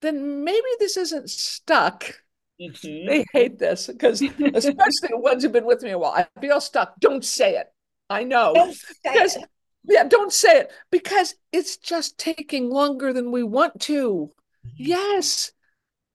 Then 0.00 0.44
maybe 0.44 0.66
this 0.78 0.96
isn't 0.96 1.28
stuck 1.28 2.22
Mm-hmm. 2.62 3.06
They 3.08 3.24
hate 3.32 3.58
this 3.58 3.86
because, 3.86 4.22
especially 4.22 5.08
the 5.08 5.18
ones 5.18 5.42
who've 5.42 5.52
been 5.52 5.66
with 5.66 5.82
me 5.82 5.90
a 5.90 5.98
while, 5.98 6.12
I 6.12 6.40
feel 6.40 6.60
stuck. 6.60 6.98
Don't 7.00 7.24
say 7.24 7.56
it. 7.56 7.66
I 8.08 8.24
know. 8.24 8.52
Don't 8.54 8.76
because, 9.02 9.36
it. 9.36 9.44
Yeah, 9.84 10.04
don't 10.04 10.32
say 10.32 10.60
it 10.60 10.72
because 10.90 11.34
it's 11.50 11.76
just 11.76 12.18
taking 12.18 12.70
longer 12.70 13.12
than 13.12 13.32
we 13.32 13.42
want 13.42 13.80
to. 13.82 14.30
Mm-hmm. 14.66 14.68
Yes, 14.76 15.52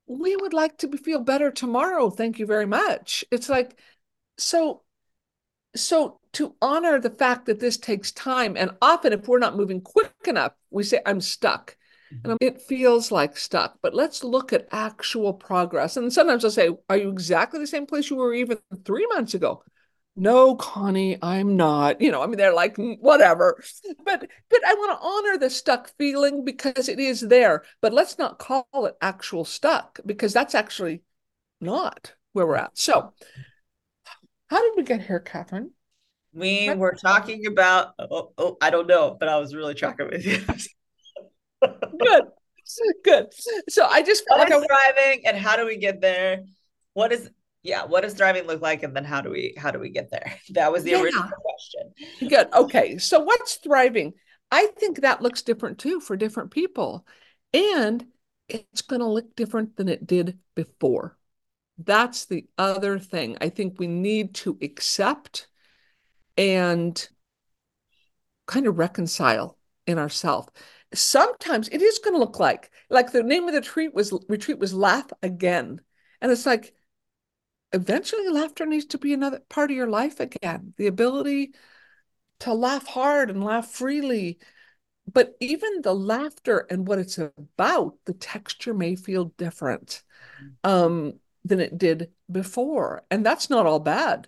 we 0.05 0.35
would 0.35 0.53
like 0.53 0.77
to 0.79 0.97
feel 0.97 1.19
better 1.19 1.51
tomorrow. 1.51 2.09
Thank 2.09 2.39
you 2.39 2.45
very 2.45 2.67
much. 2.67 3.25
It's 3.31 3.49
like, 3.49 3.77
so, 4.37 4.83
so 5.75 6.19
to 6.37 6.55
honor 6.61 6.99
the 6.99 7.09
fact 7.09 7.47
that 7.47 7.59
this 7.59 7.77
takes 7.77 8.11
time, 8.11 8.55
and 8.55 8.69
often 8.79 9.11
if 9.11 9.27
we're 9.27 9.39
not 9.39 9.57
moving 9.57 9.81
quick 9.81 10.13
enough, 10.27 10.53
we 10.69 10.83
say, 10.83 11.01
I'm 11.03 11.19
stuck. 11.19 11.75
Mm-hmm. 12.13 12.29
And 12.29 12.37
it 12.41 12.61
feels 12.61 13.11
like 13.11 13.35
stuck, 13.37 13.79
but 13.81 13.95
let's 13.95 14.23
look 14.23 14.53
at 14.53 14.67
actual 14.71 15.33
progress. 15.33 15.97
And 15.97 16.13
sometimes 16.13 16.45
I'll 16.45 16.51
say, 16.51 16.69
Are 16.89 16.95
you 16.95 17.09
exactly 17.09 17.59
the 17.59 17.65
same 17.65 17.87
place 17.87 18.11
you 18.11 18.17
were 18.17 18.35
even 18.35 18.59
three 18.85 19.07
months 19.07 19.33
ago? 19.33 19.63
No, 20.15 20.55
Connie, 20.55 21.17
I'm 21.23 21.57
not. 21.57 22.01
You 22.01 22.11
know, 22.11 22.21
I 22.21 22.27
mean, 22.27 22.37
they're 22.37 22.53
like, 22.53 22.77
mm, 22.77 22.97
whatever. 22.99 23.59
But 24.05 24.29
but 24.49 24.61
I 24.65 24.73
want 24.75 24.99
to 24.99 25.05
honor 25.05 25.37
the 25.39 25.49
stuck 25.49 25.91
feeling 25.97 26.45
because 26.45 26.87
it 26.87 26.99
is 26.99 27.21
there. 27.21 27.63
But 27.81 27.93
let's 27.93 28.19
not 28.19 28.37
call 28.37 28.67
it 28.85 28.95
actual 29.01 29.43
stuck 29.43 29.99
because 30.05 30.33
that's 30.33 30.53
actually 30.53 31.01
not 31.59 32.13
where 32.33 32.45
we're 32.45 32.57
at. 32.57 32.77
So 32.77 33.13
how 34.49 34.61
did 34.61 34.77
we 34.77 34.83
get 34.83 35.01
here, 35.01 35.19
Katherine? 35.19 35.71
We 36.37 36.71
were 36.75 36.95
talking 37.01 37.47
about 37.47 37.93
oh, 37.97 38.31
oh, 38.37 38.57
I 38.61 38.69
don't 38.69 38.87
know, 38.87 39.17
but 39.19 39.27
I 39.27 39.37
was 39.37 39.55
really 39.55 39.73
tracking 39.73 40.09
with 40.09 40.25
you. 40.25 40.39
good. 41.99 42.23
Good. 43.03 43.27
So 43.69 43.85
I 43.85 44.03
just 44.03 44.27
felt 44.27 44.41
like 44.41 44.51
I 44.51 44.57
was 44.57 44.67
thriving 44.67 45.25
and 45.25 45.37
how 45.37 45.55
do 45.55 45.65
we 45.65 45.77
get 45.77 45.99
there? 45.99 46.43
What 46.93 47.11
is 47.11 47.29
yeah, 47.63 47.85
what 47.85 48.03
does 48.03 48.13
thriving 48.13 48.45
look 48.45 48.61
like? 48.61 48.83
And 48.83 48.95
then 48.95 49.03
how 49.03 49.21
do 49.21 49.31
we 49.31 49.55
how 49.57 49.71
do 49.71 49.79
we 49.79 49.89
get 49.89 50.11
there? 50.11 50.37
That 50.51 50.71
was 50.71 50.83
the 50.83 50.91
yeah. 50.91 51.01
original 51.01 51.29
question. 51.29 52.29
Good. 52.29 52.53
Okay. 52.53 52.97
So 52.99 53.19
what's 53.19 53.55
thriving? 53.55 54.13
I 54.51 54.67
think 54.77 55.01
that 55.01 55.21
looks 55.21 55.41
different 55.41 55.79
too 55.79 55.99
for 55.99 56.15
different 56.15 56.51
people. 56.51 57.05
And 57.53 58.05
it's 58.47 58.81
going 58.81 59.01
to 59.01 59.07
look 59.07 59.35
different 59.35 59.75
than 59.75 59.89
it 59.89 60.05
did 60.05 60.37
before. 60.55 61.17
That's 61.77 62.25
the 62.25 62.45
other 62.57 62.99
thing 62.99 63.37
I 63.41 63.49
think 63.49 63.79
we 63.79 63.87
need 63.87 64.35
to 64.35 64.57
accept 64.61 65.47
and 66.37 67.07
kind 68.45 68.67
of 68.67 68.77
reconcile 68.77 69.57
in 69.85 69.97
ourselves. 69.97 70.49
Sometimes 70.93 71.67
it 71.69 71.81
is 71.81 71.99
going 71.99 72.13
to 72.13 72.19
look 72.19 72.39
like 72.39 72.71
like 72.89 73.11
the 73.11 73.23
name 73.23 73.47
of 73.47 73.53
the 73.53 73.59
retreat 73.59 73.93
was 73.93 74.13
retreat 74.29 74.59
was 74.59 74.73
laugh 74.73 75.11
again. 75.21 75.81
And 76.21 76.31
it's 76.31 76.45
like 76.45 76.73
eventually 77.73 78.29
laughter 78.29 78.65
needs 78.65 78.85
to 78.85 78.97
be 78.97 79.13
another 79.13 79.41
part 79.49 79.71
of 79.71 79.77
your 79.77 79.89
life 79.89 80.19
again. 80.19 80.73
The 80.77 80.87
ability 80.87 81.53
to 82.39 82.53
laugh 82.53 82.87
hard 82.87 83.29
and 83.29 83.43
laugh 83.43 83.69
freely. 83.69 84.39
But 85.11 85.35
even 85.39 85.81
the 85.81 85.95
laughter 85.95 86.65
and 86.69 86.87
what 86.87 86.99
it's 86.99 87.17
about, 87.17 87.97
the 88.05 88.13
texture 88.13 88.73
may 88.73 88.95
feel 88.95 89.25
different 89.37 90.03
mm-hmm. 90.41 90.69
um, 90.69 91.13
than 91.45 91.59
it 91.59 91.77
did 91.77 92.11
before. 92.29 93.03
And 93.09 93.25
that's 93.25 93.49
not 93.49 93.65
all 93.65 93.79
bad. 93.79 94.27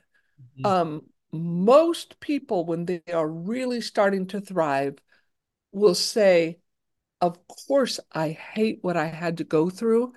Mm-hmm. 0.58 0.66
Um, 0.66 1.02
most 1.32 2.20
people, 2.20 2.66
when 2.66 2.86
they 2.86 3.02
are 3.14 3.28
really 3.28 3.82
starting 3.82 4.28
to 4.28 4.42
thrive, 4.42 5.00
will 5.72 5.96
say, 5.96 6.60
Of 7.22 7.38
course, 7.48 8.00
I 8.12 8.30
hate 8.30 8.80
what 8.82 8.98
I 8.98 9.08
had 9.08 9.38
to 9.38 9.44
go 9.44 9.70
through, 9.70 10.14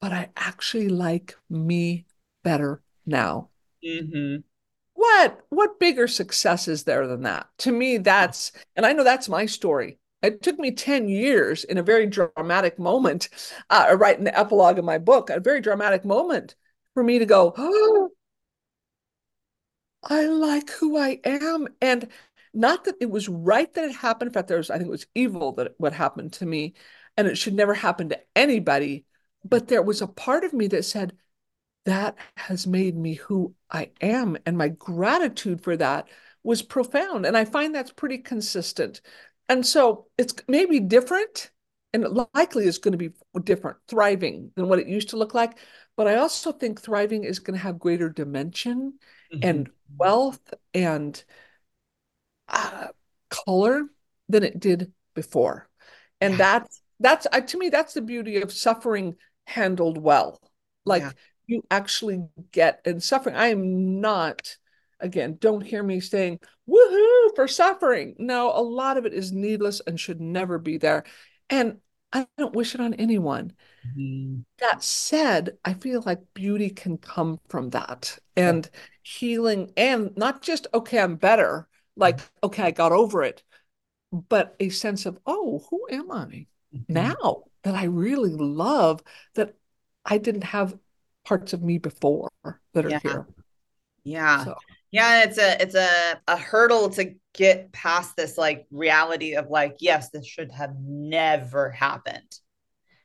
but 0.00 0.12
I 0.12 0.30
actually 0.36 0.88
like 0.88 1.36
me 1.50 2.06
better 2.42 2.82
now. 3.04 3.50
Mm-hmm. 3.84 4.40
What 4.94 5.40
what 5.50 5.78
bigger 5.78 6.08
success 6.08 6.68
is 6.68 6.84
there 6.84 7.06
than 7.06 7.22
that? 7.22 7.48
To 7.58 7.72
me, 7.72 7.98
that's 7.98 8.52
and 8.76 8.86
I 8.86 8.92
know 8.92 9.04
that's 9.04 9.28
my 9.28 9.46
story. 9.46 9.98
It 10.22 10.42
took 10.42 10.58
me 10.58 10.70
10 10.72 11.08
years 11.08 11.64
in 11.64 11.78
a 11.78 11.82
very 11.82 12.06
dramatic 12.06 12.78
moment, 12.78 13.28
uh, 13.70 13.94
right 13.98 14.18
in 14.18 14.24
the 14.24 14.38
epilogue 14.38 14.78
of 14.78 14.84
my 14.84 14.98
book, 14.98 15.30
a 15.30 15.40
very 15.40 15.60
dramatic 15.60 16.04
moment 16.04 16.54
for 16.94 17.02
me 17.02 17.18
to 17.18 17.26
go, 17.26 17.54
oh, 17.58 18.10
I 20.08 20.26
like 20.26 20.70
who 20.70 20.96
I 20.96 21.20
am. 21.24 21.68
And 21.80 22.08
not 22.54 22.84
that 22.84 22.96
it 23.00 23.10
was 23.10 23.28
right 23.28 23.72
that 23.74 23.84
it 23.84 23.96
happened. 23.96 24.28
In 24.28 24.32
fact, 24.32 24.48
there 24.48 24.56
was, 24.56 24.70
I 24.70 24.78
think 24.78 24.88
it 24.88 24.92
was 24.92 25.06
evil 25.14 25.52
that 25.52 25.74
what 25.78 25.92
happened 25.92 26.32
to 26.34 26.46
me, 26.46 26.74
and 27.16 27.26
it 27.26 27.36
should 27.36 27.54
never 27.54 27.74
happen 27.74 28.08
to 28.10 28.20
anybody. 28.34 29.04
But 29.44 29.68
there 29.68 29.82
was 29.82 30.02
a 30.02 30.06
part 30.06 30.44
of 30.44 30.52
me 30.52 30.66
that 30.68 30.84
said, 30.84 31.14
that 31.84 32.16
has 32.36 32.66
made 32.66 32.96
me 32.96 33.14
who 33.14 33.54
I 33.70 33.90
am. 34.00 34.36
And 34.44 34.58
my 34.58 34.68
gratitude 34.68 35.62
for 35.62 35.76
that 35.76 36.08
was 36.42 36.62
profound. 36.62 37.26
And 37.26 37.36
I 37.36 37.44
find 37.44 37.74
that's 37.74 37.92
pretty 37.92 38.18
consistent. 38.18 39.00
And 39.48 39.64
so 39.64 40.06
it's 40.18 40.34
maybe 40.48 40.80
different 40.80 41.50
and 41.92 42.04
likely 42.34 42.66
is 42.66 42.78
going 42.78 42.92
to 42.92 42.98
be 42.98 43.10
different, 43.44 43.78
thriving 43.86 44.50
than 44.56 44.68
what 44.68 44.80
it 44.80 44.88
used 44.88 45.10
to 45.10 45.16
look 45.16 45.32
like. 45.32 45.58
But 45.96 46.08
I 46.08 46.16
also 46.16 46.52
think 46.52 46.80
thriving 46.80 47.24
is 47.24 47.38
going 47.38 47.56
to 47.56 47.62
have 47.62 47.78
greater 47.78 48.08
dimension 48.08 48.94
mm-hmm. 49.32 49.48
and 49.48 49.70
wealth 49.94 50.40
and 50.74 51.22
uh, 52.48 52.88
color 53.30 53.84
than 54.28 54.42
it 54.42 54.58
did 54.58 54.92
before. 55.14 55.68
And 56.20 56.32
yeah. 56.32 56.38
that's 56.38 56.82
that's 57.00 57.26
uh, 57.30 57.40
to 57.40 57.58
me 57.58 57.68
that's 57.68 57.94
the 57.94 58.02
beauty 58.02 58.40
of 58.40 58.52
suffering 58.52 59.16
handled 59.46 59.98
well. 59.98 60.40
Like 60.84 61.02
yeah. 61.02 61.12
you 61.46 61.62
actually 61.70 62.24
get 62.52 62.80
and 62.84 63.02
suffering. 63.02 63.36
I 63.36 63.48
am 63.48 64.00
not 64.00 64.56
again, 65.00 65.36
don't 65.40 65.60
hear 65.60 65.82
me 65.82 66.00
saying 66.00 66.40
woohoo 66.68 67.34
for 67.34 67.48
suffering. 67.48 68.14
No, 68.18 68.50
a 68.50 68.62
lot 68.62 68.96
of 68.96 69.06
it 69.06 69.12
is 69.12 69.32
needless 69.32 69.80
and 69.86 69.98
should 69.98 70.20
never 70.20 70.58
be 70.58 70.78
there. 70.78 71.04
And 71.50 71.78
I 72.12 72.26
don't 72.38 72.54
wish 72.54 72.74
it 72.74 72.80
on 72.80 72.94
anyone. 72.94 73.52
Mm-hmm. 73.86 74.40
That 74.58 74.82
said, 74.82 75.58
I 75.64 75.74
feel 75.74 76.02
like 76.06 76.20
beauty 76.34 76.70
can 76.70 76.98
come 76.98 77.40
from 77.48 77.70
that 77.70 78.18
and 78.36 78.68
healing, 79.06 79.72
and 79.76 80.16
not 80.16 80.42
just, 80.42 80.66
okay, 80.74 80.98
I'm 80.98 81.14
better, 81.14 81.68
like, 81.96 82.18
okay, 82.42 82.64
I 82.64 82.70
got 82.72 82.90
over 82.90 83.22
it, 83.22 83.44
but 84.10 84.56
a 84.58 84.68
sense 84.68 85.06
of, 85.06 85.18
oh, 85.26 85.64
who 85.70 85.86
am 85.90 86.10
I 86.10 86.46
mm-hmm. 86.74 86.92
now 86.92 87.44
that 87.62 87.74
I 87.74 87.84
really 87.84 88.30
love 88.30 89.02
that 89.34 89.54
I 90.04 90.18
didn't 90.18 90.44
have 90.44 90.76
parts 91.24 91.52
of 91.52 91.62
me 91.62 91.78
before 91.78 92.30
that 92.72 92.84
are 92.84 92.90
yeah. 92.90 93.00
here. 93.02 93.26
Yeah. 94.04 94.44
So. 94.44 94.54
Yeah, 94.92 95.24
it's 95.24 95.36
a 95.36 95.60
it's 95.60 95.74
a 95.74 96.20
a 96.28 96.36
hurdle 96.36 96.88
to 96.90 97.14
get 97.34 97.72
past 97.72 98.16
this 98.16 98.38
like 98.38 98.66
reality 98.70 99.34
of 99.34 99.50
like 99.50 99.76
yes, 99.80 100.10
this 100.10 100.26
should 100.26 100.52
have 100.52 100.74
never 100.80 101.70
happened. 101.70 102.38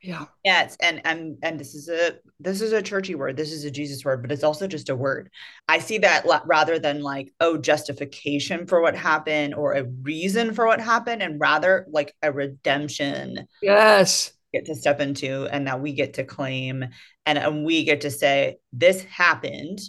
Yeah. 0.02 0.26
Yes, 0.44 0.76
and 0.80 1.00
and 1.04 1.38
and 1.42 1.58
this 1.58 1.74
is 1.74 1.88
a 1.88 2.16
this 2.40 2.60
is 2.60 2.72
a 2.72 2.82
churchy 2.82 3.14
word. 3.14 3.36
This 3.36 3.52
is 3.52 3.64
a 3.64 3.70
Jesus 3.70 4.04
word, 4.04 4.20
but 4.22 4.32
it's 4.32 4.42
also 4.42 4.66
just 4.66 4.88
a 4.88 4.96
word. 4.96 5.30
I 5.68 5.78
see 5.78 5.98
that 5.98 6.26
rather 6.44 6.78
than 6.78 7.02
like 7.02 7.32
oh 7.40 7.56
justification 7.56 8.66
for 8.66 8.80
what 8.80 8.96
happened 8.96 9.54
or 9.54 9.74
a 9.74 9.84
reason 9.84 10.54
for 10.54 10.66
what 10.66 10.80
happened, 10.80 11.22
and 11.22 11.40
rather 11.40 11.86
like 11.90 12.14
a 12.22 12.32
redemption. 12.32 13.46
Yes. 13.62 14.32
Get 14.52 14.66
to 14.66 14.74
step 14.74 15.00
into, 15.00 15.46
and 15.46 15.66
that 15.66 15.80
we 15.80 15.92
get 15.92 16.14
to 16.14 16.24
claim, 16.24 16.84
and 17.24 17.38
and 17.38 17.64
we 17.64 17.84
get 17.84 18.02
to 18.02 18.10
say 18.10 18.56
this 18.72 19.02
happened 19.04 19.80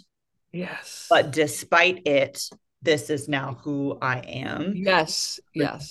Yes. 0.54 1.06
But 1.10 1.32
despite 1.32 2.06
it, 2.06 2.48
this 2.80 3.10
is 3.10 3.28
now 3.28 3.58
who 3.64 3.98
I 4.00 4.18
am. 4.18 4.72
Yes. 4.76 5.40
Yes. 5.52 5.88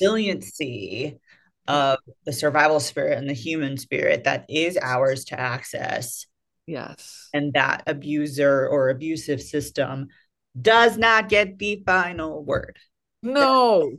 Of 1.68 2.00
the 2.26 2.34
survival 2.34 2.80
spirit 2.80 3.18
and 3.18 3.30
the 3.30 3.34
human 3.34 3.78
spirit 3.78 4.26
that 4.26 4.46
is 4.50 4.78
ours 4.82 5.26
to 5.26 5.40
access. 5.40 6.26
Yes. 6.68 7.30
And 7.34 7.54
that 7.54 7.84
abuser 7.88 8.68
or 8.68 8.90
abusive 8.90 9.42
system 9.42 10.08
does 10.60 10.98
not 10.98 11.30
get 11.30 11.58
the 11.58 11.82
final 11.86 12.44
word. 12.44 12.78
No. 13.22 13.92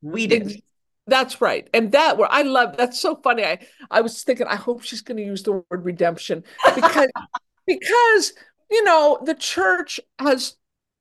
We 0.00 0.26
did. 0.26 0.60
That's 1.06 1.40
right. 1.40 1.68
And 1.72 1.92
that 1.92 2.18
where 2.18 2.30
I 2.30 2.42
love 2.42 2.76
that's 2.76 3.00
so 3.00 3.16
funny. 3.16 3.44
I 3.44 3.58
I 3.90 4.00
was 4.00 4.22
thinking 4.22 4.46
I 4.46 4.56
hope 4.56 4.82
she's 4.82 5.02
going 5.02 5.18
to 5.18 5.24
use 5.24 5.42
the 5.42 5.52
word 5.52 5.84
redemption 5.84 6.44
because 6.74 7.08
because 7.66 8.32
you 8.72 8.82
know, 8.84 9.18
the 9.22 9.34
church 9.34 10.00
has 10.18 10.56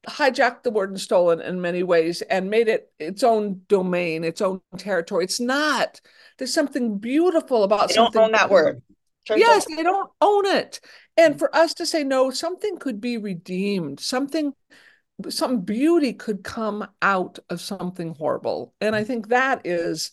hijacked 0.07 0.63
the 0.63 0.71
word 0.71 0.89
and 0.89 0.99
stolen 0.99 1.41
in 1.41 1.61
many 1.61 1.83
ways 1.83 2.21
and 2.23 2.49
made 2.49 2.67
it 2.67 2.91
its 2.99 3.23
own 3.23 3.61
domain, 3.67 4.23
its 4.23 4.41
own 4.41 4.61
territory. 4.77 5.23
It's 5.23 5.39
not. 5.39 6.01
There's 6.37 6.53
something 6.53 6.97
beautiful 6.97 7.63
about 7.63 7.89
they 7.89 7.95
something. 7.95 8.13
Don't 8.13 8.25
own 8.25 8.31
that 8.31 8.49
word. 8.49 8.81
Church 9.25 9.39
yes, 9.39 9.65
they 9.65 9.83
don't 9.83 10.09
own 10.19 10.45
it. 10.47 10.79
And 11.17 11.37
for 11.37 11.55
us 11.55 11.75
to 11.75 11.85
say 11.85 12.03
no, 12.03 12.31
something 12.31 12.77
could 12.77 12.99
be 12.99 13.17
redeemed. 13.17 13.99
Something, 13.99 14.53
some 15.29 15.61
beauty 15.61 16.13
could 16.13 16.43
come 16.43 16.87
out 17.01 17.37
of 17.49 17.61
something 17.61 18.15
horrible. 18.15 18.73
And 18.81 18.95
I 18.95 19.03
think 19.03 19.27
that 19.27 19.61
is 19.65 20.11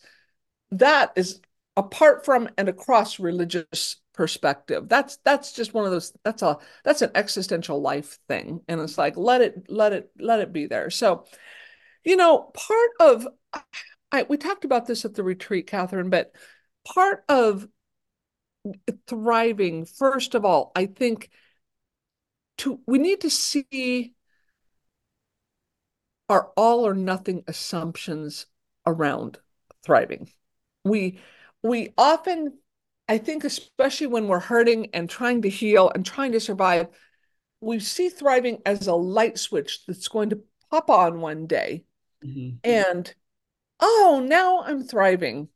that 0.70 1.12
is 1.16 1.41
apart 1.76 2.26
from 2.26 2.51
and 2.59 2.68
across 2.68 3.18
religious 3.18 3.97
perspective. 4.18 4.88
That's 4.88 5.18
that's 5.18 5.52
just 5.52 5.72
one 5.72 5.84
of 5.84 5.92
those 5.92 6.12
that's 6.24 6.42
a 6.42 6.58
that's 6.82 7.02
an 7.02 7.12
existential 7.14 7.80
life 7.80 8.18
thing. 8.26 8.62
And 8.66 8.80
it's 8.80 8.98
like 8.98 9.16
let 9.16 9.42
it 9.42 9.70
let 9.70 9.92
it 9.92 10.10
let 10.18 10.40
it 10.40 10.52
be 10.52 10.66
there. 10.66 10.90
So 10.90 11.24
you 12.04 12.16
know 12.16 12.50
part 12.52 12.90
of 12.98 13.28
I, 14.10 14.24
we 14.24 14.36
talked 14.36 14.64
about 14.64 14.86
this 14.86 15.04
at 15.04 15.14
the 15.14 15.22
retreat 15.22 15.68
katherine 15.68 16.10
but 16.10 16.32
part 16.84 17.22
of 17.28 17.68
thriving 19.06 19.84
first 19.84 20.34
of 20.34 20.44
all 20.44 20.72
i 20.74 20.86
think 20.86 21.30
to 22.56 22.80
we 22.86 22.98
need 22.98 23.20
to 23.20 23.30
see 23.30 24.14
our 26.28 26.50
all 26.56 26.86
or 26.86 26.94
nothing 26.94 27.44
assumptions 27.46 28.46
around 28.86 29.38
thriving. 29.82 30.30
We 30.84 31.20
we 31.62 31.92
often, 31.98 32.58
I 33.09 33.18
think, 33.18 33.44
especially 33.44 34.09
when 34.09 34.28
we're 34.28 34.38
hurting 34.38 34.90
and 34.92 35.09
trying 35.09 35.42
to 35.42 35.48
heal 35.48 35.90
and 35.94 36.04
trying 36.04 36.32
to 36.32 36.40
survive, 36.40 36.88
we 37.61 37.80
see 37.80 38.09
thriving 38.09 38.59
as 38.66 38.86
a 38.86 38.94
light 38.94 39.38
switch 39.38 39.86
that's 39.86 40.09
going 40.09 40.30
to 40.30 40.42
pop 40.70 40.90
on 40.90 41.20
one 41.20 41.46
day. 41.46 41.84
Mm-hmm. 42.24 42.56
And 42.64 43.14
oh, 43.80 44.24
now 44.26 44.62
I'm 44.62 44.82
thriving. 44.82 45.48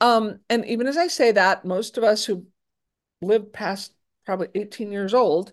Um, 0.00 0.40
and 0.48 0.64
even 0.66 0.86
as 0.86 0.96
I 0.96 1.08
say 1.08 1.32
that, 1.32 1.64
most 1.64 1.98
of 1.98 2.04
us 2.04 2.24
who 2.24 2.46
live 3.20 3.52
past 3.52 3.94
probably 4.24 4.48
18 4.54 4.92
years 4.92 5.14
old 5.14 5.52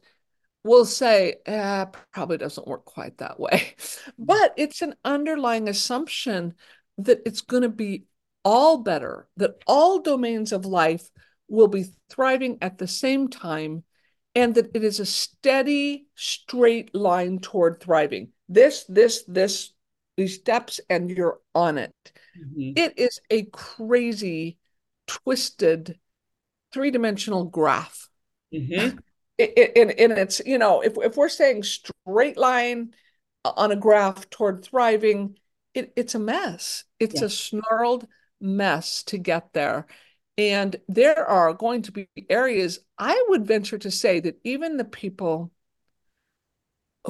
will 0.63 0.85
say, 0.85 1.35
eh, 1.45 1.85
probably 2.13 2.37
doesn't 2.37 2.67
work 2.67 2.85
quite 2.85 3.17
that 3.17 3.39
way. 3.39 3.75
But 4.19 4.53
it's 4.57 4.81
an 4.81 4.95
underlying 5.03 5.67
assumption 5.67 6.53
that 6.99 7.21
it's 7.25 7.41
going 7.41 7.63
to 7.63 7.69
be 7.69 8.05
all 8.43 8.77
better, 8.77 9.27
that 9.37 9.55
all 9.65 9.99
domains 10.01 10.51
of 10.51 10.65
life 10.65 11.09
will 11.51 11.67
be 11.67 11.85
thriving 12.09 12.57
at 12.61 12.77
the 12.77 12.87
same 12.87 13.27
time, 13.27 13.83
and 14.33 14.55
that 14.55 14.71
it 14.73 14.83
is 14.83 14.99
a 14.99 15.05
steady, 15.05 16.07
straight 16.15 16.95
line 16.95 17.39
toward 17.39 17.81
thriving. 17.81 18.29
This, 18.47 18.85
this, 18.87 19.23
this, 19.27 19.73
these 20.15 20.35
steps, 20.35 20.79
and 20.89 21.09
you're 21.09 21.39
on 21.53 21.77
it. 21.77 21.93
Mm-hmm. 22.39 22.71
it 22.77 22.97
is 22.97 23.19
a 23.29 23.43
crazy, 23.43 24.57
twisted, 25.05 25.99
three 26.71 26.89
dimensional 26.89 27.43
graph. 27.43 28.07
Mm-hmm. 28.53 28.97
and 29.37 30.17
it's, 30.17 30.41
you 30.45 30.57
know, 30.57 30.79
if, 30.81 30.93
if 30.97 31.17
we're 31.17 31.27
saying 31.27 31.63
straight 31.63 32.37
line 32.37 32.93
on 33.43 33.71
a 33.71 33.75
graph 33.75 34.29
toward 34.29 34.63
thriving, 34.63 35.37
it, 35.73 35.91
it's 35.97 36.15
a 36.15 36.19
mess. 36.19 36.85
It's 36.99 37.19
yeah. 37.19 37.25
a 37.25 37.29
snarled 37.29 38.07
mess 38.39 39.03
to 39.03 39.17
get 39.17 39.51
there. 39.51 39.87
And 40.49 40.75
there 40.87 41.23
are 41.23 41.53
going 41.53 41.83
to 41.83 41.91
be 41.91 42.07
areas, 42.29 42.79
I 42.97 43.25
would 43.29 43.45
venture 43.45 43.77
to 43.77 43.91
say 43.91 44.19
that 44.21 44.39
even 44.43 44.77
the 44.77 44.85
people 44.85 45.51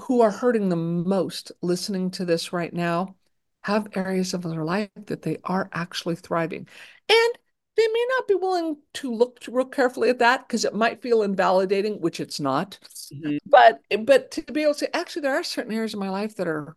who 0.04 0.20
are 0.20 0.32
hurting 0.32 0.68
the 0.68 0.76
most 0.76 1.54
listening 1.62 2.12
to 2.12 2.26
this 2.26 2.52
right 2.52 2.74
now 2.74 3.16
have 3.64 3.96
areas 3.96 4.34
of 4.34 4.44
their 4.44 4.66
life 4.66 4.90
that 5.06 5.22
they 5.22 5.38
are 5.46 5.70
actually 5.72 6.16
thriving. 6.16 6.68
And 7.08 7.38
they 7.78 7.88
may 7.88 8.06
not 8.10 8.28
be 8.28 8.36
willing 8.36 8.78
to 8.96 9.14
look 9.14 9.40
real 9.48 9.66
carefully 9.66 10.10
at 10.10 10.20
that 10.20 10.46
because 10.46 10.66
it 10.66 10.76
might 10.76 11.02
feel 11.02 11.24
invalidating, 11.24 12.02
which 12.02 12.20
it's 12.20 12.40
not. 12.40 12.78
Mm-hmm. 13.14 13.38
But 13.46 13.80
but 14.06 14.32
to 14.32 14.42
be 14.44 14.64
able 14.64 14.74
to 14.74 14.80
say, 14.80 14.88
actually, 14.94 15.22
there 15.22 15.36
are 15.36 15.44
certain 15.44 15.72
areas 15.72 15.94
of 15.94 16.00
my 16.02 16.10
life 16.10 16.36
that 16.36 16.48
are 16.48 16.76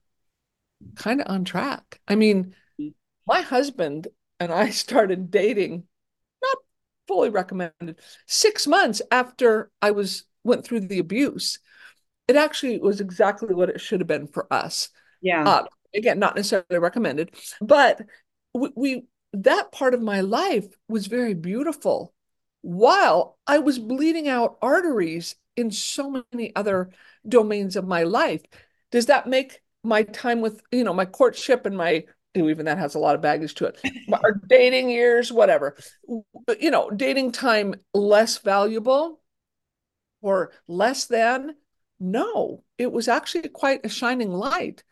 kind 0.94 1.20
of 1.20 1.26
on 1.28 1.44
track. 1.44 2.00
I 2.06 2.14
mean, 2.14 2.54
mm-hmm. 2.80 2.88
my 3.26 3.40
husband 3.40 4.06
and 4.38 4.52
I 4.52 4.70
started 4.84 5.30
dating, 5.30 5.84
fully 7.06 7.30
recommended, 7.30 8.00
six 8.26 8.66
months 8.66 9.02
after 9.10 9.70
I 9.82 9.90
was 9.92 10.24
went 10.42 10.64
through 10.64 10.80
the 10.80 10.98
abuse. 10.98 11.58
It 12.28 12.36
actually 12.36 12.78
was 12.78 13.00
exactly 13.00 13.54
what 13.54 13.68
it 13.68 13.80
should 13.80 14.00
have 14.00 14.06
been 14.06 14.26
for 14.26 14.52
us. 14.52 14.88
Yeah. 15.20 15.48
Uh, 15.48 15.64
again, 15.94 16.18
not 16.18 16.36
necessarily 16.36 16.78
recommended, 16.78 17.34
but 17.60 18.00
we, 18.52 18.70
we 18.76 19.04
that 19.32 19.72
part 19.72 19.94
of 19.94 20.02
my 20.02 20.20
life 20.20 20.66
was 20.88 21.06
very 21.06 21.34
beautiful 21.34 22.14
while 22.62 23.36
I 23.46 23.58
was 23.58 23.78
bleeding 23.78 24.28
out 24.28 24.58
arteries 24.62 25.36
in 25.56 25.70
so 25.70 26.24
many 26.32 26.54
other 26.54 26.90
domains 27.28 27.76
of 27.76 27.86
my 27.86 28.04
life. 28.04 28.42
Does 28.90 29.06
that 29.06 29.28
make 29.28 29.60
my 29.82 30.02
time 30.02 30.40
with, 30.40 30.62
you 30.70 30.84
know, 30.84 30.94
my 30.94 31.04
courtship 31.04 31.66
and 31.66 31.76
my 31.76 32.04
even 32.34 32.66
that 32.66 32.78
has 32.78 32.94
a 32.94 32.98
lot 32.98 33.14
of 33.14 33.20
baggage 33.20 33.54
to 33.54 33.66
it. 33.66 33.80
Our 34.12 34.40
dating 34.48 34.90
years, 34.90 35.32
whatever, 35.32 35.76
you 36.60 36.70
know, 36.70 36.90
dating 36.90 37.32
time 37.32 37.74
less 37.92 38.38
valuable 38.38 39.20
or 40.20 40.52
less 40.66 41.06
than? 41.06 41.54
No, 42.00 42.64
it 42.76 42.90
was 42.90 43.08
actually 43.08 43.48
quite 43.48 43.84
a 43.84 43.88
shining 43.88 44.32
light 44.32 44.82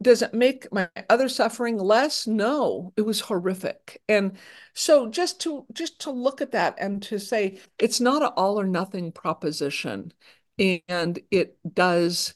does 0.00 0.22
it 0.22 0.32
make 0.32 0.72
my 0.72 0.88
other 1.10 1.28
suffering 1.28 1.76
less 1.76 2.26
no 2.26 2.92
it 2.96 3.02
was 3.02 3.20
horrific 3.20 4.00
and 4.08 4.36
so 4.74 5.08
just 5.08 5.40
to 5.40 5.66
just 5.72 6.00
to 6.00 6.10
look 6.10 6.40
at 6.40 6.52
that 6.52 6.76
and 6.78 7.02
to 7.02 7.18
say 7.18 7.58
it's 7.78 8.00
not 8.00 8.22
an 8.22 8.30
all 8.36 8.60
or 8.60 8.66
nothing 8.66 9.10
proposition 9.10 10.12
and 10.58 11.18
it 11.30 11.58
does 11.72 12.34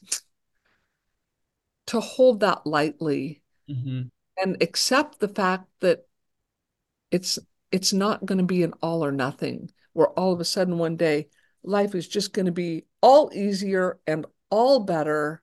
to 1.87 1.99
hold 1.99 2.41
that 2.41 2.65
lightly 2.65 3.41
mm-hmm. 3.69 4.03
And 4.41 4.61
accept 4.61 5.19
the 5.19 5.27
fact 5.27 5.65
that 5.81 6.05
it's 7.11 7.39
it's 7.71 7.93
not 7.93 8.25
going 8.25 8.37
to 8.37 8.43
be 8.43 8.63
an 8.63 8.73
all 8.81 9.03
or 9.03 9.11
nothing 9.11 9.69
where 9.93 10.07
all 10.07 10.33
of 10.33 10.39
a 10.39 10.45
sudden 10.45 10.77
one 10.77 10.95
day 10.95 11.27
life 11.63 11.95
is 11.95 12.07
just 12.07 12.33
going 12.33 12.45
to 12.45 12.51
be 12.51 12.83
all 13.01 13.31
easier 13.33 13.99
and 14.07 14.25
all 14.49 14.79
better 14.79 15.41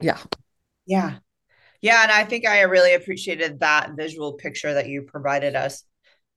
yeah 0.00 0.18
yeah. 0.88 1.18
Yeah. 1.82 2.02
And 2.02 2.10
I 2.10 2.24
think 2.24 2.46
I 2.46 2.62
really 2.62 2.94
appreciated 2.94 3.60
that 3.60 3.92
visual 3.94 4.32
picture 4.32 4.74
that 4.74 4.88
you 4.88 5.02
provided 5.02 5.54
us 5.54 5.84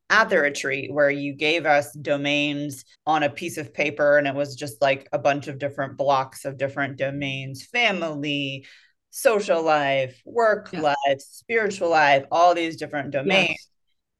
at 0.09 0.29
the 0.29 0.37
retreat, 0.39 0.93
where 0.93 1.09
you 1.09 1.33
gave 1.33 1.65
us 1.65 1.93
domains 1.93 2.83
on 3.07 3.23
a 3.23 3.29
piece 3.29 3.57
of 3.57 3.73
paper, 3.73 4.17
and 4.17 4.27
it 4.27 4.35
was 4.35 4.55
just 4.55 4.81
like 4.81 5.07
a 5.13 5.17
bunch 5.17 5.47
of 5.47 5.57
different 5.57 5.97
blocks 5.97 6.43
of 6.43 6.57
different 6.57 6.97
domains 6.97 7.65
family, 7.65 8.65
social 9.11 9.61
life, 9.61 10.19
work 10.25 10.69
yeah. 10.73 10.81
life, 10.81 11.19
spiritual 11.19 11.89
life, 11.89 12.25
all 12.31 12.55
these 12.55 12.77
different 12.77 13.11
domains. 13.11 13.49
Yes. 13.49 13.69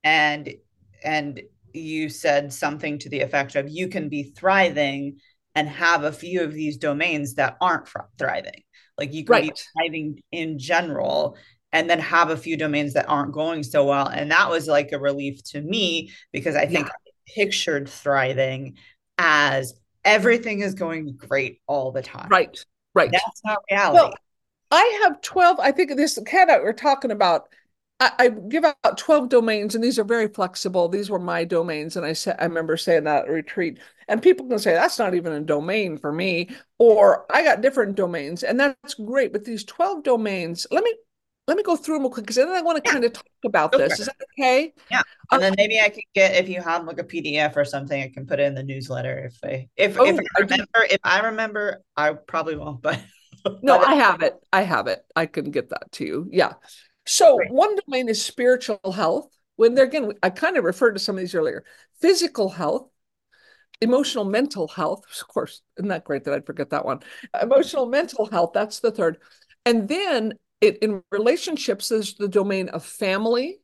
And, 0.03 0.53
and, 1.03 1.41
you 1.73 2.09
said 2.09 2.51
something 2.51 2.99
to 2.99 3.07
the 3.07 3.21
effect 3.21 3.55
of 3.55 3.69
you 3.69 3.87
can 3.87 4.09
be 4.09 4.23
thriving 4.23 5.21
and 5.55 5.69
have 5.69 6.03
a 6.03 6.11
few 6.11 6.41
of 6.41 6.53
these 6.53 6.75
domains 6.75 7.35
that 7.35 7.55
aren't 7.61 7.87
thriving 8.17 8.61
like 9.01 9.13
you 9.13 9.23
can 9.25 9.31
right. 9.31 9.43
be 9.43 9.61
thriving 9.73 10.21
in 10.31 10.59
general 10.59 11.35
and 11.73 11.89
then 11.89 11.99
have 11.99 12.29
a 12.29 12.37
few 12.37 12.55
domains 12.55 12.93
that 12.93 13.07
aren't 13.07 13.31
going 13.31 13.63
so 13.63 13.85
well. 13.85 14.07
And 14.07 14.29
that 14.31 14.49
was 14.49 14.67
like 14.67 14.91
a 14.91 14.99
relief 14.99 15.43
to 15.45 15.61
me 15.61 16.11
because 16.31 16.55
I 16.55 16.65
think 16.65 16.87
yeah. 16.87 16.93
I 16.93 17.33
pictured 17.33 17.89
thriving 17.89 18.75
as 19.17 19.73
everything 20.03 20.59
is 20.59 20.75
going 20.75 21.15
great 21.17 21.61
all 21.65 21.91
the 21.91 22.01
time. 22.01 22.27
Right. 22.29 22.63
Right. 22.93 23.11
That's 23.11 23.41
not 23.43 23.59
reality. 23.71 23.95
Well, 23.95 24.13
I 24.71 25.01
have 25.03 25.21
12, 25.21 25.59
I 25.59 25.71
think 25.71 25.95
this 25.95 26.17
cat 26.25 26.47
we're 26.63 26.73
talking 26.73 27.11
about 27.11 27.49
I, 27.99 28.11
I, 28.17 28.29
give 28.29 28.65
out 28.65 28.97
12 28.97 29.29
domains 29.29 29.75
and 29.75 29.83
these 29.83 29.99
are 29.99 30.03
very 30.03 30.27
flexible. 30.27 30.89
These 30.89 31.11
were 31.11 31.19
my 31.19 31.43
domains. 31.43 31.95
And 31.95 32.03
I 32.05 32.13
said, 32.13 32.35
I 32.39 32.45
remember 32.45 32.75
saying 32.75 33.03
that 33.03 33.29
retreat 33.29 33.77
and 34.07 34.23
people 34.23 34.47
can 34.47 34.57
say, 34.57 34.73
that's 34.73 34.97
not 34.97 35.13
even 35.13 35.33
a 35.33 35.39
domain 35.39 35.99
for 35.99 36.11
me, 36.11 36.49
or 36.79 37.27
I 37.31 37.43
got 37.43 37.61
different 37.61 37.95
domains 37.95 38.41
and 38.41 38.59
that's 38.59 38.95
great. 38.95 39.31
But 39.31 39.45
these 39.45 39.63
12 39.65 40.03
domains, 40.03 40.65
let 40.71 40.83
me, 40.83 40.95
let 41.47 41.57
me 41.57 41.63
go 41.63 41.75
through 41.75 41.95
them 41.95 42.03
real 42.03 42.11
quick 42.11 42.25
because 42.25 42.37
then 42.37 42.49
I 42.49 42.61
want 42.61 42.83
to 42.83 42.87
yeah. 42.87 42.91
kind 42.91 43.05
of 43.05 43.13
talk 43.13 43.25
about 43.45 43.71
this. 43.71 43.99
Is 43.99 44.07
that 44.07 44.15
okay? 44.39 44.73
Yeah. 44.89 45.01
Uh, 45.31 45.35
and 45.35 45.43
then 45.43 45.53
maybe 45.57 45.79
I 45.79 45.89
can 45.89 46.03
get 46.15 46.35
if 46.35 46.49
you 46.49 46.61
have 46.61 46.85
like 46.85 46.99
a 46.99 47.03
PDF 47.03 47.55
or 47.55 47.65
something, 47.65 48.01
I 48.01 48.09
can 48.09 48.25
put 48.25 48.39
it 48.39 48.43
in 48.43 48.55
the 48.55 48.63
newsletter. 48.63 49.25
If 49.25 49.37
I 49.43 49.67
if 49.75 49.99
oh, 49.99 50.05
if 50.05 50.19
I 50.37 50.41
remember, 50.41 50.65
I 50.75 50.87
if 50.89 50.99
I 51.03 51.19
remember, 51.19 51.83
I 51.97 52.13
probably 52.13 52.55
won't. 52.55 52.81
But 52.81 53.01
no, 53.61 53.79
I 53.79 53.95
have 53.95 54.21
it. 54.21 54.35
I 54.51 54.61
have 54.61 54.87
it. 54.87 55.03
I 55.15 55.25
can 55.25 55.51
get 55.51 55.69
that 55.69 55.91
to 55.93 56.05
you. 56.05 56.27
Yeah. 56.31 56.53
So 57.05 57.37
Great. 57.37 57.51
one 57.51 57.75
domain 57.85 58.09
is 58.09 58.23
spiritual 58.23 58.79
health. 58.91 59.29
When 59.55 59.75
they're 59.75 59.85
again, 59.85 60.13
I 60.23 60.29
kind 60.29 60.57
of 60.57 60.63
referred 60.63 60.93
to 60.93 60.99
some 60.99 61.15
of 61.15 61.19
these 61.19 61.35
earlier. 61.35 61.63
Physical 61.99 62.49
health, 62.49 62.89
emotional 63.79 64.25
mental 64.25 64.67
health. 64.67 65.03
Of 65.21 65.27
course, 65.27 65.61
isn't 65.77 65.89
that 65.89 66.03
great 66.03 66.23
that 66.23 66.33
I'd 66.33 66.45
forget 66.45 66.69
that 66.71 66.85
one? 66.85 66.99
Emotional 67.41 67.85
mental 67.85 68.25
health, 68.25 68.51
that's 68.53 68.79
the 68.79 68.91
third. 68.91 69.17
And 69.65 69.87
then 69.87 70.33
it, 70.61 70.77
in 70.79 71.03
relationships, 71.11 71.89
there's 71.89 72.15
the 72.15 72.27
domain 72.27 72.69
of 72.69 72.85
family, 72.85 73.59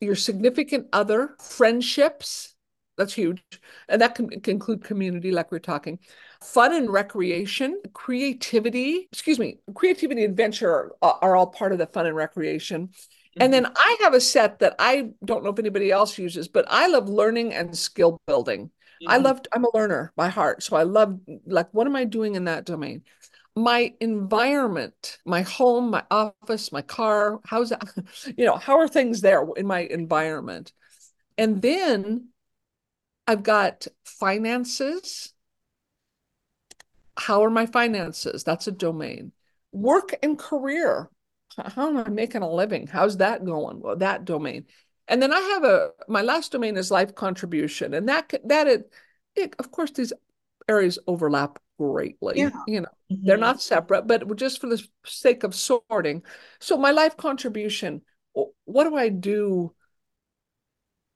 your 0.00 0.14
significant 0.14 0.88
other, 0.92 1.36
friendships. 1.40 2.54
That's 2.96 3.14
huge. 3.14 3.42
And 3.88 4.00
that 4.00 4.14
can, 4.14 4.28
can 4.28 4.52
include 4.52 4.84
community, 4.84 5.32
like 5.32 5.50
we're 5.50 5.58
talking 5.58 5.98
fun 6.44 6.74
and 6.74 6.90
recreation, 6.90 7.80
creativity, 7.92 9.08
excuse 9.10 9.38
me, 9.38 9.58
creativity 9.74 10.22
and 10.22 10.30
adventure 10.30 10.92
are, 11.02 11.18
are 11.22 11.36
all 11.36 11.46
part 11.46 11.72
of 11.72 11.78
the 11.78 11.86
fun 11.86 12.06
and 12.06 12.16
recreation. 12.16 12.88
Mm-hmm. 12.88 13.42
And 13.42 13.52
then 13.52 13.66
I 13.66 13.96
have 14.02 14.14
a 14.14 14.20
set 14.20 14.60
that 14.60 14.76
I 14.78 15.10
don't 15.24 15.42
know 15.42 15.50
if 15.50 15.58
anybody 15.58 15.90
else 15.90 16.18
uses, 16.18 16.48
but 16.48 16.66
I 16.68 16.86
love 16.88 17.08
learning 17.08 17.52
and 17.54 17.76
skill 17.76 18.20
building. 18.26 18.66
Mm-hmm. 18.66 19.10
I 19.10 19.16
love, 19.16 19.40
I'm 19.52 19.64
a 19.64 19.70
learner 19.74 20.12
by 20.16 20.28
heart. 20.28 20.62
So 20.62 20.76
I 20.76 20.84
love, 20.84 21.18
like, 21.46 21.68
what 21.72 21.86
am 21.86 21.96
I 21.96 22.04
doing 22.04 22.34
in 22.34 22.44
that 22.44 22.64
domain? 22.64 23.02
My 23.56 23.94
environment, 24.00 25.18
my 25.24 25.42
home, 25.42 25.90
my 25.90 26.04
office, 26.10 26.72
my 26.72 26.82
car, 26.82 27.40
how's 27.44 27.70
that? 27.70 27.82
You 28.36 28.44
know, 28.44 28.56
how 28.56 28.78
are 28.78 28.88
things 28.88 29.20
there 29.20 29.46
in 29.56 29.66
my 29.66 29.80
environment? 29.80 30.72
And 31.38 31.62
then 31.62 32.28
I've 33.26 33.42
got 33.42 33.86
finances, 34.04 35.33
how 37.16 37.44
are 37.44 37.50
my 37.50 37.66
finances? 37.66 38.44
That's 38.44 38.66
a 38.66 38.72
domain. 38.72 39.32
Work 39.72 40.16
and 40.22 40.38
career. 40.38 41.10
How 41.56 41.88
am 41.88 41.96
I 41.98 42.08
making 42.08 42.42
a 42.42 42.50
living? 42.50 42.86
How's 42.86 43.18
that 43.18 43.44
going? 43.44 43.80
Well, 43.80 43.96
that 43.96 44.24
domain. 44.24 44.66
And 45.06 45.22
then 45.22 45.32
I 45.32 45.40
have 45.40 45.64
a 45.64 45.90
my 46.08 46.22
last 46.22 46.52
domain 46.52 46.76
is 46.76 46.90
life 46.90 47.14
contribution, 47.14 47.94
and 47.94 48.08
that 48.08 48.32
that 48.44 48.66
it, 48.66 48.92
it 49.36 49.54
of 49.58 49.70
course 49.70 49.90
these 49.92 50.12
areas 50.68 50.98
overlap 51.06 51.58
greatly. 51.78 52.38
Yeah. 52.38 52.50
You 52.66 52.82
know, 52.82 52.88
mm-hmm. 53.12 53.26
they're 53.26 53.36
not 53.36 53.60
separate, 53.60 54.06
but 54.06 54.34
just 54.36 54.60
for 54.60 54.66
the 54.66 54.82
sake 55.04 55.44
of 55.44 55.54
sorting. 55.54 56.22
So 56.60 56.76
my 56.76 56.90
life 56.90 57.16
contribution, 57.16 58.02
what 58.64 58.84
do 58.84 58.96
I 58.96 59.10
do 59.10 59.74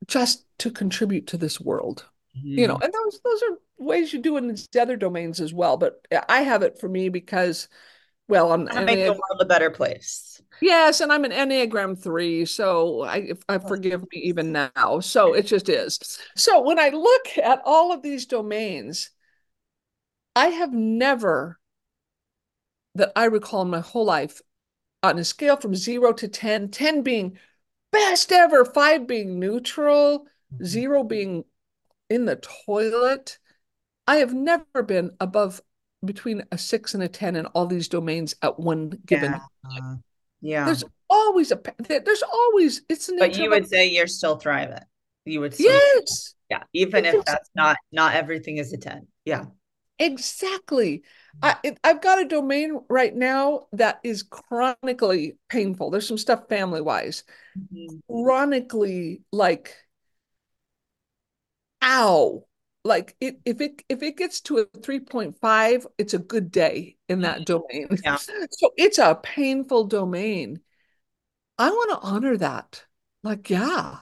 just 0.07 0.45
to 0.59 0.71
contribute 0.71 1.27
to 1.27 1.37
this 1.37 1.59
world? 1.59 2.05
You 2.43 2.67
know, 2.67 2.75
mm-hmm. 2.75 2.83
and 2.83 2.93
those 2.93 3.19
those 3.23 3.43
are 3.43 3.57
ways 3.77 4.13
you 4.13 4.19
do 4.19 4.37
it 4.37 4.43
in 4.43 4.55
other 4.79 4.95
domains 4.95 5.39
as 5.39 5.53
well. 5.53 5.77
But 5.77 6.05
I 6.27 6.41
have 6.41 6.63
it 6.63 6.79
for 6.79 6.89
me 6.89 7.09
because, 7.09 7.67
well, 8.27 8.51
I'm 8.51 8.67
I 8.69 8.83
make 8.83 9.05
the 9.05 9.11
world 9.11 9.41
a 9.41 9.45
better 9.45 9.69
place. 9.69 10.41
Yes, 10.61 10.99
and 10.99 11.11
I'm 11.11 11.25
an 11.25 11.31
Enneagram 11.31 11.97
three, 11.97 12.45
so 12.45 13.03
I, 13.03 13.31
I 13.47 13.59
forgive 13.59 14.01
me 14.01 14.21
even 14.23 14.51
now. 14.51 14.99
So 14.99 15.33
it 15.33 15.45
just 15.45 15.69
is. 15.69 16.19
So 16.35 16.61
when 16.61 16.79
I 16.79 16.89
look 16.89 17.37
at 17.41 17.61
all 17.63 17.93
of 17.93 18.01
these 18.01 18.25
domains, 18.25 19.11
I 20.35 20.47
have 20.47 20.73
never, 20.73 21.59
that 22.95 23.13
I 23.15 23.25
recall 23.25 23.61
in 23.61 23.69
my 23.69 23.79
whole 23.79 24.05
life, 24.05 24.41
on 25.01 25.17
a 25.17 25.23
scale 25.23 25.55
from 25.55 25.75
zero 25.75 26.11
to 26.13 26.27
10, 26.27 26.69
10 26.69 27.03
being 27.03 27.37
best 27.91 28.31
ever, 28.31 28.65
five 28.65 29.07
being 29.07 29.39
neutral, 29.39 30.25
zero 30.63 31.03
being 31.03 31.45
in 32.09 32.25
the 32.25 32.37
toilet. 32.65 33.37
I 34.07 34.17
have 34.17 34.33
never 34.33 34.83
been 34.83 35.11
above 35.19 35.61
between 36.03 36.43
a 36.51 36.57
six 36.57 36.93
and 36.93 37.03
a 37.03 37.07
10 37.07 37.35
in 37.35 37.45
all 37.47 37.65
these 37.65 37.87
domains 37.87 38.35
at 38.41 38.59
one 38.59 38.89
given 39.05 39.33
yeah. 39.33 39.39
time. 39.69 40.03
Yeah. 40.41 40.65
There's 40.65 40.83
always 41.09 41.51
a, 41.51 41.61
there's 41.79 42.23
always, 42.23 42.81
it's 42.89 43.09
an 43.09 43.17
But 43.19 43.37
you 43.37 43.49
would 43.49 43.67
say 43.67 43.87
you're 43.87 44.07
still 44.07 44.37
thriving. 44.37 44.79
You 45.25 45.41
would 45.41 45.59
yes. 45.59 46.33
Yeah. 46.49 46.63
Even 46.73 47.05
if 47.05 47.23
that's 47.25 47.49
not, 47.53 47.77
not 47.91 48.15
everything 48.15 48.57
is 48.57 48.73
a 48.73 48.77
10. 48.77 49.07
Yeah. 49.25 49.45
Exactly. 49.99 51.03
I, 51.43 51.57
I've 51.83 52.01
got 52.01 52.21
a 52.21 52.25
domain 52.25 52.79
right 52.89 53.13
now 53.13 53.67
that 53.73 53.99
is 54.03 54.23
chronically 54.23 55.37
painful. 55.49 55.91
There's 55.91 56.07
some 56.07 56.17
stuff 56.17 56.47
family 56.47 56.81
wise, 56.81 57.23
mm-hmm. 57.57 57.97
chronically 58.09 59.21
like, 59.31 59.75
ow. 61.83 62.45
Like 62.85 63.15
it, 63.19 63.39
if 63.45 63.59
it 63.59 63.83
if 63.89 64.01
it 64.03 64.17
gets 64.17 64.41
to 64.41 64.59
a 64.59 64.65
3.5, 64.65 65.85
it's 65.97 66.13
a 66.13 66.19
good 66.19 66.49
day 66.49 66.97
in 67.09 67.21
that 67.21 67.41
mm-hmm. 67.41 67.43
domain. 67.43 67.87
Yeah. 68.03 68.15
so 68.15 68.71
it's 68.77 68.97
a 68.97 69.19
painful 69.21 69.85
domain. 69.85 70.61
I 71.57 71.69
want 71.69 71.91
to 71.91 72.07
honor 72.07 72.37
that. 72.37 72.85
Like, 73.21 73.49
yeah, 73.49 73.97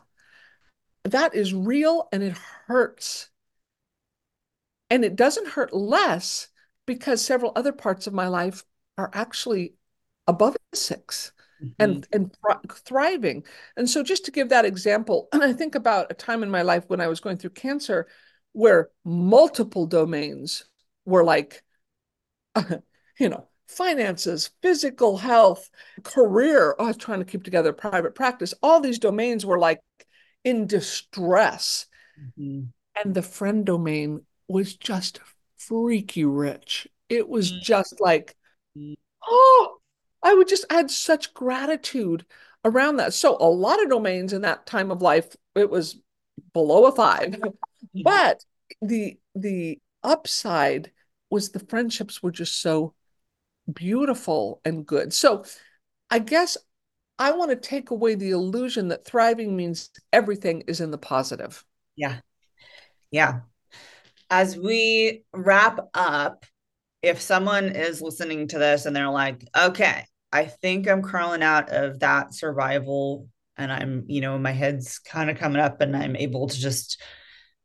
that 1.04 1.34
is 1.34 1.54
real 1.54 2.08
and 2.12 2.22
it 2.22 2.38
hurts 2.68 3.30
and 4.90 5.04
it 5.04 5.16
doesn't 5.16 5.50
hurt 5.50 5.74
less 5.74 6.48
because 6.86 7.24
several 7.24 7.52
other 7.56 7.74
parts 7.74 8.08
of 8.08 8.14
my 8.14 8.28
life 8.28 8.64
are 8.98 9.10
actually 9.14 9.76
above 10.28 10.56
a 10.74 10.76
6 10.76 11.32
mm-hmm. 11.64 11.70
and 11.80 12.08
and 12.12 12.36
thriving. 12.72 13.44
And 13.76 13.90
so 13.90 14.04
just 14.04 14.26
to 14.26 14.32
give 14.32 14.50
that 14.50 14.66
example, 14.66 15.28
and 15.32 15.44
I 15.44 15.54
think 15.54 15.76
about 15.76 16.12
a 16.12 16.16
time 16.16 16.44
in 16.44 16.50
my 16.50 16.62
life 16.62 16.86
when 16.88 17.02
I 17.02 17.08
was 17.08 17.20
going 17.20 17.38
through 17.38 17.52
cancer 17.52 18.08
where 18.54 18.90
multiple 19.06 19.86
domains 19.86 20.66
were 21.06 21.24
like 21.24 21.64
you 23.20 23.30
know, 23.30 23.48
finances, 23.68 24.52
physical 24.62 25.18
health, 25.18 25.70
career. 26.04 26.76
Oh, 26.78 26.86
I 26.86 26.88
was 26.88 26.98
trying 26.98 27.20
to 27.20 27.26
keep 27.26 27.44
together 27.44 27.74
private 27.74 28.16
practice. 28.16 28.54
All 28.62 28.80
these 28.80 29.00
domains 29.00 29.46
were 29.46 29.60
like 29.60 29.80
in 30.44 30.68
distress. 30.68 31.88
Mm-hmm. 32.20 32.66
And 33.04 33.14
the 33.14 33.22
friend 33.22 33.66
domain 33.66 34.22
was 34.48 34.76
just 34.76 35.20
freaky 35.58 36.26
rich. 36.26 36.88
It 37.10 37.28
was 37.28 37.52
mm. 37.52 37.62
just 37.62 38.00
like, 38.00 38.36
mm. 38.78 38.96
oh, 39.28 39.77
I 40.28 40.34
would 40.34 40.48
just 40.48 40.66
add 40.70 40.92
such 40.92 41.34
gratitude 41.34 42.26
around 42.66 42.98
that. 42.98 43.14
So 43.14 43.38
a 43.40 43.50
lot 43.50 43.82
of 43.82 43.90
domains 43.90 44.34
in 44.34 44.42
that 44.42 44.66
time 44.66 44.92
of 44.92 45.02
life, 45.02 45.36
it 45.56 45.70
was 45.70 46.00
below 46.54 46.86
a 46.86 46.92
five. 46.92 47.40
But 48.04 48.44
the 48.82 49.18
the 49.34 49.80
upside 50.04 50.92
was 51.30 51.50
the 51.50 51.60
friendships 51.60 52.22
were 52.22 52.32
just 52.32 52.62
so 52.62 52.94
beautiful 53.72 54.62
and 54.66 54.86
good. 54.86 55.14
So 55.14 55.46
I 56.10 56.20
guess 56.20 56.58
I 57.18 57.32
want 57.32 57.52
to 57.52 57.56
take 57.56 57.92
away 57.92 58.16
the 58.16 58.32
illusion 58.32 58.90
that 58.90 59.06
thriving 59.06 59.56
means 59.56 59.90
everything 60.12 60.64
is 60.68 60.82
in 60.82 60.92
the 60.92 60.98
positive. 60.98 61.64
Yeah. 61.96 62.20
Yeah 63.10 63.40
as 64.30 64.58
we 64.58 65.24
wrap 65.34 65.80
up, 65.94 66.46
if 67.02 67.22
someone 67.22 67.70
is 67.70 68.02
listening 68.02 68.48
to 68.50 68.60
this 68.60 68.86
and 68.86 68.96
they're 68.96 69.10
like, 69.10 69.44
okay, 69.56 70.06
I 70.32 70.46
think 70.46 70.88
I'm 70.88 71.02
crawling 71.02 71.44
out 71.44 71.70
of 71.70 72.00
that 72.00 72.34
survival 72.34 73.30
and 73.58 73.72
I'm, 73.72 74.06
you 74.08 74.22
know, 74.22 74.38
my 74.38 74.52
head's 74.52 75.00
kind 75.00 75.30
of 75.30 75.38
coming 75.38 75.62
up 75.62 75.82
and 75.82 75.96
I'm 75.96 76.16
able 76.16 76.48
to 76.48 76.60
just 76.60 77.02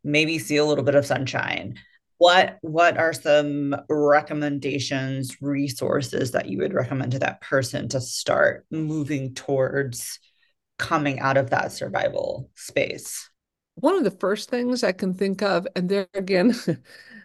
maybe 0.04 0.38
see 0.38 0.56
a 0.56 0.64
little 0.64 0.84
bit 0.84 0.94
of 0.94 1.06
sunshine. 1.06 1.78
What 2.18 2.58
what 2.62 2.96
are 2.98 3.12
some 3.12 3.74
recommendations, 3.88 5.36
resources 5.40 6.30
that 6.32 6.48
you 6.48 6.58
would 6.58 6.72
recommend 6.72 7.12
to 7.12 7.18
that 7.20 7.40
person 7.40 7.88
to 7.90 8.00
start 8.00 8.64
moving 8.70 9.34
towards 9.34 10.20
coming 10.78 11.18
out 11.18 11.36
of 11.36 11.50
that 11.50 11.72
survival 11.72 12.48
space? 12.54 13.28
one 13.74 13.96
of 13.96 14.04
the 14.04 14.10
first 14.10 14.50
things 14.50 14.84
I 14.84 14.92
can 14.92 15.14
think 15.14 15.42
of, 15.42 15.66
and 15.74 15.88
there 15.88 16.08
again, 16.14 16.54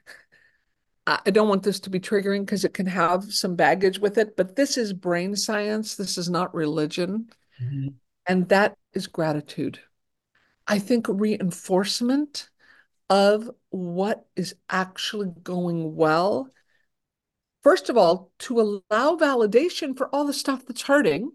I 1.07 1.31
don't 1.31 1.47
want 1.47 1.63
this 1.63 1.79
to 1.81 1.89
be 1.89 2.01
triggering 2.01 2.41
because 2.41 2.65
it 2.65 2.73
can 2.73 2.85
have 2.85 3.33
some 3.33 3.55
baggage 3.55 3.97
with 3.97 4.17
it, 4.17 4.35
but 4.35 4.57
this 4.57 4.77
is 4.77 4.91
brain 4.91 5.37
science. 5.37 5.95
This 5.95 6.17
is 6.17 6.29
not 6.29 6.53
religion. 6.53 7.29
Mm-hmm. 7.63 7.89
And 8.25 8.49
that 8.49 8.77
is 8.93 9.07
gratitude. 9.07 9.79
I 10.67 10.79
think 10.79 11.05
reinforcement 11.07 12.49
of 13.09 13.49
what 13.69 14.25
is 14.35 14.55
actually 14.69 15.31
going 15.43 15.95
well. 15.95 16.49
First 17.63 17.89
of 17.89 17.95
all, 17.95 18.31
to 18.39 18.59
allow 18.59 19.15
validation 19.15 19.95
for 19.97 20.13
all 20.13 20.25
the 20.25 20.33
stuff 20.33 20.65
that's 20.65 20.81
hurting. 20.81 21.31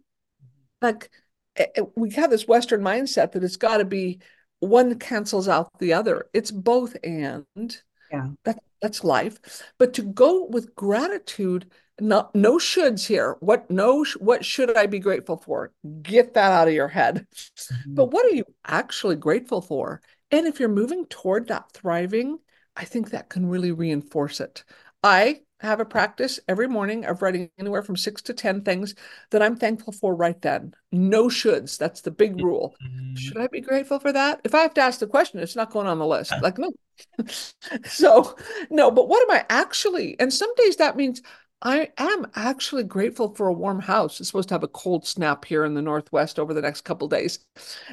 Like 0.82 1.10
eh, 1.56 1.66
eh, 1.76 1.82
we 1.96 2.10
have 2.10 2.28
this 2.28 2.46
Western 2.46 2.82
mindset 2.82 3.32
that 3.32 3.44
it's 3.44 3.56
got 3.56 3.78
to 3.78 3.86
be 3.86 4.20
one 4.60 4.98
cancels 4.98 5.48
out 5.48 5.70
the 5.78 5.94
other. 5.94 6.26
It's 6.34 6.50
both 6.50 6.94
and. 7.02 7.82
Yeah. 8.12 8.28
That, 8.44 8.58
that's 8.80 9.04
life. 9.04 9.38
But 9.78 9.94
to 9.94 10.02
go 10.02 10.44
with 10.44 10.74
gratitude, 10.74 11.70
not 12.00 12.34
no 12.34 12.58
shoulds 12.58 13.06
here. 13.06 13.36
What 13.40 13.70
no 13.70 14.04
what 14.18 14.44
should 14.44 14.76
I 14.76 14.86
be 14.86 14.98
grateful 14.98 15.36
for? 15.36 15.72
Get 16.02 16.34
that 16.34 16.52
out 16.52 16.68
of 16.68 16.74
your 16.74 16.88
head. 16.88 17.26
Mm-hmm. 17.34 17.94
But 17.94 18.10
what 18.10 18.26
are 18.26 18.34
you 18.34 18.44
actually 18.66 19.16
grateful 19.16 19.60
for? 19.60 20.00
And 20.30 20.46
if 20.46 20.58
you're 20.58 20.68
moving 20.68 21.06
toward 21.06 21.48
that 21.48 21.70
thriving, 21.72 22.38
I 22.76 22.84
think 22.84 23.10
that 23.10 23.28
can 23.28 23.46
really 23.46 23.72
reinforce 23.72 24.40
it. 24.40 24.64
I 25.04 25.40
have 25.60 25.78
a 25.78 25.84
practice 25.84 26.40
every 26.48 26.66
morning 26.66 27.04
of 27.04 27.22
writing 27.22 27.48
anywhere 27.58 27.82
from 27.82 27.96
six 27.96 28.20
to 28.22 28.34
10 28.34 28.62
things 28.62 28.94
that 29.30 29.42
I'm 29.42 29.56
thankful 29.56 29.92
for 29.92 30.14
right 30.14 30.40
then. 30.42 30.74
No 30.90 31.28
shoulds. 31.28 31.78
That's 31.78 32.00
the 32.00 32.10
big 32.10 32.42
rule. 32.42 32.74
Mm-hmm. 32.84 33.14
Should 33.14 33.38
I 33.38 33.46
be 33.46 33.60
grateful 33.60 34.00
for 34.00 34.12
that? 34.12 34.40
If 34.42 34.54
I 34.54 34.62
have 34.62 34.74
to 34.74 34.80
ask 34.80 34.98
the 34.98 35.06
question, 35.06 35.38
it's 35.38 35.54
not 35.54 35.70
going 35.70 35.86
on 35.86 35.98
the 35.98 36.06
list. 36.06 36.32
Like, 36.42 36.58
no. 36.58 36.72
so, 37.84 38.36
no, 38.70 38.90
but 38.90 39.08
what 39.08 39.22
am 39.22 39.36
I 39.36 39.46
actually? 39.48 40.16
And 40.20 40.32
some 40.32 40.54
days 40.56 40.76
that 40.76 40.96
means 40.96 41.22
I 41.60 41.90
am 41.96 42.26
actually 42.34 42.84
grateful 42.84 43.34
for 43.34 43.46
a 43.48 43.52
warm 43.52 43.80
house. 43.80 44.18
It's 44.18 44.28
supposed 44.28 44.48
to 44.48 44.54
have 44.54 44.64
a 44.64 44.68
cold 44.68 45.06
snap 45.06 45.44
here 45.44 45.64
in 45.64 45.74
the 45.74 45.82
Northwest 45.82 46.38
over 46.38 46.52
the 46.54 46.62
next 46.62 46.80
couple 46.82 47.08
days. 47.08 47.38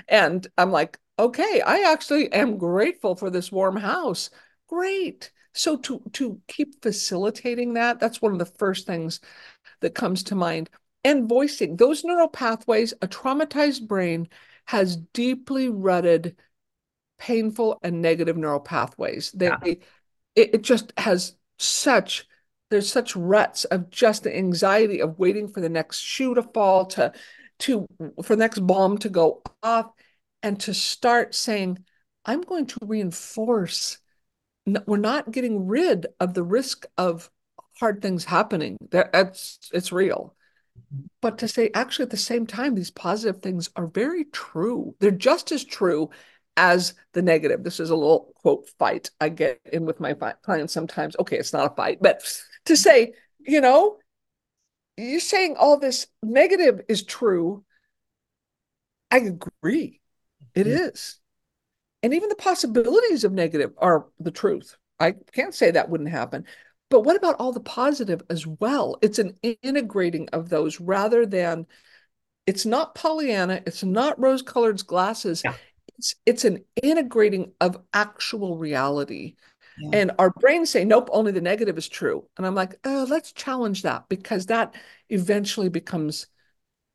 And 0.07 0.45
I'm 0.57 0.71
like, 0.71 0.97
okay, 1.19 1.61
I 1.61 1.91
actually 1.91 2.31
am 2.31 2.57
grateful 2.57 3.15
for 3.15 3.29
this 3.29 3.51
warm 3.51 3.77
house. 3.77 4.29
Great. 4.67 5.31
So 5.53 5.77
to 5.77 6.01
to 6.13 6.41
keep 6.47 6.81
facilitating 6.81 7.73
that, 7.73 7.99
that's 7.99 8.21
one 8.21 8.33
of 8.33 8.39
the 8.39 8.45
first 8.45 8.87
things 8.87 9.19
that 9.81 9.95
comes 9.95 10.23
to 10.23 10.35
mind. 10.35 10.69
And 11.03 11.29
voicing 11.29 11.77
those 11.77 12.03
neural 12.03 12.27
pathways, 12.27 12.93
a 13.01 13.07
traumatized 13.07 13.87
brain 13.87 14.27
has 14.65 14.97
deeply 14.97 15.69
rutted, 15.69 16.35
painful 17.19 17.79
and 17.83 18.01
negative 18.01 18.37
neural 18.37 18.59
pathways. 18.59 19.31
They, 19.31 19.47
yeah. 19.47 19.59
it, 19.63 19.79
it 20.35 20.61
just 20.63 20.93
has 20.97 21.35
such 21.57 22.25
there's 22.69 22.91
such 22.91 23.15
ruts 23.15 23.65
of 23.65 23.89
just 23.89 24.23
the 24.23 24.35
anxiety 24.35 25.01
of 25.01 25.17
waiting 25.17 25.47
for 25.47 25.59
the 25.59 25.69
next 25.69 25.99
shoe 25.99 26.35
to 26.35 26.43
fall 26.43 26.85
to 26.85 27.11
to 27.59 27.85
for 28.23 28.35
the 28.35 28.39
next 28.39 28.59
bomb 28.59 28.97
to 28.99 29.09
go 29.09 29.41
off 29.61 29.91
and 30.41 30.59
to 30.61 30.73
start 30.73 31.35
saying 31.35 31.77
i'm 32.25 32.41
going 32.41 32.65
to 32.65 32.77
reinforce 32.81 33.97
we're 34.85 34.97
not 34.97 35.31
getting 35.31 35.67
rid 35.67 36.07
of 36.19 36.33
the 36.33 36.43
risk 36.43 36.85
of 36.97 37.29
hard 37.79 38.01
things 38.01 38.25
happening. 38.25 38.77
That, 38.91 39.11
that's 39.13 39.69
it's 39.73 39.91
real. 39.91 40.35
but 41.21 41.37
to 41.39 41.47
say 41.47 41.69
actually 41.73 42.03
at 42.03 42.09
the 42.09 42.17
same 42.17 42.45
time 42.45 42.75
these 42.75 42.91
positive 42.91 43.41
things 43.41 43.69
are 43.75 43.87
very 43.87 44.25
true 44.25 44.95
they're 44.99 45.11
just 45.11 45.51
as 45.51 45.63
true 45.63 46.09
as 46.59 46.93
the 47.13 47.21
negative 47.21 47.63
this 47.63 47.79
is 47.79 47.89
a 47.89 47.95
little 47.95 48.33
quote 48.35 48.67
fight 48.77 49.09
i 49.21 49.29
get 49.29 49.59
in 49.71 49.85
with 49.85 49.99
my 49.99 50.13
clients 50.43 50.73
sometimes 50.73 51.15
okay 51.17 51.37
it's 51.37 51.53
not 51.53 51.71
a 51.71 51.75
fight 51.75 51.97
but 52.01 52.21
to 52.65 52.75
say 52.75 53.13
you 53.39 53.61
know 53.61 53.97
you're 54.97 55.21
saying 55.21 55.55
all 55.57 55.79
this 55.79 56.07
negative 56.21 56.81
is 56.89 57.03
true 57.03 57.63
i 59.09 59.17
agree 59.17 60.01
it 60.53 60.67
mm-hmm. 60.67 60.89
is 60.89 61.19
and 62.03 62.13
even 62.13 62.27
the 62.27 62.35
possibilities 62.35 63.23
of 63.23 63.31
negative 63.31 63.71
are 63.77 64.07
the 64.19 64.31
truth 64.31 64.75
i 64.99 65.13
can't 65.31 65.55
say 65.55 65.71
that 65.71 65.89
wouldn't 65.89 66.09
happen 66.09 66.45
but 66.89 67.01
what 67.01 67.15
about 67.15 67.35
all 67.39 67.51
the 67.51 67.59
positive 67.59 68.23
as 68.29 68.47
well? 68.47 68.97
It's 69.01 69.19
an 69.19 69.37
integrating 69.43 70.27
of 70.29 70.49
those 70.49 70.79
rather 70.79 71.25
than 71.25 71.67
it's 72.47 72.65
not 72.65 72.95
Pollyanna, 72.95 73.61
it's 73.67 73.83
not 73.83 74.19
rose 74.19 74.41
colored 74.41 74.85
glasses. 74.87 75.43
Yeah. 75.45 75.53
It's 75.99 76.15
it's 76.25 76.45
an 76.45 76.63
integrating 76.81 77.51
of 77.59 77.77
actual 77.93 78.57
reality. 78.57 79.35
Yeah. 79.77 79.89
And 79.99 80.11
our 80.17 80.29
brains 80.29 80.69
say, 80.69 80.85
nope, 80.85 81.09
only 81.11 81.33
the 81.33 81.41
negative 81.41 81.77
is 81.77 81.89
true. 81.89 82.25
And 82.37 82.47
I'm 82.47 82.55
like, 82.55 82.79
oh, 82.85 83.05
let's 83.09 83.33
challenge 83.33 83.83
that 83.83 84.07
because 84.09 84.45
that 84.45 84.75
eventually 85.09 85.69
becomes 85.69 86.27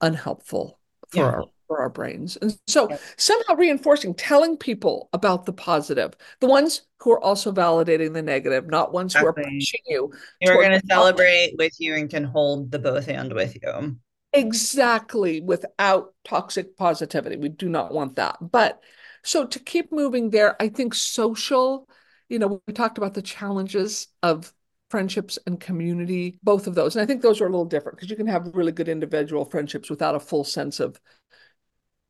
unhelpful 0.00 0.78
for 1.08 1.18
yeah. 1.18 1.24
our 1.24 1.44
for 1.66 1.80
our 1.80 1.90
brains. 1.90 2.36
And 2.36 2.58
so 2.66 2.88
somehow 3.16 3.54
reinforcing, 3.54 4.14
telling 4.14 4.56
people 4.56 5.08
about 5.12 5.44
the 5.44 5.52
positive, 5.52 6.14
the 6.40 6.46
ones 6.46 6.82
who 7.00 7.12
are 7.12 7.20
also 7.20 7.52
validating 7.52 8.14
the 8.14 8.22
negative, 8.22 8.66
not 8.66 8.92
ones 8.92 9.14
exactly. 9.14 9.42
who 9.42 9.48
are 9.48 9.58
pushing 9.58 9.80
you. 9.86 10.12
You're 10.40 10.62
going 10.62 10.80
to 10.80 10.86
celebrate 10.86 11.54
with 11.58 11.74
you 11.78 11.94
and 11.94 12.08
can 12.08 12.24
hold 12.24 12.70
the 12.70 12.78
both 12.78 13.06
hand 13.06 13.32
with 13.32 13.56
you. 13.62 13.96
Exactly, 14.34 15.40
without 15.40 16.12
toxic 16.24 16.76
positivity. 16.76 17.36
We 17.36 17.48
do 17.48 17.68
not 17.68 17.94
want 17.94 18.16
that. 18.16 18.36
But 18.40 18.82
so 19.22 19.46
to 19.46 19.58
keep 19.58 19.92
moving 19.92 20.30
there, 20.30 20.60
I 20.60 20.68
think 20.68 20.92
social, 20.92 21.88
you 22.28 22.38
know, 22.38 22.60
we 22.66 22.74
talked 22.74 22.98
about 22.98 23.14
the 23.14 23.22
challenges 23.22 24.08
of 24.22 24.52
friendships 24.90 25.38
and 25.46 25.58
community, 25.60 26.38
both 26.42 26.66
of 26.66 26.74
those. 26.74 26.96
And 26.96 27.02
I 27.02 27.06
think 27.06 27.22
those 27.22 27.40
are 27.40 27.46
a 27.46 27.50
little 27.50 27.64
different 27.64 27.96
because 27.96 28.10
you 28.10 28.16
can 28.16 28.26
have 28.26 28.50
really 28.54 28.72
good 28.72 28.88
individual 28.88 29.44
friendships 29.44 29.88
without 29.88 30.14
a 30.14 30.20
full 30.20 30.44
sense 30.44 30.80
of 30.80 31.00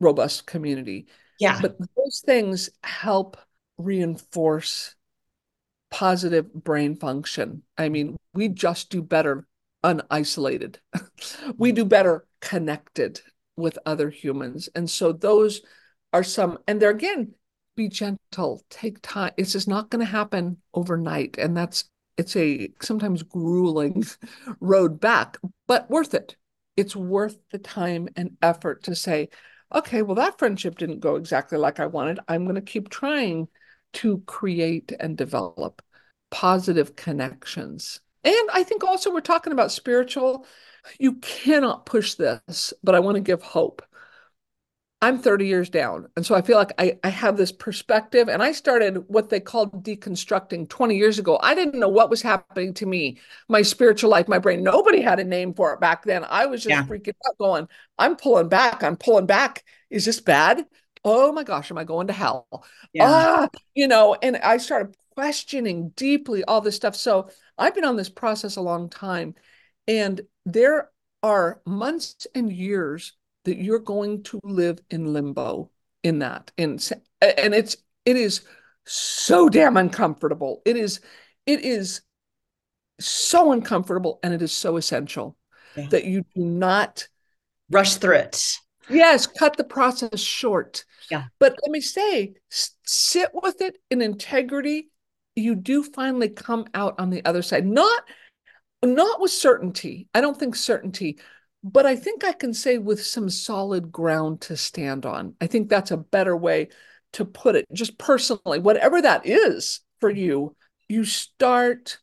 robust 0.01 0.47
community. 0.47 1.07
Yeah. 1.39 1.61
But 1.61 1.79
those 1.79 2.23
things 2.25 2.71
help 2.83 3.37
reinforce 3.79 4.95
positive 5.91 6.53
brain 6.53 6.97
function. 6.97 7.63
I 7.79 7.89
mean, 7.89 8.17
we 8.33 8.49
just 8.49 8.91
do 8.91 9.03
better 9.03 9.47
unisolated. 9.85 10.81
we 11.59 11.71
hmm. 11.71 11.77
do 11.77 11.85
better 11.85 12.27
connected 12.41 13.21
with 13.57 13.79
other 13.87 14.11
humans. 14.11 14.69
And 14.75 14.91
so 14.91 15.13
those 15.13 15.61
are 16.13 16.25
some, 16.25 16.59
and 16.67 16.83
they're 16.83 16.91
again, 16.91 17.35
be 17.77 17.89
gentle, 17.89 18.65
take 18.71 18.99
time. 19.03 19.33
It's 19.37 19.53
just 19.53 19.69
not 19.69 19.91
going 19.91 20.05
to 20.05 20.11
happen 20.11 20.59
overnight. 20.73 21.37
And 21.39 21.57
that's, 21.57 21.85
it's 22.17 22.37
a 22.37 22.71
sometimes 22.81 23.23
grueling 23.23 24.05
road 24.61 25.01
back, 25.01 25.37
but 25.67 25.91
worth 25.91 26.15
it. 26.15 26.37
It's 26.77 26.97
worth 26.97 27.37
the 27.51 27.59
time 27.59 28.09
and 28.17 28.37
effort 28.43 28.85
to 28.85 28.97
say, 28.97 29.29
okay, 29.73 30.03
well, 30.03 30.17
that 30.17 30.39
friendship 30.39 30.79
didn't 30.79 31.01
go 31.01 31.17
exactly 31.17 31.59
like 31.59 31.81
I 31.81 31.87
wanted. 31.87 32.21
I'm 32.29 32.45
going 32.45 32.57
to 32.57 32.61
keep 32.61 32.89
trying 32.89 33.49
to 33.95 34.19
create 34.27 34.93
and 34.99 35.17
develop 35.17 35.83
positive 36.31 36.97
connections. 36.97 38.01
And 38.25 38.49
I 38.53 38.63
think 38.63 38.85
also 38.85 39.13
we're 39.13 39.21
talking 39.21 39.53
about 39.53 39.73
spiritual. 39.73 40.47
You 40.99 41.15
cannot 41.15 41.87
push 41.87 42.15
this, 42.15 42.73
but 42.83 42.95
I 42.95 43.01
want 43.01 43.17
to 43.17 43.21
give 43.21 43.43
hope. 43.43 43.83
I'm 45.05 45.19
30 45.19 45.47
years 45.47 45.69
down. 45.69 46.09
And 46.17 46.25
so 46.25 46.35
I 46.35 46.41
feel 46.41 46.57
like 46.57 46.73
I, 46.79 46.99
I 47.05 47.11
have 47.11 47.37
this 47.37 47.53
perspective. 47.53 48.29
And 48.29 48.43
I 48.43 48.53
started 48.53 49.07
what 49.09 49.29
they 49.29 49.39
called 49.39 49.85
deconstructing 49.85 50.71
20 50.71 50.97
years 50.97 51.19
ago. 51.19 51.39
I 51.43 51.55
didn't 51.55 51.79
know 51.79 51.91
what 51.91 52.09
was 52.09 52.23
happening 52.23 52.73
to 52.75 52.87
me, 52.87 53.19
my 53.47 53.61
spiritual 53.61 54.09
life, 54.09 54.29
my 54.29 54.39
brain. 54.39 54.63
Nobody 54.63 55.03
had 55.03 55.21
a 55.21 55.25
name 55.25 55.53
for 55.53 55.75
it 55.75 55.81
back 55.81 56.05
then. 56.05 56.25
I 56.25 56.47
was 56.47 56.63
just 56.63 56.71
yeah. 56.71 56.85
freaking 56.85 57.13
out, 57.29 57.37
going, 57.39 57.69
I'm 57.99 58.17
pulling 58.17 58.49
back. 58.49 58.83
I'm 58.83 58.97
pulling 58.97 59.27
back. 59.27 59.65
Is 59.91 60.07
this 60.07 60.21
bad? 60.21 60.65
Oh 61.05 61.33
my 61.33 61.45
gosh, 61.45 61.71
am 61.71 61.77
I 61.77 61.85
going 61.85 62.07
to 62.07 62.15
hell? 62.15 62.65
Yeah. 62.95 63.05
Ah, 63.07 63.49
you 63.75 63.89
know, 63.89 64.17
and 64.23 64.39
I 64.39 64.57
started 64.57 64.97
questioning 65.15 65.91
deeply 65.91 66.45
all 66.45 66.63
this 66.63 66.77
stuff. 66.77 66.97
So 66.97 67.29
I've 67.59 67.75
been 67.75 67.85
on 67.85 67.97
this 67.97 68.09
process 68.09 68.57
a 68.57 68.63
long 68.63 68.89
time. 68.89 69.35
And 69.87 70.21
there 70.47 70.91
are 71.23 71.61
months 71.65 72.27
and 72.35 72.53
years 72.53 73.15
that 73.45 73.59
you're 73.59 73.79
going 73.79 74.23
to 74.25 74.41
live 74.43 74.79
in 74.91 75.13
limbo 75.13 75.71
in 76.03 76.19
that 76.19 76.53
and 76.59 76.91
and 77.21 77.55
it's 77.55 77.77
it 78.05 78.17
is 78.17 78.43
so 78.85 79.49
damn 79.49 79.79
uncomfortable 79.79 80.61
it 80.67 80.77
is 80.77 81.01
it 81.47 81.65
is 81.65 82.03
so 83.01 83.53
uncomfortable 83.53 84.21
and 84.23 84.35
it 84.35 84.43
is 84.43 84.53
so 84.53 84.77
essential 84.77 85.37
yeah. 85.77 85.87
that 85.89 86.05
you 86.05 86.23
do 86.35 86.45
not 86.45 87.09
rush 87.71 87.97
through 87.97 88.17
it 88.17 88.43
yes 88.91 89.27
cut 89.27 89.57
the 89.57 89.65
process 89.65 90.21
short 90.21 90.85
yeah 91.11 91.25
but 91.41 91.57
let 91.63 91.71
me 91.71 91.81
say 91.81 92.35
sit 92.85 93.31
with 93.33 93.63
it 93.63 93.79
in 93.91 94.03
integrity 94.03 94.91
you 95.37 95.55
do 95.55 95.83
finally 95.83 96.29
come 96.29 96.67
out 96.75 96.95
on 96.99 97.11
the 97.11 97.25
other 97.25 97.43
side 97.43 97.67
not 97.67 98.05
not 98.85 99.21
with 99.21 99.31
certainty 99.31 100.09
i 100.15 100.21
don't 100.21 100.39
think 100.39 100.55
certainty 100.55 101.19
but 101.65 101.87
I 101.87 101.97
think 101.97 102.25
I 102.25 102.33
can 102.33 102.53
say 102.53 102.77
with 102.77 103.03
some 103.03 103.31
solid 103.31 103.91
ground 103.91 104.43
to 104.43 104.57
stand 104.57 105.07
on. 105.07 105.35
I 105.41 105.47
think 105.47 105.71
that's 105.71 105.91
a 105.91 105.97
better 105.97 106.37
way 106.37 106.69
to 107.15 107.25
put 107.25 107.57
it. 107.57 107.65
Just 107.73 107.97
personally, 107.97 108.59
whatever 108.59 109.01
that 109.01 109.25
is 109.25 109.81
for 109.99 110.11
you, 110.11 110.55
you 110.89 111.07
start 111.07 111.99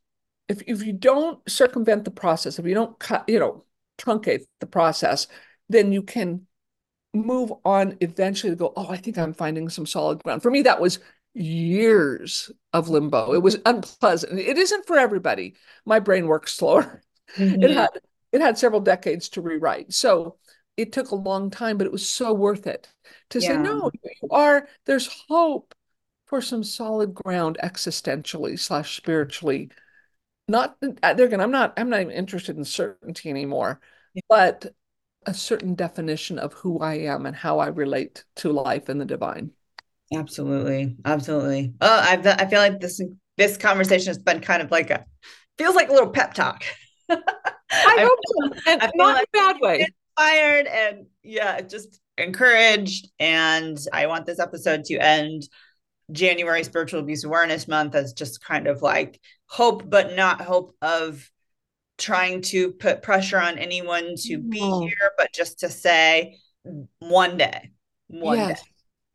if 0.50 0.64
if 0.66 0.84
you 0.84 0.94
don't 0.94 1.48
circumvent 1.48 2.06
the 2.06 2.12
process, 2.12 2.58
if 2.58 2.66
you 2.66 2.74
don't 2.74 2.98
cut, 2.98 3.24
you 3.28 3.38
know, 3.38 3.64
truncate 4.00 4.46
the 4.60 4.66
process, 4.66 5.28
then 5.70 5.92
you 5.92 6.02
can 6.02 6.48
move 7.14 7.54
on 7.64 7.98
eventually 8.02 8.52
to 8.52 8.56
go, 8.56 8.74
oh, 8.76 8.88
I 8.90 8.98
think 8.98 9.18
I'm 9.18 9.34
finding 9.34 9.70
some 9.70 9.86
solid 9.86 10.24
ground. 10.24 10.42
For 10.42 10.50
me, 10.50 10.64
that 10.64 10.82
was 10.82 11.00
years 11.34 12.52
of 12.74 12.90
limbo. 12.90 13.34
It 13.34 13.42
was 13.42 13.58
unpleasant. 13.66 14.40
It 14.40 14.58
isn't 14.58 14.86
for 14.86 14.98
everybody. 14.98 15.56
My 15.86 16.00
brain 16.00 16.28
works 16.28 16.54
slower. 16.54 17.02
Mm-hmm. 17.38 17.64
It 17.64 17.72
had 17.72 17.90
it 18.34 18.42
had 18.42 18.58
several 18.58 18.82
decades 18.82 19.30
to 19.30 19.42
rewrite. 19.42 19.94
So 19.94 20.36
it 20.78 20.92
took 20.92 21.12
a 21.12 21.16
long 21.16 21.50
time, 21.50 21.78
but 21.78 21.88
it 21.88 21.92
was 21.94 22.08
so 22.08 22.34
worth 22.34 22.68
it 22.68 22.90
to 23.30 23.40
yeah. 23.40 23.50
say, 23.50 23.58
no, 23.58 23.92
you 23.94 24.30
are, 24.30 24.68
there's 24.86 25.08
hope 25.28 25.76
for 26.26 26.42
some 26.42 26.64
solid 26.64 27.14
ground 27.14 27.58
existentially 27.64 28.58
slash 28.60 28.98
spiritually. 28.98 29.70
Not 30.48 30.78
uh, 31.04 31.14
there 31.14 31.28
again, 31.28 31.42
I'm 31.42 31.52
not, 31.52 31.74
I'm 31.78 31.90
not 31.90 32.02
even 32.02 32.14
interested 32.14 32.58
in 32.58 32.66
certainty 32.66 33.30
anymore, 33.30 33.80
yeah. 34.14 34.22
but 34.30 34.74
a 35.26 35.34
certain 35.34 35.76
definition 35.76 36.40
of 36.40 36.54
who 36.54 36.80
I 36.80 36.96
am 36.96 37.26
and 37.26 37.36
how 37.36 37.60
I 37.60 37.68
relate 37.68 38.24
to 38.38 38.52
life 38.52 38.90
and 38.90 39.00
the 39.00 39.06
divine. 39.06 39.52
Absolutely. 40.14 40.98
Absolutely. 41.06 41.74
Oh, 41.82 42.00
I, 42.02 42.20
I 42.40 42.46
feel 42.48 42.60
like 42.60 42.80
this, 42.80 43.02
this 43.38 43.58
conversation 43.58 44.08
has 44.08 44.18
been 44.18 44.42
kind 44.42 44.62
of 44.62 44.72
like 44.72 44.90
a, 44.90 45.06
feels 45.58 45.76
like 45.76 45.90
a 45.90 45.94
little 45.94 46.10
pep 46.10 46.34
talk. 46.34 46.64
I 47.10 47.98
hope 48.00 48.20
so. 48.26 48.72
And 48.72 48.92
not 48.96 49.16
like 49.16 49.30
in 49.34 49.40
a 49.40 49.54
bad 49.54 49.62
way. 49.62 49.88
Inspired 50.18 50.68
and 50.68 51.06
yeah, 51.24 51.62
just 51.62 52.00
encouraged. 52.18 53.10
And 53.20 53.78
I 53.94 54.08
want 54.08 54.26
this 54.26 54.40
episode 54.40 54.84
to 54.86 54.98
end 54.98 55.48
January 56.12 56.64
Spiritual 56.64 57.00
Abuse 57.00 57.24
Awareness 57.24 57.68
Month 57.68 57.96
as 57.96 58.14
just 58.14 58.44
kind 58.44 58.68
of 58.68 58.82
like 58.82 59.20
hope, 59.48 59.90
but 59.90 60.16
not 60.16 60.42
hope 60.42 60.76
of 60.82 61.30
trying 61.98 62.42
to 62.42 62.72
put 62.72 63.04
pressure 63.04 63.40
on 63.40 63.58
anyone 63.58 64.16
to 64.18 64.38
be 64.40 64.60
here, 64.60 65.12
but 65.18 65.32
just 65.34 65.60
to 65.60 65.70
say 65.70 66.38
one 67.00 67.38
day, 67.38 67.72
one 68.08 68.38
yes. 68.38 68.62
day, 68.62 68.71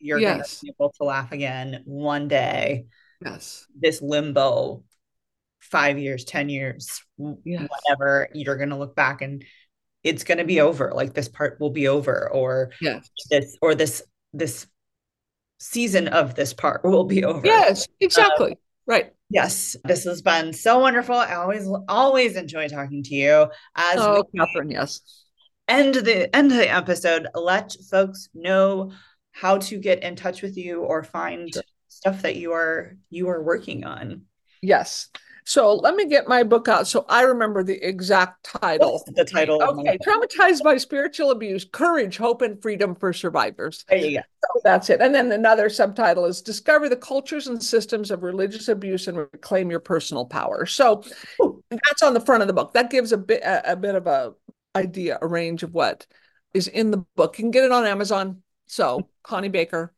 you're 0.06 0.18
yes. 0.18 0.34
going 0.34 0.44
to 0.44 0.64
be 0.64 0.72
able 0.78 0.92
to 0.98 1.04
laugh 1.04 1.32
again. 1.32 1.82
One 1.84 2.28
day, 2.28 2.86
yes, 3.24 3.66
this 3.78 4.00
limbo 4.00 4.84
five 5.60 5.98
years, 5.98 6.24
10 6.24 6.48
years, 6.48 7.02
yes. 7.44 7.68
whatever, 7.68 8.28
you're 8.32 8.56
going 8.56 8.70
to 8.70 8.76
look 8.76 8.94
back 8.94 9.22
and 9.22 9.44
it's 10.02 10.24
going 10.24 10.38
to 10.38 10.44
be 10.44 10.60
over. 10.60 10.92
Like 10.94 11.14
this 11.14 11.28
part 11.28 11.60
will 11.60 11.70
be 11.70 11.88
over 11.88 12.30
or 12.30 12.70
yes. 12.80 13.10
this, 13.30 13.56
or 13.60 13.74
this, 13.74 14.02
this 14.32 14.66
season 15.58 16.08
of 16.08 16.34
this 16.34 16.52
part 16.52 16.84
will 16.84 17.04
be 17.04 17.24
over. 17.24 17.44
Yes, 17.44 17.86
exactly. 18.00 18.52
Um, 18.52 18.58
right. 18.86 19.12
Yes. 19.28 19.76
This 19.84 20.04
has 20.04 20.22
been 20.22 20.52
so 20.52 20.78
wonderful. 20.78 21.16
I 21.16 21.34
always, 21.34 21.68
always 21.88 22.36
enjoy 22.36 22.68
talking 22.68 23.02
to 23.02 23.14
you 23.14 23.48
as 23.74 23.98
oh, 23.98 24.24
Katherine, 24.36 24.70
yes. 24.70 25.00
End 25.68 25.94
the 25.94 26.34
end 26.34 26.52
of 26.52 26.58
the 26.58 26.72
episode. 26.72 27.26
Let 27.34 27.74
folks 27.90 28.28
know 28.32 28.92
how 29.36 29.58
to 29.58 29.78
get 29.78 30.02
in 30.02 30.16
touch 30.16 30.40
with 30.40 30.56
you 30.56 30.80
or 30.80 31.04
find 31.04 31.52
sure. 31.52 31.62
stuff 31.88 32.22
that 32.22 32.36
you 32.36 32.52
are 32.52 32.96
you 33.10 33.28
are 33.28 33.42
working 33.42 33.84
on. 33.84 34.22
Yes. 34.62 35.10
So 35.44 35.74
let 35.74 35.94
me 35.94 36.06
get 36.06 36.26
my 36.26 36.42
book 36.42 36.66
out 36.68 36.88
so 36.88 37.04
I 37.08 37.22
remember 37.22 37.62
the 37.62 37.80
exact 37.86 38.44
title. 38.44 39.04
The 39.14 39.24
title? 39.24 39.62
Okay, 39.62 39.98
traumatized 39.98 40.64
by 40.64 40.78
spiritual 40.78 41.30
abuse, 41.30 41.64
courage, 41.64 42.16
hope, 42.16 42.42
and 42.42 42.60
freedom 42.60 42.96
for 42.96 43.12
survivors. 43.12 43.84
There 43.88 43.98
you 43.98 44.18
go. 44.18 44.22
So 44.42 44.60
that's 44.64 44.90
it. 44.90 45.00
And 45.00 45.14
then 45.14 45.30
another 45.30 45.68
subtitle 45.68 46.24
is 46.24 46.40
Discover 46.42 46.88
the 46.88 46.96
Cultures 46.96 47.46
and 47.46 47.62
Systems 47.62 48.10
of 48.10 48.24
Religious 48.24 48.66
Abuse 48.68 49.06
and 49.06 49.18
Reclaim 49.18 49.70
Your 49.70 49.80
Personal 49.80 50.24
Power. 50.24 50.66
So 50.66 51.04
that's 51.70 52.02
on 52.02 52.14
the 52.14 52.20
front 52.20 52.42
of 52.42 52.48
the 52.48 52.54
book. 52.54 52.72
That 52.72 52.90
gives 52.90 53.12
a 53.12 53.18
bit 53.18 53.42
a, 53.42 53.72
a 53.72 53.76
bit 53.76 53.94
of 53.94 54.08
a 54.08 54.32
idea, 54.74 55.18
a 55.20 55.26
range 55.28 55.62
of 55.62 55.74
what 55.74 56.06
is 56.54 56.66
in 56.66 56.90
the 56.90 57.04
book. 57.14 57.38
You 57.38 57.44
can 57.44 57.50
get 57.52 57.64
it 57.64 57.70
on 57.70 57.84
Amazon. 57.86 58.42
So 58.66 59.08
Connie 59.22 59.48
Baker. 59.48 59.94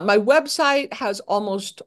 My 0.00 0.18
website 0.18 0.92
has 0.94 1.20
almost 1.20 1.82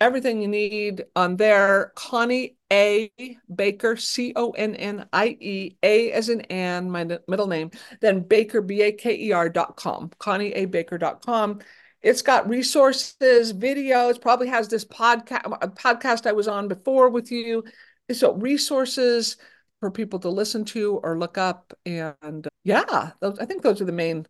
everything 0.00 0.40
you 0.40 0.48
need 0.48 1.04
on 1.14 1.36
there. 1.36 1.92
Connie 1.94 2.56
A. 2.72 3.10
Baker, 3.54 3.96
C 3.96 4.32
O 4.36 4.50
N 4.52 4.74
N 4.74 5.06
I 5.12 5.36
E, 5.40 5.76
A 5.82 6.12
as 6.12 6.28
in 6.28 6.40
Ann, 6.42 6.90
my 6.90 7.04
middle 7.28 7.46
name, 7.46 7.70
then 8.00 8.20
Baker, 8.20 8.62
B 8.62 8.82
A 8.82 8.92
K 8.92 9.14
E 9.14 9.32
R 9.32 9.48
dot 9.48 9.76
com, 9.76 10.10
dot 10.18 11.24
com. 11.24 11.60
It's 12.02 12.22
got 12.22 12.48
resources, 12.48 13.52
videos, 13.52 14.20
probably 14.20 14.48
has 14.48 14.68
this 14.68 14.86
podcast, 14.86 15.44
podcast 15.74 16.26
I 16.26 16.32
was 16.32 16.48
on 16.48 16.66
before 16.66 17.10
with 17.10 17.30
you. 17.30 17.64
So, 18.10 18.32
resources 18.34 19.36
for 19.80 19.90
people 19.90 20.18
to 20.20 20.30
listen 20.30 20.64
to 20.66 20.98
or 21.02 21.18
look 21.18 21.36
up. 21.36 21.74
And 21.84 22.48
yeah, 22.64 23.10
those, 23.20 23.38
I 23.38 23.44
think 23.44 23.62
those 23.62 23.82
are 23.82 23.86
the 23.86 23.92
main. 23.92 24.26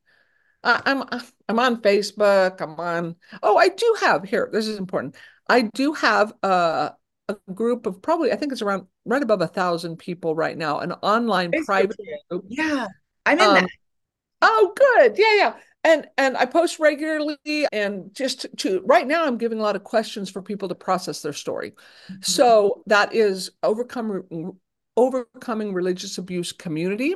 I'm 0.63 1.05
I'm 1.49 1.59
on 1.59 1.83
Facebook. 1.83 2.61
I'm 2.61 2.79
on. 2.79 3.17
Oh, 3.43 3.57
I 3.57 3.69
do 3.69 3.97
have 4.01 4.25
here. 4.25 4.49
This 4.53 4.67
is 4.67 4.79
important. 4.79 5.17
I 5.49 5.63
do 5.75 5.93
have 5.95 6.33
a, 6.43 6.93
a 7.29 7.37
group 7.53 7.87
of 7.87 8.01
probably, 8.01 8.31
I 8.31 8.37
think 8.37 8.53
it's 8.53 8.63
around 8.63 8.87
right 9.05 9.23
above 9.23 9.41
a 9.41 9.49
thousand 9.49 9.99
people 9.99 10.35
right 10.35 10.57
now, 10.57 10.79
an 10.79 10.93
online 10.93 11.51
Facebook 11.51 11.65
private 11.67 11.97
group. 12.31 12.45
Yeah, 12.49 12.87
I'm 13.27 13.39
in 13.39 13.45
um, 13.45 13.55
that. 13.55 13.69
Oh, 14.43 14.73
good. 14.77 15.19
Yeah, 15.19 15.35
yeah. 15.37 15.55
And 15.83 16.07
and 16.19 16.37
I 16.37 16.45
post 16.45 16.79
regularly 16.79 17.39
and 17.73 18.15
just 18.15 18.47
to 18.59 18.83
right 18.85 19.07
now 19.07 19.25
I'm 19.25 19.39
giving 19.39 19.59
a 19.59 19.63
lot 19.63 19.77
of 19.77 19.85
questions 19.85 20.29
for 20.29 20.43
people 20.43 20.69
to 20.69 20.75
process 20.75 21.23
their 21.23 21.33
story. 21.33 21.71
Mm-hmm. 21.71 22.17
So 22.21 22.83
that 22.87 23.15
is 23.15 23.51
overcome 23.63 24.59
overcoming 24.97 25.73
religious 25.73 26.19
abuse 26.19 26.53
community 26.53 27.15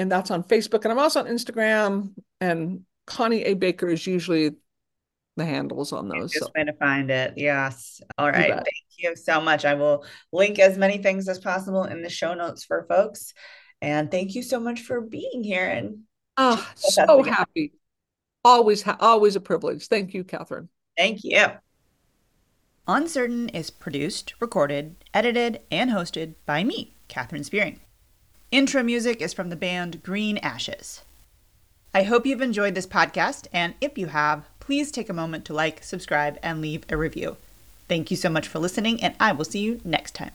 and 0.00 0.10
that's 0.10 0.30
on 0.30 0.42
Facebook 0.42 0.84
and 0.84 0.92
I'm 0.92 0.98
also 0.98 1.20
on 1.20 1.26
Instagram 1.26 2.14
and 2.40 2.84
Connie 3.06 3.42
A 3.42 3.54
Baker 3.54 3.88
is 3.88 4.06
usually 4.06 4.52
the 5.36 5.44
handles 5.44 5.92
on 5.92 6.08
those. 6.08 6.32
Just 6.32 6.46
so. 6.46 6.52
way 6.56 6.64
to 6.64 6.72
find 6.74 7.10
it. 7.10 7.34
Yes. 7.36 8.00
All 8.16 8.30
right. 8.30 8.50
Thank 8.50 8.66
you 8.98 9.16
so 9.16 9.40
much. 9.40 9.64
I 9.64 9.74
will 9.74 10.04
link 10.32 10.58
as 10.58 10.78
many 10.78 10.98
things 10.98 11.28
as 11.28 11.38
possible 11.38 11.84
in 11.84 12.02
the 12.02 12.08
show 12.08 12.34
notes 12.34 12.64
for 12.64 12.86
folks. 12.88 13.34
And 13.82 14.10
thank 14.10 14.34
you 14.34 14.42
so 14.42 14.60
much 14.60 14.80
for 14.80 15.00
being 15.00 15.42
here. 15.42 15.66
And 15.66 16.00
oh, 16.36 16.66
so 16.76 17.22
happy. 17.22 17.72
Always, 18.44 18.82
ha- 18.82 18.96
always 19.00 19.36
a 19.36 19.40
privilege. 19.40 19.88
Thank 19.88 20.14
you, 20.14 20.24
Katherine. 20.24 20.68
Thank 20.96 21.24
you. 21.24 21.46
Uncertain 22.86 23.48
is 23.50 23.70
produced, 23.70 24.34
recorded, 24.40 24.96
edited, 25.12 25.60
and 25.70 25.90
hosted 25.90 26.34
by 26.46 26.64
me, 26.64 26.96
Katherine 27.08 27.44
Spearing. 27.44 27.80
Intro 28.50 28.82
music 28.82 29.22
is 29.22 29.32
from 29.32 29.48
the 29.48 29.54
band 29.54 30.02
Green 30.02 30.36
Ashes. 30.38 31.02
I 31.94 32.02
hope 32.02 32.26
you've 32.26 32.40
enjoyed 32.40 32.74
this 32.74 32.86
podcast, 32.86 33.46
and 33.52 33.74
if 33.80 33.96
you 33.96 34.08
have, 34.08 34.48
please 34.58 34.90
take 34.90 35.08
a 35.08 35.12
moment 35.12 35.44
to 35.44 35.54
like, 35.54 35.84
subscribe, 35.84 36.36
and 36.42 36.60
leave 36.60 36.84
a 36.88 36.96
review. 36.96 37.36
Thank 37.86 38.10
you 38.10 38.16
so 38.16 38.28
much 38.28 38.48
for 38.48 38.58
listening, 38.58 39.00
and 39.04 39.14
I 39.20 39.30
will 39.30 39.44
see 39.44 39.60
you 39.60 39.80
next 39.84 40.16
time. 40.16 40.32